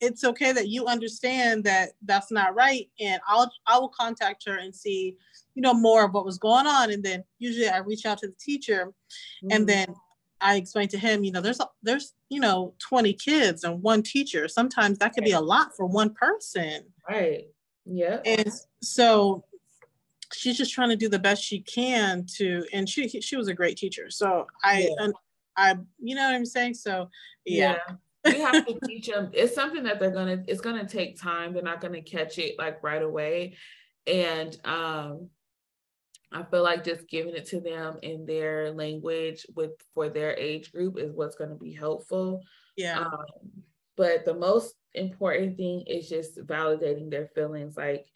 it's 0.00 0.24
okay 0.24 0.52
that 0.52 0.68
you 0.68 0.86
understand 0.86 1.64
that 1.64 1.90
that's 2.04 2.30
not 2.30 2.54
right. 2.54 2.88
And 3.00 3.20
I'll 3.26 3.50
I 3.66 3.78
will 3.78 3.88
contact 3.88 4.44
her 4.46 4.58
and 4.58 4.74
see, 4.74 5.16
you 5.54 5.62
know, 5.62 5.74
more 5.74 6.04
of 6.04 6.14
what 6.14 6.24
was 6.24 6.38
going 6.38 6.66
on. 6.66 6.90
And 6.90 7.02
then 7.02 7.24
usually 7.38 7.68
I 7.68 7.78
reach 7.78 8.06
out 8.06 8.18
to 8.18 8.28
the 8.28 8.36
teacher, 8.38 8.86
mm-hmm. 8.86 9.48
and 9.50 9.66
then 9.68 9.94
I 10.40 10.56
explain 10.56 10.88
to 10.88 10.98
him, 10.98 11.24
you 11.24 11.32
know, 11.32 11.40
there's 11.40 11.60
there's 11.82 12.14
you 12.28 12.40
know 12.40 12.74
20 12.78 13.12
kids 13.14 13.64
and 13.64 13.82
one 13.82 14.02
teacher. 14.02 14.48
Sometimes 14.48 14.98
that 14.98 15.14
could 15.14 15.24
be 15.24 15.32
a 15.32 15.40
lot 15.40 15.74
for 15.76 15.86
one 15.86 16.14
person. 16.14 16.84
Right. 17.08 17.46
Yeah. 17.84 18.20
And 18.24 18.52
so 18.82 19.44
she's 20.32 20.58
just 20.58 20.72
trying 20.72 20.90
to 20.90 20.96
do 20.96 21.08
the 21.08 21.18
best 21.18 21.42
she 21.42 21.60
can 21.60 22.24
to 22.36 22.64
and 22.72 22.88
she 22.88 23.08
she 23.08 23.36
was 23.36 23.48
a 23.48 23.54
great 23.54 23.76
teacher. 23.76 24.10
So 24.10 24.46
i 24.62 24.88
yeah. 24.98 25.08
i 25.56 25.74
you 25.98 26.14
know 26.14 26.26
what 26.26 26.34
i'm 26.34 26.46
saying? 26.46 26.74
So 26.74 27.10
yeah, 27.44 27.76
yeah. 28.24 28.32
we 28.32 28.40
have 28.40 28.66
to 28.66 28.78
teach 28.86 29.08
them 29.08 29.30
it's 29.32 29.54
something 29.54 29.82
that 29.84 30.00
they're 30.00 30.10
gonna 30.10 30.42
it's 30.46 30.60
gonna 30.60 30.86
take 30.86 31.20
time. 31.20 31.52
They're 31.52 31.62
not 31.62 31.80
gonna 31.80 32.02
catch 32.02 32.38
it 32.38 32.58
like 32.58 32.82
right 32.82 33.02
away. 33.02 33.56
And 34.06 34.56
um 34.64 35.28
i 36.30 36.42
feel 36.42 36.62
like 36.62 36.84
just 36.84 37.08
giving 37.08 37.34
it 37.34 37.46
to 37.46 37.58
them 37.58 37.96
in 38.02 38.26
their 38.26 38.70
language 38.72 39.46
with 39.56 39.70
for 39.94 40.10
their 40.10 40.36
age 40.36 40.70
group 40.72 40.98
is 40.98 41.10
what's 41.12 41.36
going 41.36 41.48
to 41.48 41.56
be 41.56 41.72
helpful. 41.72 42.42
Yeah. 42.76 43.00
Um, 43.00 43.24
but 43.96 44.24
the 44.24 44.34
most 44.34 44.74
important 44.94 45.56
thing 45.56 45.84
is 45.86 46.08
just 46.08 46.38
validating 46.46 47.10
their 47.10 47.28
feelings. 47.34 47.76
Like 47.76 48.06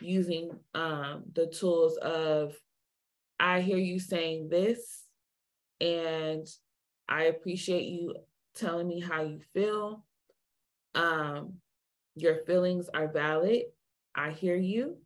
using 0.00 0.50
um, 0.74 1.24
the 1.32 1.46
tools 1.46 1.96
of 1.98 2.54
I 3.38 3.60
hear 3.60 3.78
you 3.78 3.98
saying 3.98 4.48
this, 4.48 5.04
and 5.80 6.46
I 7.08 7.24
appreciate 7.24 7.84
you 7.84 8.14
telling 8.54 8.88
me 8.88 9.00
how 9.00 9.22
you 9.22 9.40
feel. 9.52 10.04
Um, 10.94 11.54
your 12.14 12.44
feelings 12.46 12.88
are 12.94 13.08
valid. 13.08 13.62
I 14.14 14.30
hear 14.30 14.56
you. 14.56 14.98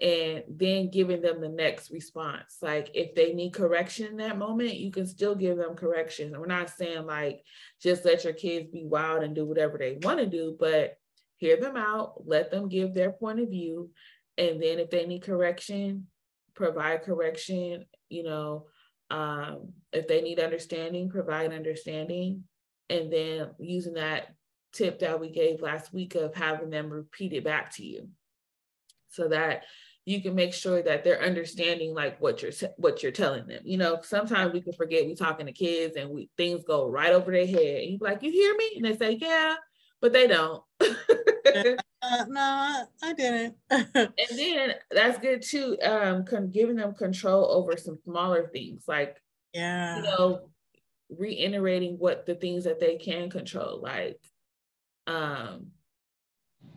And 0.00 0.42
then 0.48 0.90
giving 0.90 1.20
them 1.20 1.40
the 1.40 1.48
next 1.48 1.90
response. 1.90 2.56
Like 2.62 2.90
if 2.94 3.14
they 3.14 3.34
need 3.34 3.52
correction 3.52 4.06
in 4.06 4.16
that 4.16 4.38
moment, 4.38 4.74
you 4.74 4.90
can 4.90 5.06
still 5.06 5.34
give 5.34 5.58
them 5.58 5.76
correction. 5.76 6.32
We're 6.36 6.46
not 6.46 6.70
saying 6.70 7.06
like 7.06 7.42
just 7.80 8.04
let 8.04 8.24
your 8.24 8.32
kids 8.32 8.68
be 8.72 8.84
wild 8.84 9.22
and 9.22 9.34
do 9.34 9.44
whatever 9.44 9.78
they 9.78 9.98
want 10.02 10.18
to 10.18 10.26
do, 10.26 10.56
but 10.58 10.96
hear 11.42 11.56
them 11.56 11.76
out, 11.76 12.22
let 12.24 12.52
them 12.52 12.68
give 12.68 12.94
their 12.94 13.10
point 13.10 13.40
of 13.40 13.50
view. 13.50 13.90
And 14.38 14.62
then 14.62 14.78
if 14.78 14.90
they 14.90 15.06
need 15.06 15.22
correction, 15.22 16.06
provide 16.54 17.02
correction, 17.02 17.84
you 18.08 18.22
know, 18.22 18.66
um, 19.10 19.72
if 19.92 20.06
they 20.06 20.22
need 20.22 20.38
understanding, 20.38 21.10
provide 21.10 21.52
understanding. 21.52 22.44
And 22.88 23.12
then 23.12 23.50
using 23.58 23.94
that 23.94 24.28
tip 24.72 25.00
that 25.00 25.18
we 25.18 25.30
gave 25.30 25.60
last 25.60 25.92
week 25.92 26.14
of 26.14 26.32
having 26.34 26.70
them 26.70 26.88
repeat 26.88 27.32
it 27.32 27.44
back 27.44 27.74
to 27.74 27.84
you 27.84 28.08
so 29.08 29.28
that 29.28 29.64
you 30.04 30.22
can 30.22 30.34
make 30.34 30.54
sure 30.54 30.80
that 30.80 31.02
they're 31.02 31.22
understanding 31.22 31.92
like 31.92 32.20
what 32.20 32.40
you're 32.40 32.52
what 32.76 33.02
you're 33.02 33.12
telling 33.12 33.46
them. 33.46 33.62
You 33.64 33.78
know, 33.78 33.98
sometimes 34.02 34.52
we 34.52 34.60
can 34.60 34.72
forget 34.72 35.06
we 35.06 35.14
talking 35.16 35.46
to 35.46 35.52
kids 35.52 35.96
and 35.96 36.08
we 36.10 36.30
things 36.36 36.62
go 36.64 36.88
right 36.88 37.12
over 37.12 37.32
their 37.32 37.46
head. 37.46 37.82
And 37.82 37.90
you 37.90 37.98
like, 38.00 38.22
you 38.22 38.30
hear 38.30 38.54
me? 38.56 38.72
And 38.76 38.84
they 38.84 38.96
say, 38.96 39.18
yeah, 39.20 39.56
but 40.02 40.12
they 40.12 40.26
don't. 40.26 40.62
uh, 40.80 42.24
no, 42.28 42.86
I 43.02 43.12
didn't. 43.16 43.54
and 43.70 44.10
then 44.36 44.74
that's 44.90 45.18
good 45.18 45.42
too. 45.42 45.78
Um, 45.82 46.26
con- 46.26 46.50
giving 46.50 46.76
them 46.76 46.94
control 46.94 47.50
over 47.50 47.76
some 47.76 47.98
smaller 48.04 48.50
things, 48.52 48.84
like 48.86 49.16
yeah, 49.54 49.96
you 49.96 50.02
know, 50.02 50.50
reiterating 51.08 51.94
what 51.94 52.26
the 52.26 52.34
things 52.34 52.64
that 52.64 52.80
they 52.80 52.96
can 52.96 53.30
control, 53.30 53.80
like 53.80 54.18
um, 55.06 55.68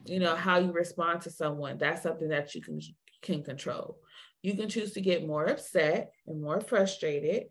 you 0.05 0.19
know, 0.19 0.35
how 0.35 0.59
you 0.59 0.71
respond 0.71 1.21
to 1.21 1.31
someone. 1.31 1.79
That's 1.79 2.03
something 2.03 2.29
that 2.29 2.53
you 2.53 2.61
can 2.61 2.79
can 3.23 3.43
control. 3.43 3.97
You 4.43 4.55
can 4.55 4.69
choose 4.69 4.93
to 4.93 5.01
get 5.01 5.25
more 5.25 5.45
upset 5.45 6.11
and 6.27 6.39
more 6.39 6.61
frustrated, 6.61 7.45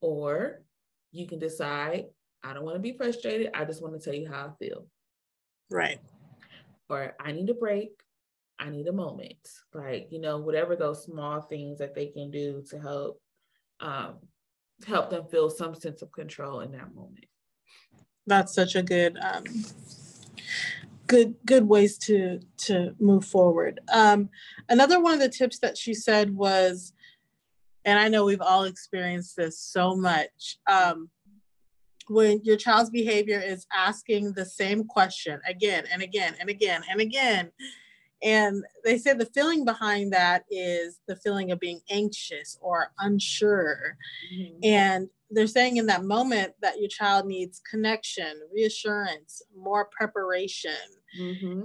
or 0.00 0.62
you 1.10 1.26
can 1.26 1.40
decide, 1.40 2.04
I 2.44 2.54
don't 2.54 2.64
want 2.64 2.76
to 2.76 2.80
be 2.80 2.96
frustrated. 2.96 3.50
I 3.54 3.64
just 3.64 3.82
want 3.82 3.94
to 3.94 4.00
tell 4.00 4.14
you 4.14 4.28
how 4.30 4.46
I 4.46 4.64
feel. 4.64 4.86
Right. 5.72 5.98
Or 6.88 7.14
I 7.18 7.32
need 7.32 7.48
a 7.48 7.54
break. 7.54 7.90
I 8.58 8.68
need 8.68 8.86
a 8.86 8.92
moment. 8.92 9.48
Like, 9.72 10.08
you 10.10 10.20
know, 10.20 10.38
whatever 10.38 10.76
those 10.76 11.04
small 11.04 11.40
things 11.40 11.78
that 11.78 11.94
they 11.94 12.06
can 12.06 12.30
do 12.30 12.62
to 12.70 12.78
help 12.78 13.20
um, 13.80 14.18
help 14.86 15.10
them 15.10 15.24
feel 15.26 15.50
some 15.50 15.74
sense 15.74 16.02
of 16.02 16.12
control 16.12 16.60
in 16.60 16.72
that 16.72 16.94
moment. 16.94 17.26
That's 18.26 18.54
such 18.54 18.76
a 18.76 18.82
good 18.82 19.18
um, 19.18 19.44
good 21.08 21.34
good 21.44 21.66
ways 21.66 21.98
to 21.98 22.40
to 22.58 22.94
move 23.00 23.24
forward. 23.24 23.80
Um, 23.92 24.30
another 24.68 25.00
one 25.00 25.14
of 25.14 25.20
the 25.20 25.28
tips 25.28 25.58
that 25.58 25.76
she 25.76 25.94
said 25.94 26.34
was, 26.34 26.92
and 27.84 27.98
I 27.98 28.08
know 28.08 28.24
we've 28.24 28.40
all 28.40 28.64
experienced 28.64 29.36
this 29.36 29.58
so 29.58 29.96
much. 29.96 30.58
Um, 30.70 31.10
when 32.12 32.40
your 32.44 32.56
child's 32.56 32.90
behavior 32.90 33.40
is 33.40 33.66
asking 33.74 34.32
the 34.32 34.44
same 34.44 34.84
question 34.84 35.40
again 35.48 35.84
and 35.92 36.02
again 36.02 36.34
and 36.40 36.48
again 36.48 36.82
and 36.90 37.00
again. 37.00 37.50
And 38.22 38.64
they 38.84 38.98
say 38.98 39.14
the 39.14 39.26
feeling 39.26 39.64
behind 39.64 40.12
that 40.12 40.44
is 40.48 41.00
the 41.08 41.16
feeling 41.16 41.50
of 41.50 41.58
being 41.58 41.80
anxious 41.90 42.56
or 42.60 42.92
unsure. 43.00 43.96
Mm-hmm. 44.32 44.58
And 44.62 45.08
they're 45.30 45.46
saying 45.46 45.78
in 45.78 45.86
that 45.86 46.04
moment 46.04 46.52
that 46.60 46.78
your 46.78 46.88
child 46.88 47.26
needs 47.26 47.60
connection, 47.68 48.40
reassurance, 48.54 49.42
more 49.56 49.88
preparation. 49.90 50.72
Mm-hmm. 51.18 51.62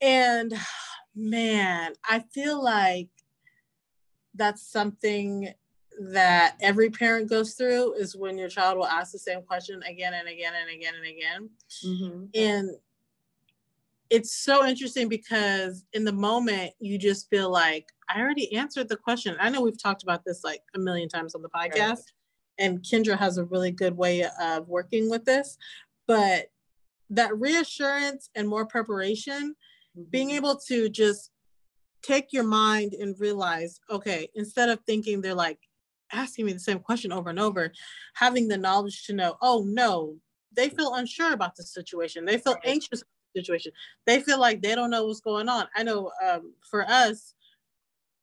And 0.00 0.54
man, 1.16 1.94
I 2.08 2.20
feel 2.32 2.62
like 2.62 3.08
that's 4.34 4.70
something 4.70 5.52
that 6.00 6.56
every 6.62 6.88
parent 6.88 7.28
goes 7.28 7.52
through 7.54 7.92
is 7.92 8.16
when 8.16 8.38
your 8.38 8.48
child 8.48 8.78
will 8.78 8.86
ask 8.86 9.12
the 9.12 9.18
same 9.18 9.42
question 9.42 9.82
again 9.82 10.14
and 10.14 10.28
again 10.28 10.54
and 10.58 10.70
again 10.70 10.94
and 10.94 11.06
again. 11.06 11.50
Mm-hmm. 11.84 12.24
And 12.34 12.70
it's 14.08 14.34
so 14.34 14.66
interesting 14.66 15.10
because 15.10 15.84
in 15.92 16.04
the 16.04 16.12
moment 16.12 16.72
you 16.80 16.96
just 16.96 17.28
feel 17.28 17.50
like 17.50 17.92
I 18.08 18.18
already 18.18 18.56
answered 18.56 18.88
the 18.88 18.96
question. 18.96 19.36
I 19.38 19.50
know 19.50 19.60
we've 19.60 19.80
talked 19.80 20.02
about 20.02 20.24
this 20.24 20.42
like 20.42 20.62
a 20.74 20.78
million 20.78 21.08
times 21.08 21.34
on 21.34 21.42
the 21.42 21.50
podcast, 21.50 21.76
right. 21.76 21.98
and 22.58 22.80
Kendra 22.80 23.18
has 23.18 23.36
a 23.36 23.44
really 23.44 23.70
good 23.70 23.94
way 23.94 24.24
of 24.40 24.68
working 24.68 25.10
with 25.10 25.26
this. 25.26 25.58
But 26.08 26.46
that 27.10 27.38
reassurance 27.38 28.30
and 28.34 28.48
more 28.48 28.64
preparation, 28.64 29.54
mm-hmm. 29.96 30.10
being 30.10 30.30
able 30.30 30.56
to 30.68 30.88
just 30.88 31.30
take 32.02 32.32
your 32.32 32.44
mind 32.44 32.94
and 32.94 33.14
realize, 33.20 33.78
okay, 33.90 34.30
instead 34.34 34.70
of 34.70 34.80
thinking 34.86 35.20
they're 35.20 35.34
like 35.34 35.58
asking 36.12 36.46
me 36.46 36.52
the 36.52 36.60
same 36.60 36.78
question 36.78 37.12
over 37.12 37.30
and 37.30 37.40
over, 37.40 37.72
having 38.14 38.48
the 38.48 38.56
knowledge 38.56 39.04
to 39.06 39.12
know, 39.12 39.36
oh 39.42 39.64
no, 39.66 40.16
they 40.56 40.68
feel 40.68 40.94
unsure 40.94 41.32
about 41.32 41.56
the 41.56 41.62
situation. 41.62 42.24
They 42.24 42.38
feel 42.38 42.56
anxious 42.64 43.02
about 43.02 43.08
the 43.34 43.40
situation. 43.40 43.72
They 44.06 44.20
feel 44.20 44.40
like 44.40 44.62
they 44.62 44.74
don't 44.74 44.90
know 44.90 45.06
what's 45.06 45.20
going 45.20 45.48
on. 45.48 45.66
I 45.74 45.82
know 45.82 46.10
um, 46.26 46.54
for 46.68 46.84
us, 46.88 47.34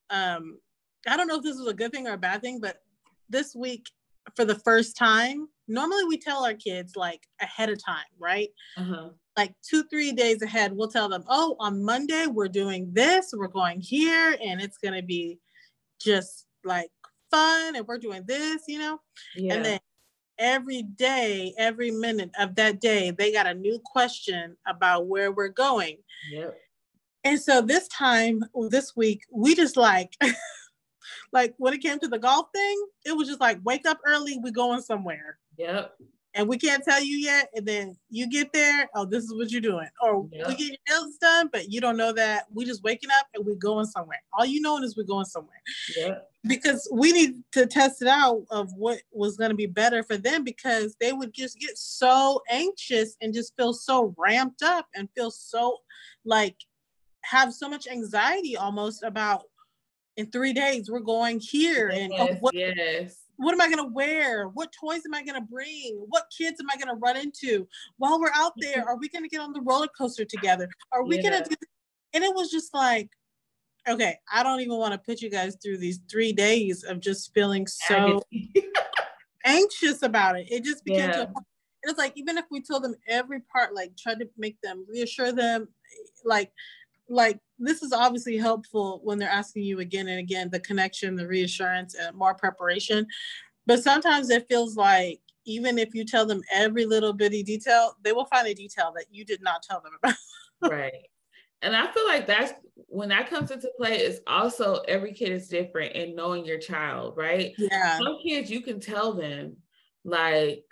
um, 0.09 0.59
I 1.07 1.15
don't 1.15 1.27
know 1.27 1.37
if 1.37 1.43
this 1.43 1.57
was 1.57 1.67
a 1.67 1.73
good 1.73 1.91
thing 1.91 2.07
or 2.07 2.13
a 2.13 2.17
bad 2.17 2.41
thing, 2.41 2.59
but 2.59 2.81
this 3.29 3.55
week 3.55 3.87
for 4.35 4.45
the 4.45 4.55
first 4.55 4.97
time, 4.97 5.47
normally 5.67 6.03
we 6.05 6.17
tell 6.17 6.43
our 6.43 6.53
kids 6.53 6.95
like 6.95 7.21
ahead 7.41 7.69
of 7.69 7.83
time, 7.83 8.05
right? 8.19 8.49
Uh-huh. 8.77 9.09
Like 9.37 9.53
two, 9.67 9.83
three 9.89 10.11
days 10.11 10.41
ahead, 10.41 10.73
we'll 10.73 10.89
tell 10.89 11.09
them, 11.09 11.23
oh, 11.27 11.55
on 11.59 11.83
Monday, 11.83 12.25
we're 12.27 12.47
doing 12.47 12.89
this, 12.91 13.33
we're 13.35 13.47
going 13.47 13.79
here, 13.81 14.35
and 14.43 14.59
it's 14.61 14.77
going 14.77 14.95
to 14.95 15.03
be 15.03 15.39
just 16.01 16.47
like 16.63 16.89
fun, 17.31 17.75
and 17.75 17.87
we're 17.87 17.97
doing 17.97 18.23
this, 18.25 18.63
you 18.67 18.79
know? 18.79 18.99
Yeah. 19.35 19.55
And 19.55 19.65
then 19.65 19.79
every 20.37 20.83
day, 20.83 21.53
every 21.57 21.91
minute 21.91 22.31
of 22.39 22.55
that 22.55 22.79
day, 22.79 23.11
they 23.11 23.31
got 23.31 23.47
a 23.47 23.53
new 23.53 23.79
question 23.85 24.55
about 24.67 25.07
where 25.07 25.31
we're 25.31 25.47
going. 25.47 25.97
Yep. 26.31 26.57
And 27.23 27.39
so 27.39 27.61
this 27.61 27.87
time, 27.89 28.43
this 28.69 28.95
week, 28.95 29.23
we 29.31 29.55
just 29.55 29.77
like, 29.77 30.15
like 31.33 31.53
when 31.57 31.73
it 31.73 31.81
came 31.81 31.99
to 31.99 32.07
the 32.07 32.19
golf 32.19 32.47
thing, 32.53 32.85
it 33.05 33.15
was 33.15 33.27
just 33.27 33.41
like 33.41 33.59
wake 33.63 33.85
up 33.85 33.99
early, 34.05 34.39
we're 34.41 34.51
going 34.51 34.81
somewhere. 34.81 35.37
Yep. 35.57 35.95
And 36.37 36.47
we 36.47 36.57
can't 36.57 36.83
tell 36.83 37.03
you 37.03 37.17
yet. 37.17 37.49
And 37.55 37.65
then 37.65 37.97
you 38.09 38.29
get 38.29 38.53
there, 38.53 38.87
oh, 38.95 39.05
this 39.05 39.23
is 39.23 39.33
what 39.33 39.51
you're 39.51 39.59
doing. 39.59 39.87
Or 40.01 40.27
yep. 40.31 40.47
we 40.47 40.55
get 40.55 40.67
your 40.67 40.77
nails 40.87 41.17
done, 41.17 41.49
but 41.51 41.69
you 41.71 41.81
don't 41.81 41.97
know 41.97 42.13
that. 42.13 42.45
We 42.53 42.63
just 42.63 42.83
waking 42.83 43.09
up 43.09 43.25
and 43.33 43.45
we 43.45 43.55
going 43.55 43.87
somewhere. 43.87 44.21
All 44.33 44.45
you 44.45 44.61
know 44.61 44.77
is 44.77 44.95
we're 44.95 45.03
going 45.03 45.25
somewhere. 45.25 45.61
Yeah. 45.97 46.19
Because 46.45 46.87
we 46.93 47.11
need 47.11 47.43
to 47.53 47.65
test 47.65 48.01
it 48.03 48.07
out 48.07 48.43
of 48.51 48.71
what 48.73 48.99
was 49.11 49.35
going 49.35 49.49
to 49.49 49.55
be 49.55 49.65
better 49.65 50.03
for 50.03 50.15
them 50.15 50.43
because 50.43 50.95
they 51.01 51.11
would 51.11 51.33
just 51.33 51.59
get 51.59 51.77
so 51.77 52.41
anxious 52.49 53.17
and 53.21 53.33
just 53.33 53.55
feel 53.57 53.73
so 53.73 54.13
ramped 54.17 54.61
up 54.61 54.87
and 54.95 55.09
feel 55.15 55.31
so 55.31 55.79
like 56.23 56.55
have 57.23 57.53
so 57.53 57.67
much 57.67 57.87
anxiety 57.87 58.55
almost 58.55 59.03
about 59.03 59.43
in 60.15 60.31
three 60.31 60.53
days 60.53 60.89
we're 60.89 60.99
going 60.99 61.39
here 61.39 61.89
and 61.89 62.13
oh, 62.13 62.29
oh, 62.31 62.35
what, 62.39 62.53
yes. 62.53 63.26
What 63.37 63.53
am 63.53 63.61
I 63.61 63.69
gonna 63.69 63.87
wear? 63.87 64.47
What 64.49 64.73
toys 64.73 65.01
am 65.05 65.13
I 65.13 65.23
gonna 65.23 65.41
bring? 65.41 66.05
What 66.09 66.25
kids 66.35 66.59
am 66.59 66.67
I 66.73 66.77
gonna 66.77 66.99
run 66.99 67.17
into 67.17 67.67
while 67.97 68.19
we're 68.19 68.31
out 68.35 68.53
there? 68.57 68.79
Mm-hmm. 68.79 68.87
Are 68.87 68.97
we 68.97 69.09
gonna 69.09 69.27
get 69.27 69.41
on 69.41 69.53
the 69.53 69.61
roller 69.61 69.87
coaster 69.97 70.25
together? 70.25 70.67
Are 70.91 71.05
we 71.05 71.17
yeah. 71.17 71.23
gonna 71.23 71.43
do 71.43 71.49
this? 71.49 71.69
and 72.13 72.23
it 72.23 72.33
was 72.33 72.51
just 72.51 72.73
like 72.73 73.09
okay, 73.87 74.17
I 74.31 74.43
don't 74.43 74.59
even 74.59 74.77
want 74.77 74.91
to 74.91 74.97
put 74.97 75.21
you 75.21 75.29
guys 75.29 75.55
through 75.63 75.77
these 75.77 76.01
three 76.11 76.33
days 76.33 76.83
of 76.83 76.99
just 76.99 77.33
feeling 77.33 77.65
so 77.67 78.21
anxious 79.45 80.01
about 80.03 80.37
it. 80.37 80.47
It 80.51 80.65
just 80.65 80.83
became 80.83 81.09
yeah. 81.09 81.25
to 81.25 81.33
it's 81.83 81.97
like 81.97 82.13
even 82.15 82.37
if 82.37 82.45
we 82.51 82.61
told 82.61 82.83
them 82.83 82.95
every 83.07 83.39
part, 83.39 83.73
like 83.73 83.95
try 83.97 84.13
to 84.13 84.27
make 84.37 84.59
them 84.61 84.85
reassure 84.89 85.31
them, 85.31 85.67
like 86.25 86.51
like 87.09 87.39
this 87.59 87.81
is 87.81 87.93
obviously 87.93 88.37
helpful 88.37 89.01
when 89.03 89.17
they're 89.17 89.29
asking 89.29 89.63
you 89.63 89.79
again 89.79 90.07
and 90.07 90.19
again 90.19 90.49
the 90.51 90.59
connection 90.59 91.15
the 91.15 91.27
reassurance 91.27 91.95
and 91.95 92.15
more 92.15 92.35
preparation. 92.35 93.07
But 93.65 93.83
sometimes 93.83 94.29
it 94.29 94.47
feels 94.47 94.75
like 94.75 95.19
even 95.45 95.77
if 95.77 95.95
you 95.95 96.05
tell 96.05 96.25
them 96.25 96.41
every 96.53 96.85
little 96.85 97.13
bitty 97.13 97.43
detail 97.43 97.95
they 98.03 98.11
will 98.11 98.25
find 98.25 98.47
a 98.47 98.53
detail 98.53 98.91
that 98.95 99.05
you 99.11 99.25
did 99.25 99.41
not 99.41 99.63
tell 99.63 99.81
them 99.81 99.93
about. 100.03 100.15
Right. 100.59 101.05
And 101.61 101.75
i 101.75 101.91
feel 101.91 102.07
like 102.07 102.25
that's 102.25 102.53
when 102.87 103.09
that 103.09 103.29
comes 103.29 103.51
into 103.51 103.69
play 103.77 103.99
is 103.99 104.21
also 104.25 104.81
every 104.87 105.13
kid 105.13 105.31
is 105.31 105.47
different 105.47 105.93
in 105.93 106.15
knowing 106.15 106.45
your 106.45 106.57
child 106.57 107.13
right? 107.15 107.53
Yeah. 107.59 107.99
Some 107.99 108.17
kids 108.23 108.49
you 108.49 108.61
can 108.61 108.79
tell 108.79 109.13
them 109.13 109.57
like 110.03 110.63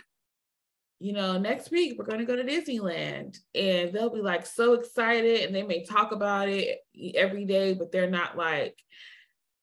you 0.99 1.13
know, 1.13 1.37
next 1.37 1.71
week 1.71 1.97
we're 1.97 2.05
going 2.05 2.19
to 2.19 2.25
go 2.25 2.35
to 2.35 2.43
Disneyland. 2.43 3.37
And 3.53 3.91
they'll 3.91 4.13
be 4.13 4.21
like 4.21 4.45
so 4.45 4.73
excited 4.73 5.41
and 5.41 5.53
they 5.53 5.63
may 5.63 5.83
talk 5.83 6.11
about 6.11 6.49
it 6.49 6.79
every 7.15 7.45
day, 7.45 7.73
but 7.73 7.91
they're 7.91 8.09
not 8.09 8.37
like, 8.37 8.77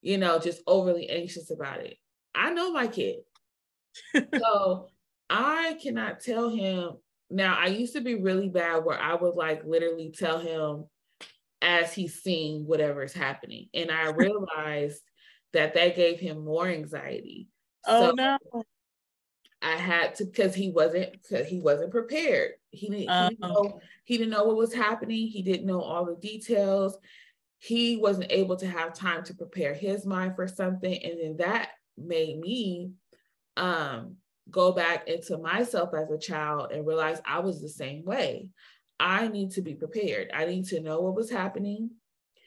you 0.01 0.17
know, 0.17 0.39
just 0.39 0.61
overly 0.67 1.09
anxious 1.09 1.49
about 1.49 1.79
it. 1.79 1.97
I 2.35 2.51
know 2.51 2.71
my 2.71 2.87
kid. 2.87 3.17
so 4.37 4.87
I 5.29 5.77
cannot 5.81 6.19
tell 6.19 6.49
him. 6.49 6.97
Now, 7.29 7.57
I 7.59 7.67
used 7.67 7.93
to 7.93 8.01
be 8.01 8.15
really 8.15 8.49
bad 8.49 8.83
where 8.83 8.99
I 8.99 9.15
would 9.15 9.35
like 9.35 9.63
literally 9.65 10.13
tell 10.15 10.39
him 10.39 10.85
as 11.61 11.93
he's 11.93 12.21
seeing 12.21 12.67
whatever 12.67 13.01
is 13.03 13.13
happening. 13.13 13.69
And 13.73 13.89
I 13.89 14.09
realized 14.11 15.01
that 15.53 15.73
that 15.75 15.95
gave 15.95 16.19
him 16.19 16.43
more 16.43 16.67
anxiety. 16.67 17.47
Oh 17.87 18.09
so, 18.09 18.11
no. 18.11 18.37
I 19.63 19.77
had 19.77 20.15
to 20.15 20.25
because 20.25 20.53
he 20.53 20.69
wasn't 20.69 21.13
because 21.13 21.47
he 21.47 21.59
wasn't 21.59 21.91
prepared. 21.91 22.51
He 22.71 22.89
didn't, 22.89 22.99
he 23.01 23.05
didn't 23.07 23.43
uh-huh. 23.43 23.53
know 23.53 23.79
he 24.03 24.17
didn't 24.17 24.31
know 24.31 24.43
what 24.43 24.57
was 24.57 24.73
happening. 24.73 25.27
He 25.27 25.41
didn't 25.41 25.65
know 25.65 25.81
all 25.81 26.05
the 26.05 26.15
details. 26.15 26.97
He 27.59 27.95
wasn't 27.95 28.31
able 28.31 28.57
to 28.57 28.67
have 28.67 28.93
time 28.93 29.23
to 29.23 29.33
prepare 29.33 29.73
his 29.73 30.05
mind 30.05 30.35
for 30.35 30.47
something, 30.47 30.93
and 31.03 31.19
then 31.21 31.37
that 31.37 31.69
made 31.97 32.39
me 32.39 32.91
um, 33.55 34.17
go 34.51 34.73
back 34.73 35.07
into 35.07 35.37
myself 35.37 35.91
as 35.95 36.11
a 36.11 36.17
child 36.17 36.71
and 36.71 36.85
realize 36.85 37.21
I 37.25 37.39
was 37.39 37.61
the 37.61 37.69
same 37.69 38.03
way. 38.03 38.49
I 38.99 39.27
need 39.27 39.51
to 39.51 39.61
be 39.61 39.75
prepared. 39.75 40.31
I 40.33 40.45
need 40.45 40.65
to 40.65 40.81
know 40.81 41.01
what 41.01 41.15
was 41.15 41.29
happening. 41.29 41.91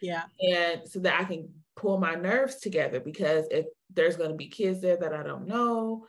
Yeah. 0.03 0.25
And 0.41 0.87
so 0.87 1.01
that 1.01 1.21
I 1.21 1.25
can 1.25 1.49
pull 1.77 1.99
my 1.99 2.15
nerves 2.15 2.57
together 2.57 3.01
because 3.01 3.47
if 3.51 3.67
there's 3.93 4.17
going 4.17 4.31
to 4.31 4.37
be 4.37 4.49
kids 4.49 4.81
there 4.81 4.97
that 4.97 5.13
I 5.13 5.23
don't 5.23 5.47
know, 5.47 6.07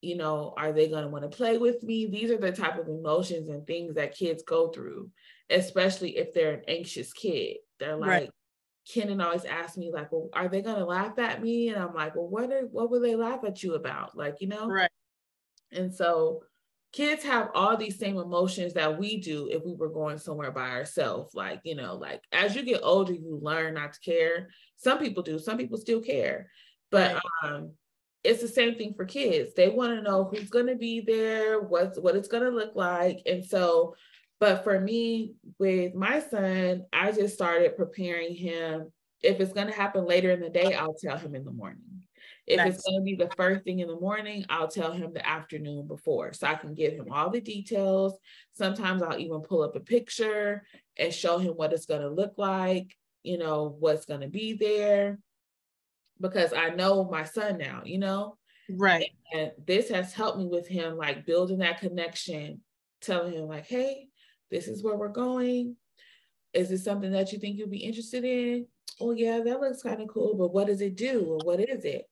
you 0.00 0.16
know, 0.16 0.54
are 0.56 0.72
they 0.72 0.88
going 0.88 1.02
to 1.02 1.08
want 1.08 1.30
to 1.30 1.36
play 1.36 1.58
with 1.58 1.82
me? 1.82 2.06
These 2.06 2.30
are 2.30 2.38
the 2.38 2.52
type 2.52 2.78
of 2.78 2.88
emotions 2.88 3.48
and 3.48 3.66
things 3.66 3.94
that 3.94 4.16
kids 4.16 4.42
go 4.42 4.68
through, 4.68 5.10
especially 5.50 6.16
if 6.16 6.32
they're 6.32 6.54
an 6.54 6.62
anxious 6.68 7.12
kid. 7.12 7.56
They're 7.80 7.96
like, 7.96 8.08
right. 8.08 8.30
Kenan 8.86 9.20
always 9.20 9.44
asks 9.44 9.76
me, 9.76 9.90
like, 9.92 10.10
well, 10.12 10.30
are 10.32 10.48
they 10.48 10.62
going 10.62 10.78
to 10.78 10.84
laugh 10.84 11.18
at 11.18 11.42
me? 11.42 11.68
And 11.68 11.82
I'm 11.82 11.94
like, 11.94 12.14
well, 12.14 12.28
what 12.28 12.50
are, 12.52 12.62
what 12.70 12.90
will 12.90 13.00
they 13.00 13.16
laugh 13.16 13.40
at 13.44 13.62
you 13.62 13.74
about? 13.74 14.16
Like, 14.16 14.36
you 14.40 14.46
know? 14.46 14.66
Right. 14.66 14.90
And 15.72 15.94
so 15.94 16.42
kids 16.92 17.22
have 17.24 17.50
all 17.54 17.76
these 17.76 17.98
same 17.98 18.16
emotions 18.16 18.72
that 18.74 18.98
we 18.98 19.20
do 19.20 19.48
if 19.50 19.62
we 19.62 19.74
were 19.74 19.90
going 19.90 20.16
somewhere 20.18 20.52
by 20.52 20.70
ourselves. 20.70 21.34
Like, 21.34 21.60
you 21.64 21.74
know, 21.74 21.96
like 21.96 22.22
as 22.32 22.56
you 22.56 22.62
get 22.62 22.80
older, 22.82 23.12
you 23.12 23.38
learn 23.42 23.74
not 23.74 23.92
to 23.92 24.00
care. 24.00 24.48
Some 24.76 24.98
people 24.98 25.22
do, 25.22 25.38
some 25.38 25.58
people 25.58 25.76
still 25.76 26.00
care. 26.00 26.50
But 26.90 27.14
right. 27.42 27.52
um, 27.52 27.72
it's 28.24 28.42
the 28.42 28.48
same 28.48 28.74
thing 28.74 28.94
for 28.94 29.04
kids. 29.04 29.54
They 29.54 29.68
want 29.68 29.94
to 29.94 30.02
know 30.02 30.24
who's 30.24 30.50
going 30.50 30.66
to 30.66 30.76
be 30.76 31.00
there, 31.00 31.60
what's 31.60 31.98
what 31.98 32.16
it's 32.16 32.28
going 32.28 32.42
to 32.42 32.50
look 32.50 32.74
like. 32.74 33.22
And 33.26 33.44
so, 33.44 33.94
but 34.40 34.64
for 34.64 34.80
me 34.80 35.34
with 35.58 35.94
my 35.94 36.20
son, 36.20 36.84
I 36.92 37.12
just 37.12 37.34
started 37.34 37.76
preparing 37.76 38.34
him. 38.34 38.92
If 39.22 39.40
it's 39.40 39.52
going 39.52 39.66
to 39.66 39.74
happen 39.74 40.04
later 40.04 40.30
in 40.30 40.40
the 40.40 40.48
day, 40.48 40.74
I'll 40.74 40.94
tell 40.94 41.16
him 41.16 41.34
in 41.34 41.44
the 41.44 41.50
morning. 41.50 41.82
If 42.46 42.56
nice. 42.56 42.74
it's 42.74 42.84
going 42.84 43.00
to 43.00 43.04
be 43.04 43.14
the 43.14 43.30
first 43.36 43.64
thing 43.64 43.80
in 43.80 43.88
the 43.88 44.00
morning, 44.00 44.46
I'll 44.48 44.68
tell 44.68 44.92
him 44.92 45.12
the 45.12 45.26
afternoon 45.26 45.86
before 45.86 46.32
so 46.32 46.46
I 46.46 46.54
can 46.54 46.74
give 46.74 46.94
him 46.94 47.12
all 47.12 47.30
the 47.30 47.40
details. 47.40 48.14
Sometimes 48.52 49.02
I'll 49.02 49.18
even 49.18 49.40
pull 49.40 49.62
up 49.62 49.76
a 49.76 49.80
picture 49.80 50.64
and 50.96 51.12
show 51.12 51.38
him 51.38 51.52
what 51.52 51.72
it's 51.72 51.86
going 51.86 52.00
to 52.00 52.08
look 52.08 52.38
like, 52.38 52.96
you 53.22 53.38
know, 53.38 53.76
what's 53.78 54.06
going 54.06 54.22
to 54.22 54.28
be 54.28 54.54
there 54.54 55.18
because 56.20 56.52
I 56.52 56.70
know 56.70 57.04
my 57.04 57.24
son 57.24 57.58
now, 57.58 57.82
you 57.84 57.98
know? 57.98 58.36
Right. 58.70 59.10
And 59.32 59.52
this 59.66 59.88
has 59.90 60.12
helped 60.12 60.38
me 60.38 60.46
with 60.46 60.68
him, 60.68 60.96
like 60.96 61.26
building 61.26 61.58
that 61.58 61.80
connection, 61.80 62.60
telling 63.00 63.32
him, 63.32 63.46
like, 63.46 63.66
hey, 63.66 64.08
this 64.50 64.68
is 64.68 64.82
where 64.82 64.96
we're 64.96 65.08
going. 65.08 65.76
Is 66.52 66.70
this 66.70 66.84
something 66.84 67.12
that 67.12 67.32
you 67.32 67.38
think 67.38 67.56
you'll 67.56 67.68
be 67.68 67.78
interested 67.78 68.24
in? 68.24 68.66
Oh, 69.00 69.12
yeah, 69.12 69.40
that 69.40 69.60
looks 69.60 69.82
kind 69.82 70.00
of 70.00 70.08
cool, 70.08 70.34
but 70.36 70.52
what 70.52 70.66
does 70.66 70.80
it 70.80 70.96
do? 70.96 71.24
Or 71.24 71.38
what 71.44 71.60
is 71.60 71.84
it? 71.84 72.08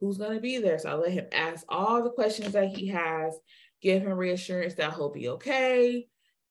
Who's 0.00 0.16
going 0.16 0.34
to 0.34 0.40
be 0.40 0.58
there? 0.58 0.78
So 0.78 0.90
I 0.90 0.94
let 0.94 1.12
him 1.12 1.26
ask 1.32 1.64
all 1.68 2.02
the 2.02 2.10
questions 2.10 2.52
that 2.52 2.68
he 2.68 2.88
has, 2.88 3.38
give 3.82 4.02
him 4.02 4.12
reassurance 4.12 4.74
that 4.74 4.94
he'll 4.94 5.12
be 5.12 5.28
okay. 5.28 6.06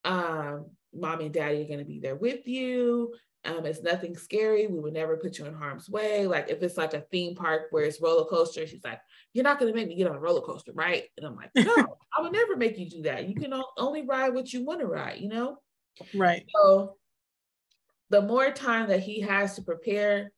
Um, 0.05 0.67
mommy 0.93 1.25
and 1.25 1.33
daddy 1.33 1.61
are 1.61 1.67
going 1.67 1.79
to 1.79 1.85
be 1.85 1.99
there 1.99 2.15
with 2.15 2.47
you. 2.47 3.13
Um, 3.45 3.65
it's 3.65 3.81
nothing 3.81 4.17
scary. 4.17 4.67
We 4.67 4.79
would 4.79 4.93
never 4.93 5.15
put 5.15 5.37
you 5.37 5.45
in 5.45 5.53
harm's 5.53 5.89
way. 5.89 6.27
Like 6.27 6.49
if 6.49 6.61
it's 6.61 6.77
like 6.77 6.93
a 6.93 7.05
theme 7.11 7.35
park 7.35 7.67
where 7.71 7.85
it's 7.85 8.01
roller 8.01 8.25
coaster, 8.25 8.67
she's 8.67 8.83
like, 8.83 8.99
"You're 9.33 9.45
not 9.45 9.59
going 9.59 9.71
to 9.71 9.77
make 9.77 9.87
me 9.87 9.95
get 9.95 10.07
on 10.07 10.15
a 10.15 10.19
roller 10.19 10.41
coaster, 10.41 10.73
right?" 10.73 11.05
And 11.17 11.25
I'm 11.25 11.35
like, 11.35 11.51
"No, 11.55 11.73
I 12.17 12.21
would 12.21 12.33
never 12.33 12.57
make 12.57 12.77
you 12.77 12.89
do 12.89 13.03
that. 13.03 13.29
You 13.29 13.35
can 13.35 13.53
only 13.77 14.05
ride 14.05 14.33
what 14.33 14.51
you 14.51 14.65
want 14.65 14.81
to 14.81 14.87
ride, 14.87 15.21
you 15.21 15.29
know." 15.29 15.57
Right. 16.13 16.45
So 16.53 16.97
the 18.09 18.21
more 18.21 18.51
time 18.51 18.89
that 18.89 18.99
he 18.99 19.21
has 19.21 19.55
to 19.55 19.61
prepare, 19.61 20.31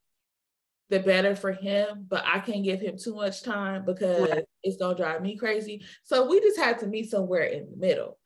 the 0.92 1.00
better 1.00 1.36
for 1.36 1.54
him. 1.54 2.06
But 2.08 2.24
I 2.28 2.40
can't 2.40 2.64
give 2.64 2.82
him 2.82 2.98
too 3.02 3.16
much 3.16 3.42
time 3.42 3.84
because 3.84 4.30
right. 4.30 4.46
it's 4.62 4.78
gonna 4.78 4.96
drive 4.96 5.24
me 5.24 5.38
crazy. 5.38 5.84
So 6.04 6.30
we 6.30 6.40
just 6.40 6.60
had 6.60 6.78
to 6.80 6.88
meet 6.88 7.10
somewhere 7.10 7.46
in 7.46 7.72
the 7.72 7.78
middle. 7.78 8.20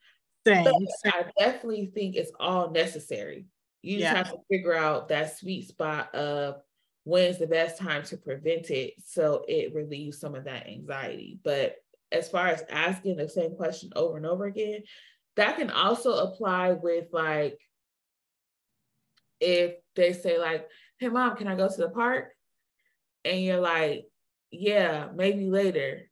Same. 0.45 0.67
I 1.05 1.26
definitely 1.39 1.91
think 1.95 2.15
it's 2.15 2.32
all 2.39 2.71
necessary. 2.71 3.45
You 3.86 3.99
just 3.99 4.15
have 4.15 4.31
to 4.31 4.38
figure 4.49 4.75
out 4.75 5.09
that 5.09 5.38
sweet 5.38 5.67
spot 5.67 6.13
of 6.15 6.61
when's 7.03 7.38
the 7.38 7.47
best 7.47 7.77
time 7.77 8.03
to 8.03 8.17
prevent 8.17 8.71
it 8.71 8.95
so 9.05 9.45
it 9.47 9.75
relieves 9.75 10.19
some 10.19 10.36
of 10.36 10.45
that 10.45 10.67
anxiety. 10.67 11.39
But 11.43 11.77
as 12.11 12.29
far 12.29 12.47
as 12.47 12.63
asking 12.69 13.17
the 13.17 13.29
same 13.29 13.55
question 13.55 13.91
over 13.95 14.17
and 14.17 14.25
over 14.25 14.45
again, 14.45 14.83
that 15.36 15.57
can 15.57 15.69
also 15.69 16.17
apply 16.17 16.73
with 16.73 17.07
like 17.11 17.59
if 19.39 19.75
they 19.95 20.13
say 20.13 20.39
like, 20.39 20.67
"Hey 20.97 21.09
mom, 21.09 21.36
can 21.36 21.47
I 21.47 21.55
go 21.55 21.67
to 21.69 21.77
the 21.77 21.89
park?" 21.89 22.31
and 23.23 23.41
you're 23.41 23.59
like, 23.59 24.07
"Yeah, 24.51 25.09
maybe 25.13 25.49
later." 25.49 26.09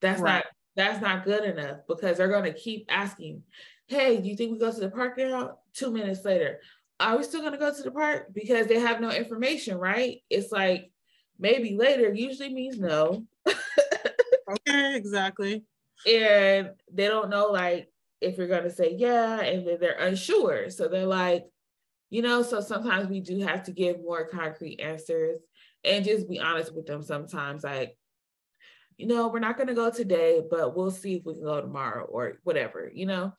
That's 0.00 0.20
right. 0.20 0.36
not 0.36 0.44
that's 0.76 1.00
not 1.00 1.24
good 1.24 1.44
enough 1.44 1.80
because 1.88 2.18
they're 2.18 2.28
going 2.28 2.44
to 2.44 2.58
keep 2.58 2.86
asking, 2.88 3.42
"Hey, 3.86 4.20
do 4.20 4.28
you 4.28 4.36
think 4.36 4.52
we 4.52 4.58
go 4.58 4.72
to 4.72 4.80
the 4.80 4.90
park 4.90 5.18
now?" 5.18 5.58
2 5.72 5.90
minutes 5.90 6.24
later, 6.24 6.60
"Are 7.00 7.16
we 7.16 7.24
still 7.24 7.40
going 7.40 7.52
to 7.52 7.58
go 7.58 7.74
to 7.74 7.82
the 7.82 7.90
park?" 7.90 8.28
because 8.32 8.66
they 8.66 8.78
have 8.78 9.00
no 9.00 9.10
information, 9.10 9.78
right? 9.78 10.22
It's 10.30 10.52
like 10.52 10.90
maybe 11.38 11.76
later 11.76 12.12
usually 12.12 12.52
means 12.52 12.78
no. 12.78 13.24
okay, 13.48 14.96
exactly. 14.96 15.64
And 16.06 16.70
they 16.92 17.08
don't 17.08 17.30
know 17.30 17.46
like 17.46 17.90
if 18.20 18.38
you're 18.38 18.48
going 18.48 18.64
to 18.64 18.70
say 18.70 18.94
yeah 18.96 19.40
and 19.40 19.66
then 19.66 19.78
they're 19.80 19.98
unsure. 19.98 20.70
So 20.70 20.88
they're 20.88 21.06
like, 21.06 21.44
you 22.10 22.22
know, 22.22 22.42
so 22.42 22.60
sometimes 22.60 23.08
we 23.08 23.20
do 23.20 23.40
have 23.40 23.64
to 23.64 23.72
give 23.72 24.00
more 24.00 24.28
concrete 24.28 24.80
answers 24.80 25.38
and 25.84 26.04
just 26.04 26.28
be 26.28 26.38
honest 26.38 26.74
with 26.74 26.86
them 26.86 27.02
sometimes 27.02 27.64
like 27.64 27.96
you 28.96 29.06
know, 29.06 29.28
we're 29.28 29.40
not 29.40 29.56
going 29.56 29.68
to 29.68 29.74
go 29.74 29.90
today, 29.90 30.42
but 30.48 30.74
we'll 30.74 30.90
see 30.90 31.16
if 31.16 31.24
we 31.24 31.34
can 31.34 31.42
go 31.42 31.60
tomorrow 31.60 32.04
or 32.04 32.38
whatever, 32.44 32.90
you 32.92 33.06
know? 33.06 33.34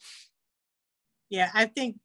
Yeah, 1.30 1.50
I 1.54 1.66
think 1.66 1.98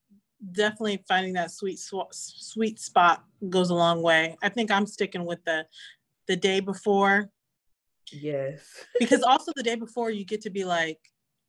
definitely 0.51 1.05
finding 1.07 1.35
that 1.35 1.51
sweet 1.51 1.79
sweet 1.79 2.81
spot 2.81 3.25
goes 3.49 3.71
a 3.71 3.75
long 3.75 4.03
way. 4.03 4.37
I 4.43 4.49
think 4.49 4.71
I'm 4.71 4.87
sticking 4.87 5.25
with 5.25 5.45
the 5.45 5.67
the 6.27 6.37
day 6.37 6.61
before. 6.61 7.31
Yes. 8.11 8.61
because 8.99 9.23
also 9.23 9.53
the 9.55 9.63
day 9.63 9.77
before 9.77 10.11
you 10.11 10.25
get 10.25 10.43
to 10.43 10.51
be 10.51 10.65
like, 10.65 10.99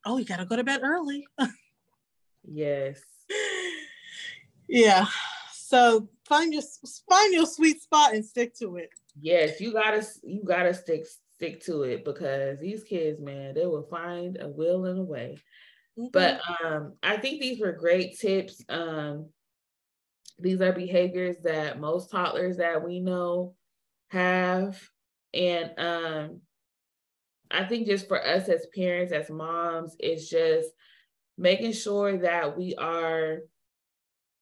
oh, 0.06 0.18
you 0.18 0.26
got 0.26 0.38
to 0.38 0.46
go 0.46 0.56
to 0.56 0.64
bed 0.64 0.82
early. 0.84 1.26
yes. 2.44 3.02
Yeah. 4.70 5.06
So 5.54 6.08
find 6.26 6.54
your 6.54 6.64
find 7.10 7.34
your 7.34 7.46
sweet 7.46 7.82
spot 7.82 8.14
and 8.14 8.26
stick 8.26 8.56
to 8.56 8.78
it. 8.78 8.89
Yes, 9.20 9.60
you 9.62 9.74
gotta 9.74 10.06
you 10.24 10.41
gotta 10.44 10.74
stick 10.74 11.06
stick 11.36 11.64
to 11.66 11.84
it 11.84 12.06
because 12.06 12.60
these 12.60 12.84
kids, 12.84 13.20
man, 13.20 13.54
they 13.54 13.66
will 13.66 13.84
find 13.84 14.38
a 14.39 14.48
will 14.48 14.86
and 14.86 15.00
a 15.00 15.04
way. 15.04 15.38
Mm-hmm. 15.98 16.08
But 16.12 16.41
um, 16.64 16.94
I 17.04 17.18
think 17.18 17.39
these 17.39 17.60
were 17.60 17.72
great 17.72 18.18
tips. 18.20 18.64
Um, 18.70 19.30
these 20.39 20.60
are 20.62 20.74
behaviors 20.74 21.38
that 21.44 21.80
most 21.80 22.10
toddlers 22.12 22.58
that 22.58 22.84
we 22.84 23.00
know 23.00 23.54
have, 24.10 24.82
and 25.34 25.72
um, 25.78 26.41
I 27.52 27.66
think 27.66 27.88
just 27.88 28.08
for 28.08 28.26
us 28.26 28.50
as 28.50 28.66
parents, 28.76 29.14
as 29.14 29.30
moms, 29.30 29.96
it's 30.00 30.28
just 30.28 30.70
making 31.38 31.74
sure 31.74 32.18
that 32.18 32.58
we 32.58 32.76
are 32.76 33.39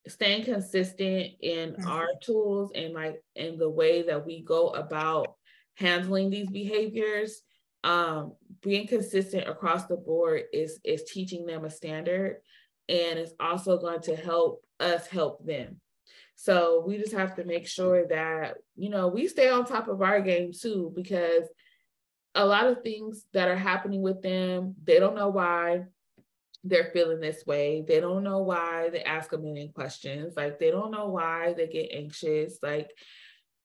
staying 0.08 0.44
consistent 0.44 1.32
in 1.40 1.72
mm-hmm. 1.72 1.86
our 1.86 2.08
tools 2.22 2.72
and 2.74 2.94
like 2.94 3.22
in 3.36 3.58
the 3.58 3.70
way 3.70 4.02
that 4.02 4.26
we 4.26 4.42
go 4.42 4.68
about 4.68 5.34
handling 5.74 6.30
these 6.30 6.50
behaviors 6.50 7.42
um, 7.84 8.34
being 8.62 8.86
consistent 8.86 9.48
across 9.48 9.86
the 9.86 9.96
board 9.96 10.44
is 10.52 10.78
is 10.84 11.04
teaching 11.04 11.46
them 11.46 11.64
a 11.64 11.70
standard 11.70 12.36
and 12.88 13.18
it's 13.18 13.32
also 13.40 13.78
going 13.78 14.00
to 14.02 14.16
help 14.16 14.64
us 14.80 15.06
help 15.06 15.44
them. 15.44 15.80
So 16.34 16.82
we 16.86 16.98
just 16.98 17.12
have 17.12 17.36
to 17.36 17.44
make 17.44 17.66
sure 17.66 18.06
that 18.08 18.56
you 18.76 18.90
know 18.90 19.08
we 19.08 19.28
stay 19.28 19.48
on 19.48 19.64
top 19.64 19.88
of 19.88 20.02
our 20.02 20.20
game 20.20 20.52
too 20.52 20.92
because 20.94 21.44
a 22.34 22.46
lot 22.46 22.66
of 22.66 22.82
things 22.82 23.26
that 23.34 23.48
are 23.48 23.56
happening 23.56 24.00
with 24.00 24.22
them 24.22 24.74
they 24.82 24.98
don't 24.98 25.14
know 25.14 25.28
why 25.28 25.82
they're 26.64 26.90
feeling 26.92 27.18
this 27.18 27.44
way. 27.44 27.84
They 27.86 27.98
don't 27.98 28.22
know 28.22 28.38
why 28.38 28.88
they 28.90 29.02
ask 29.02 29.32
a 29.32 29.38
million 29.38 29.72
questions. 29.72 30.34
Like 30.36 30.60
they 30.60 30.70
don't 30.70 30.92
know 30.92 31.08
why 31.08 31.54
they 31.54 31.66
get 31.66 31.90
anxious. 31.92 32.58
Like 32.62 32.88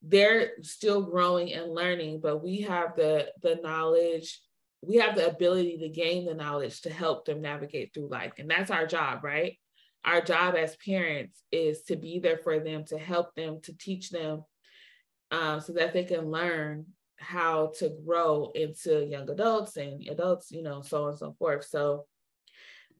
they're 0.01 0.51
still 0.61 1.01
growing 1.01 1.51
and 1.53 1.73
learning 1.73 2.19
but 2.21 2.43
we 2.43 2.61
have 2.61 2.95
the 2.95 3.27
the 3.41 3.55
knowledge 3.63 4.39
we 4.81 4.97
have 4.97 5.15
the 5.15 5.27
ability 5.27 5.77
to 5.77 5.89
gain 5.89 6.25
the 6.25 6.33
knowledge 6.33 6.81
to 6.81 6.89
help 6.89 7.25
them 7.25 7.41
navigate 7.41 7.93
through 7.93 8.09
life 8.09 8.33
and 8.37 8.49
that's 8.49 8.71
our 8.71 8.85
job 8.85 9.23
right 9.23 9.57
our 10.05 10.21
job 10.21 10.55
as 10.55 10.75
parents 10.77 11.43
is 11.51 11.83
to 11.83 11.95
be 11.95 12.19
there 12.19 12.37
for 12.37 12.59
them 12.59 12.85
to 12.85 12.97
help 12.97 13.33
them 13.35 13.59
to 13.61 13.75
teach 13.77 14.09
them 14.09 14.43
um, 15.31 15.59
so 15.59 15.73
that 15.73 15.93
they 15.93 16.03
can 16.03 16.31
learn 16.31 16.85
how 17.17 17.71
to 17.79 17.91
grow 18.05 18.51
into 18.53 19.05
young 19.05 19.29
adults 19.29 19.75
and 19.77 20.07
adults 20.07 20.51
you 20.51 20.61
know 20.61 20.81
so 20.81 21.03
on 21.03 21.09
and 21.09 21.17
so 21.17 21.35
forth 21.39 21.65
so 21.65 22.05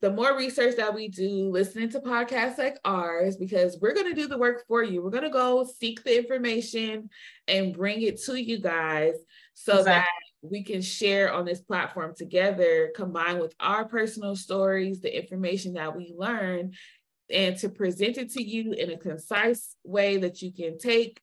the 0.00 0.12
more 0.12 0.36
research 0.36 0.76
that 0.76 0.94
we 0.94 1.08
do 1.08 1.50
listening 1.50 1.88
to 1.90 2.00
podcasts 2.00 2.58
like 2.58 2.78
ours, 2.84 3.36
because 3.36 3.78
we're 3.80 3.94
going 3.94 4.06
to 4.08 4.14
do 4.14 4.28
the 4.28 4.38
work 4.38 4.64
for 4.68 4.82
you. 4.82 5.02
We're 5.02 5.10
going 5.10 5.24
to 5.24 5.30
go 5.30 5.64
seek 5.64 6.04
the 6.04 6.16
information 6.16 7.10
and 7.48 7.74
bring 7.74 8.02
it 8.02 8.22
to 8.22 8.40
you 8.40 8.60
guys 8.60 9.14
so 9.54 9.78
exactly. 9.78 9.92
that 9.92 10.27
we 10.42 10.62
can 10.62 10.80
share 10.82 11.32
on 11.32 11.44
this 11.44 11.60
platform 11.60 12.14
together, 12.16 12.90
combined 12.94 13.40
with 13.40 13.54
our 13.58 13.84
personal 13.86 14.36
stories, 14.36 15.00
the 15.00 15.16
information 15.16 15.74
that 15.74 15.96
we 15.96 16.14
learn, 16.16 16.72
and 17.30 17.56
to 17.58 17.68
present 17.68 18.18
it 18.18 18.30
to 18.32 18.42
you 18.42 18.72
in 18.72 18.90
a 18.90 18.98
concise 18.98 19.76
way 19.84 20.16
that 20.18 20.40
you 20.40 20.52
can 20.52 20.78
take 20.78 21.20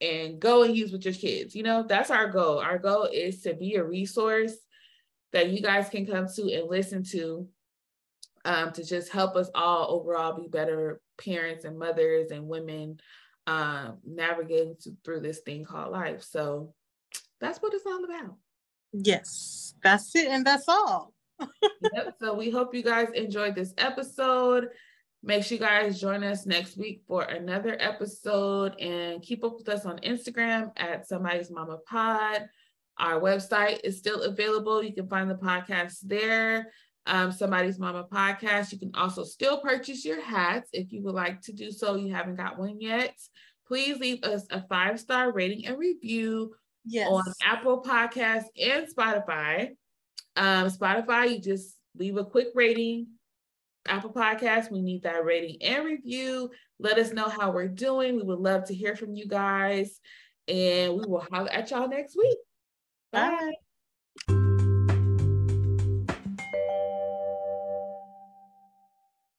and 0.00 0.40
go 0.40 0.62
and 0.62 0.76
use 0.76 0.92
with 0.92 1.04
your 1.04 1.14
kids. 1.14 1.54
You 1.54 1.62
know, 1.62 1.84
that's 1.86 2.10
our 2.10 2.28
goal. 2.28 2.58
Our 2.58 2.78
goal 2.78 3.08
is 3.12 3.42
to 3.42 3.54
be 3.54 3.74
a 3.74 3.84
resource 3.84 4.56
that 5.32 5.50
you 5.50 5.60
guys 5.60 5.88
can 5.88 6.06
come 6.06 6.26
to 6.34 6.52
and 6.52 6.68
listen 6.68 7.04
to 7.12 7.46
um, 8.44 8.72
to 8.72 8.84
just 8.84 9.12
help 9.12 9.36
us 9.36 9.50
all 9.54 9.90
overall 9.90 10.40
be 10.40 10.48
better 10.48 11.00
parents 11.18 11.64
and 11.64 11.78
mothers 11.78 12.30
and 12.30 12.48
women 12.48 12.98
um, 13.46 13.98
navigating 14.06 14.76
through 15.04 15.20
this 15.20 15.40
thing 15.40 15.64
called 15.64 15.92
life. 15.92 16.22
So 16.22 16.72
that's 17.40 17.58
what 17.58 17.74
it's 17.74 17.86
all 17.86 18.04
about. 18.04 18.36
Yes, 18.92 19.74
that's 19.82 20.14
it, 20.16 20.28
and 20.28 20.44
that's 20.44 20.68
all. 20.68 21.12
yep. 21.94 22.14
So 22.20 22.34
we 22.34 22.50
hope 22.50 22.74
you 22.74 22.82
guys 22.82 23.08
enjoyed 23.14 23.54
this 23.54 23.72
episode. 23.78 24.68
Make 25.22 25.44
sure 25.44 25.56
you 25.56 25.64
guys 25.64 26.00
join 26.00 26.24
us 26.24 26.46
next 26.46 26.76
week 26.76 27.02
for 27.06 27.22
another 27.22 27.76
episode 27.78 28.78
and 28.80 29.22
keep 29.22 29.44
up 29.44 29.56
with 29.58 29.68
us 29.68 29.84
on 29.84 29.98
Instagram 29.98 30.70
at 30.76 31.06
somebody's 31.06 31.50
mama 31.50 31.78
pod. 31.86 32.48
Our 32.98 33.20
website 33.20 33.80
is 33.84 33.98
still 33.98 34.22
available. 34.22 34.82
You 34.82 34.94
can 34.94 35.08
find 35.08 35.30
the 35.30 35.34
podcast 35.34 35.98
there 36.02 36.70
um, 37.06 37.32
Somebody's 37.32 37.78
Mama 37.78 38.06
podcast. 38.10 38.72
You 38.72 38.78
can 38.78 38.92
also 38.94 39.24
still 39.24 39.60
purchase 39.60 40.04
your 40.04 40.20
hats 40.20 40.70
if 40.72 40.92
you 40.92 41.02
would 41.02 41.14
like 41.14 41.40
to 41.42 41.52
do 41.52 41.70
so. 41.70 41.96
You 41.96 42.12
haven't 42.12 42.36
got 42.36 42.58
one 42.58 42.80
yet. 42.80 43.14
Please 43.66 43.98
leave 43.98 44.22
us 44.24 44.46
a 44.50 44.62
five 44.68 44.98
star 45.00 45.32
rating 45.32 45.66
and 45.66 45.78
review 45.78 46.54
yes. 46.84 47.08
on 47.08 47.24
Apple 47.44 47.82
Podcasts 47.82 48.46
and 48.60 48.86
Spotify. 48.86 49.70
Um, 50.36 50.68
Spotify, 50.68 51.30
you 51.30 51.40
just 51.40 51.76
leave 51.96 52.16
a 52.16 52.24
quick 52.24 52.48
rating. 52.54 53.06
Apple 53.86 54.12
Podcasts, 54.12 54.70
we 54.70 54.82
need 54.82 55.02
that 55.02 55.24
rating 55.24 55.60
and 55.62 55.84
review. 55.84 56.50
Let 56.78 56.98
us 56.98 57.12
know 57.12 57.28
how 57.28 57.50
we're 57.50 57.68
doing. 57.68 58.16
We 58.16 58.22
would 58.22 58.38
love 58.38 58.64
to 58.64 58.74
hear 58.74 58.94
from 58.94 59.14
you 59.14 59.26
guys. 59.26 60.00
And 60.48 60.94
we 60.94 61.04
will 61.06 61.26
holler 61.30 61.50
at 61.50 61.70
y'all 61.70 61.88
next 61.88 62.16
week. 62.16 62.38
Bye. 63.12 63.30
Bye. 63.30 63.52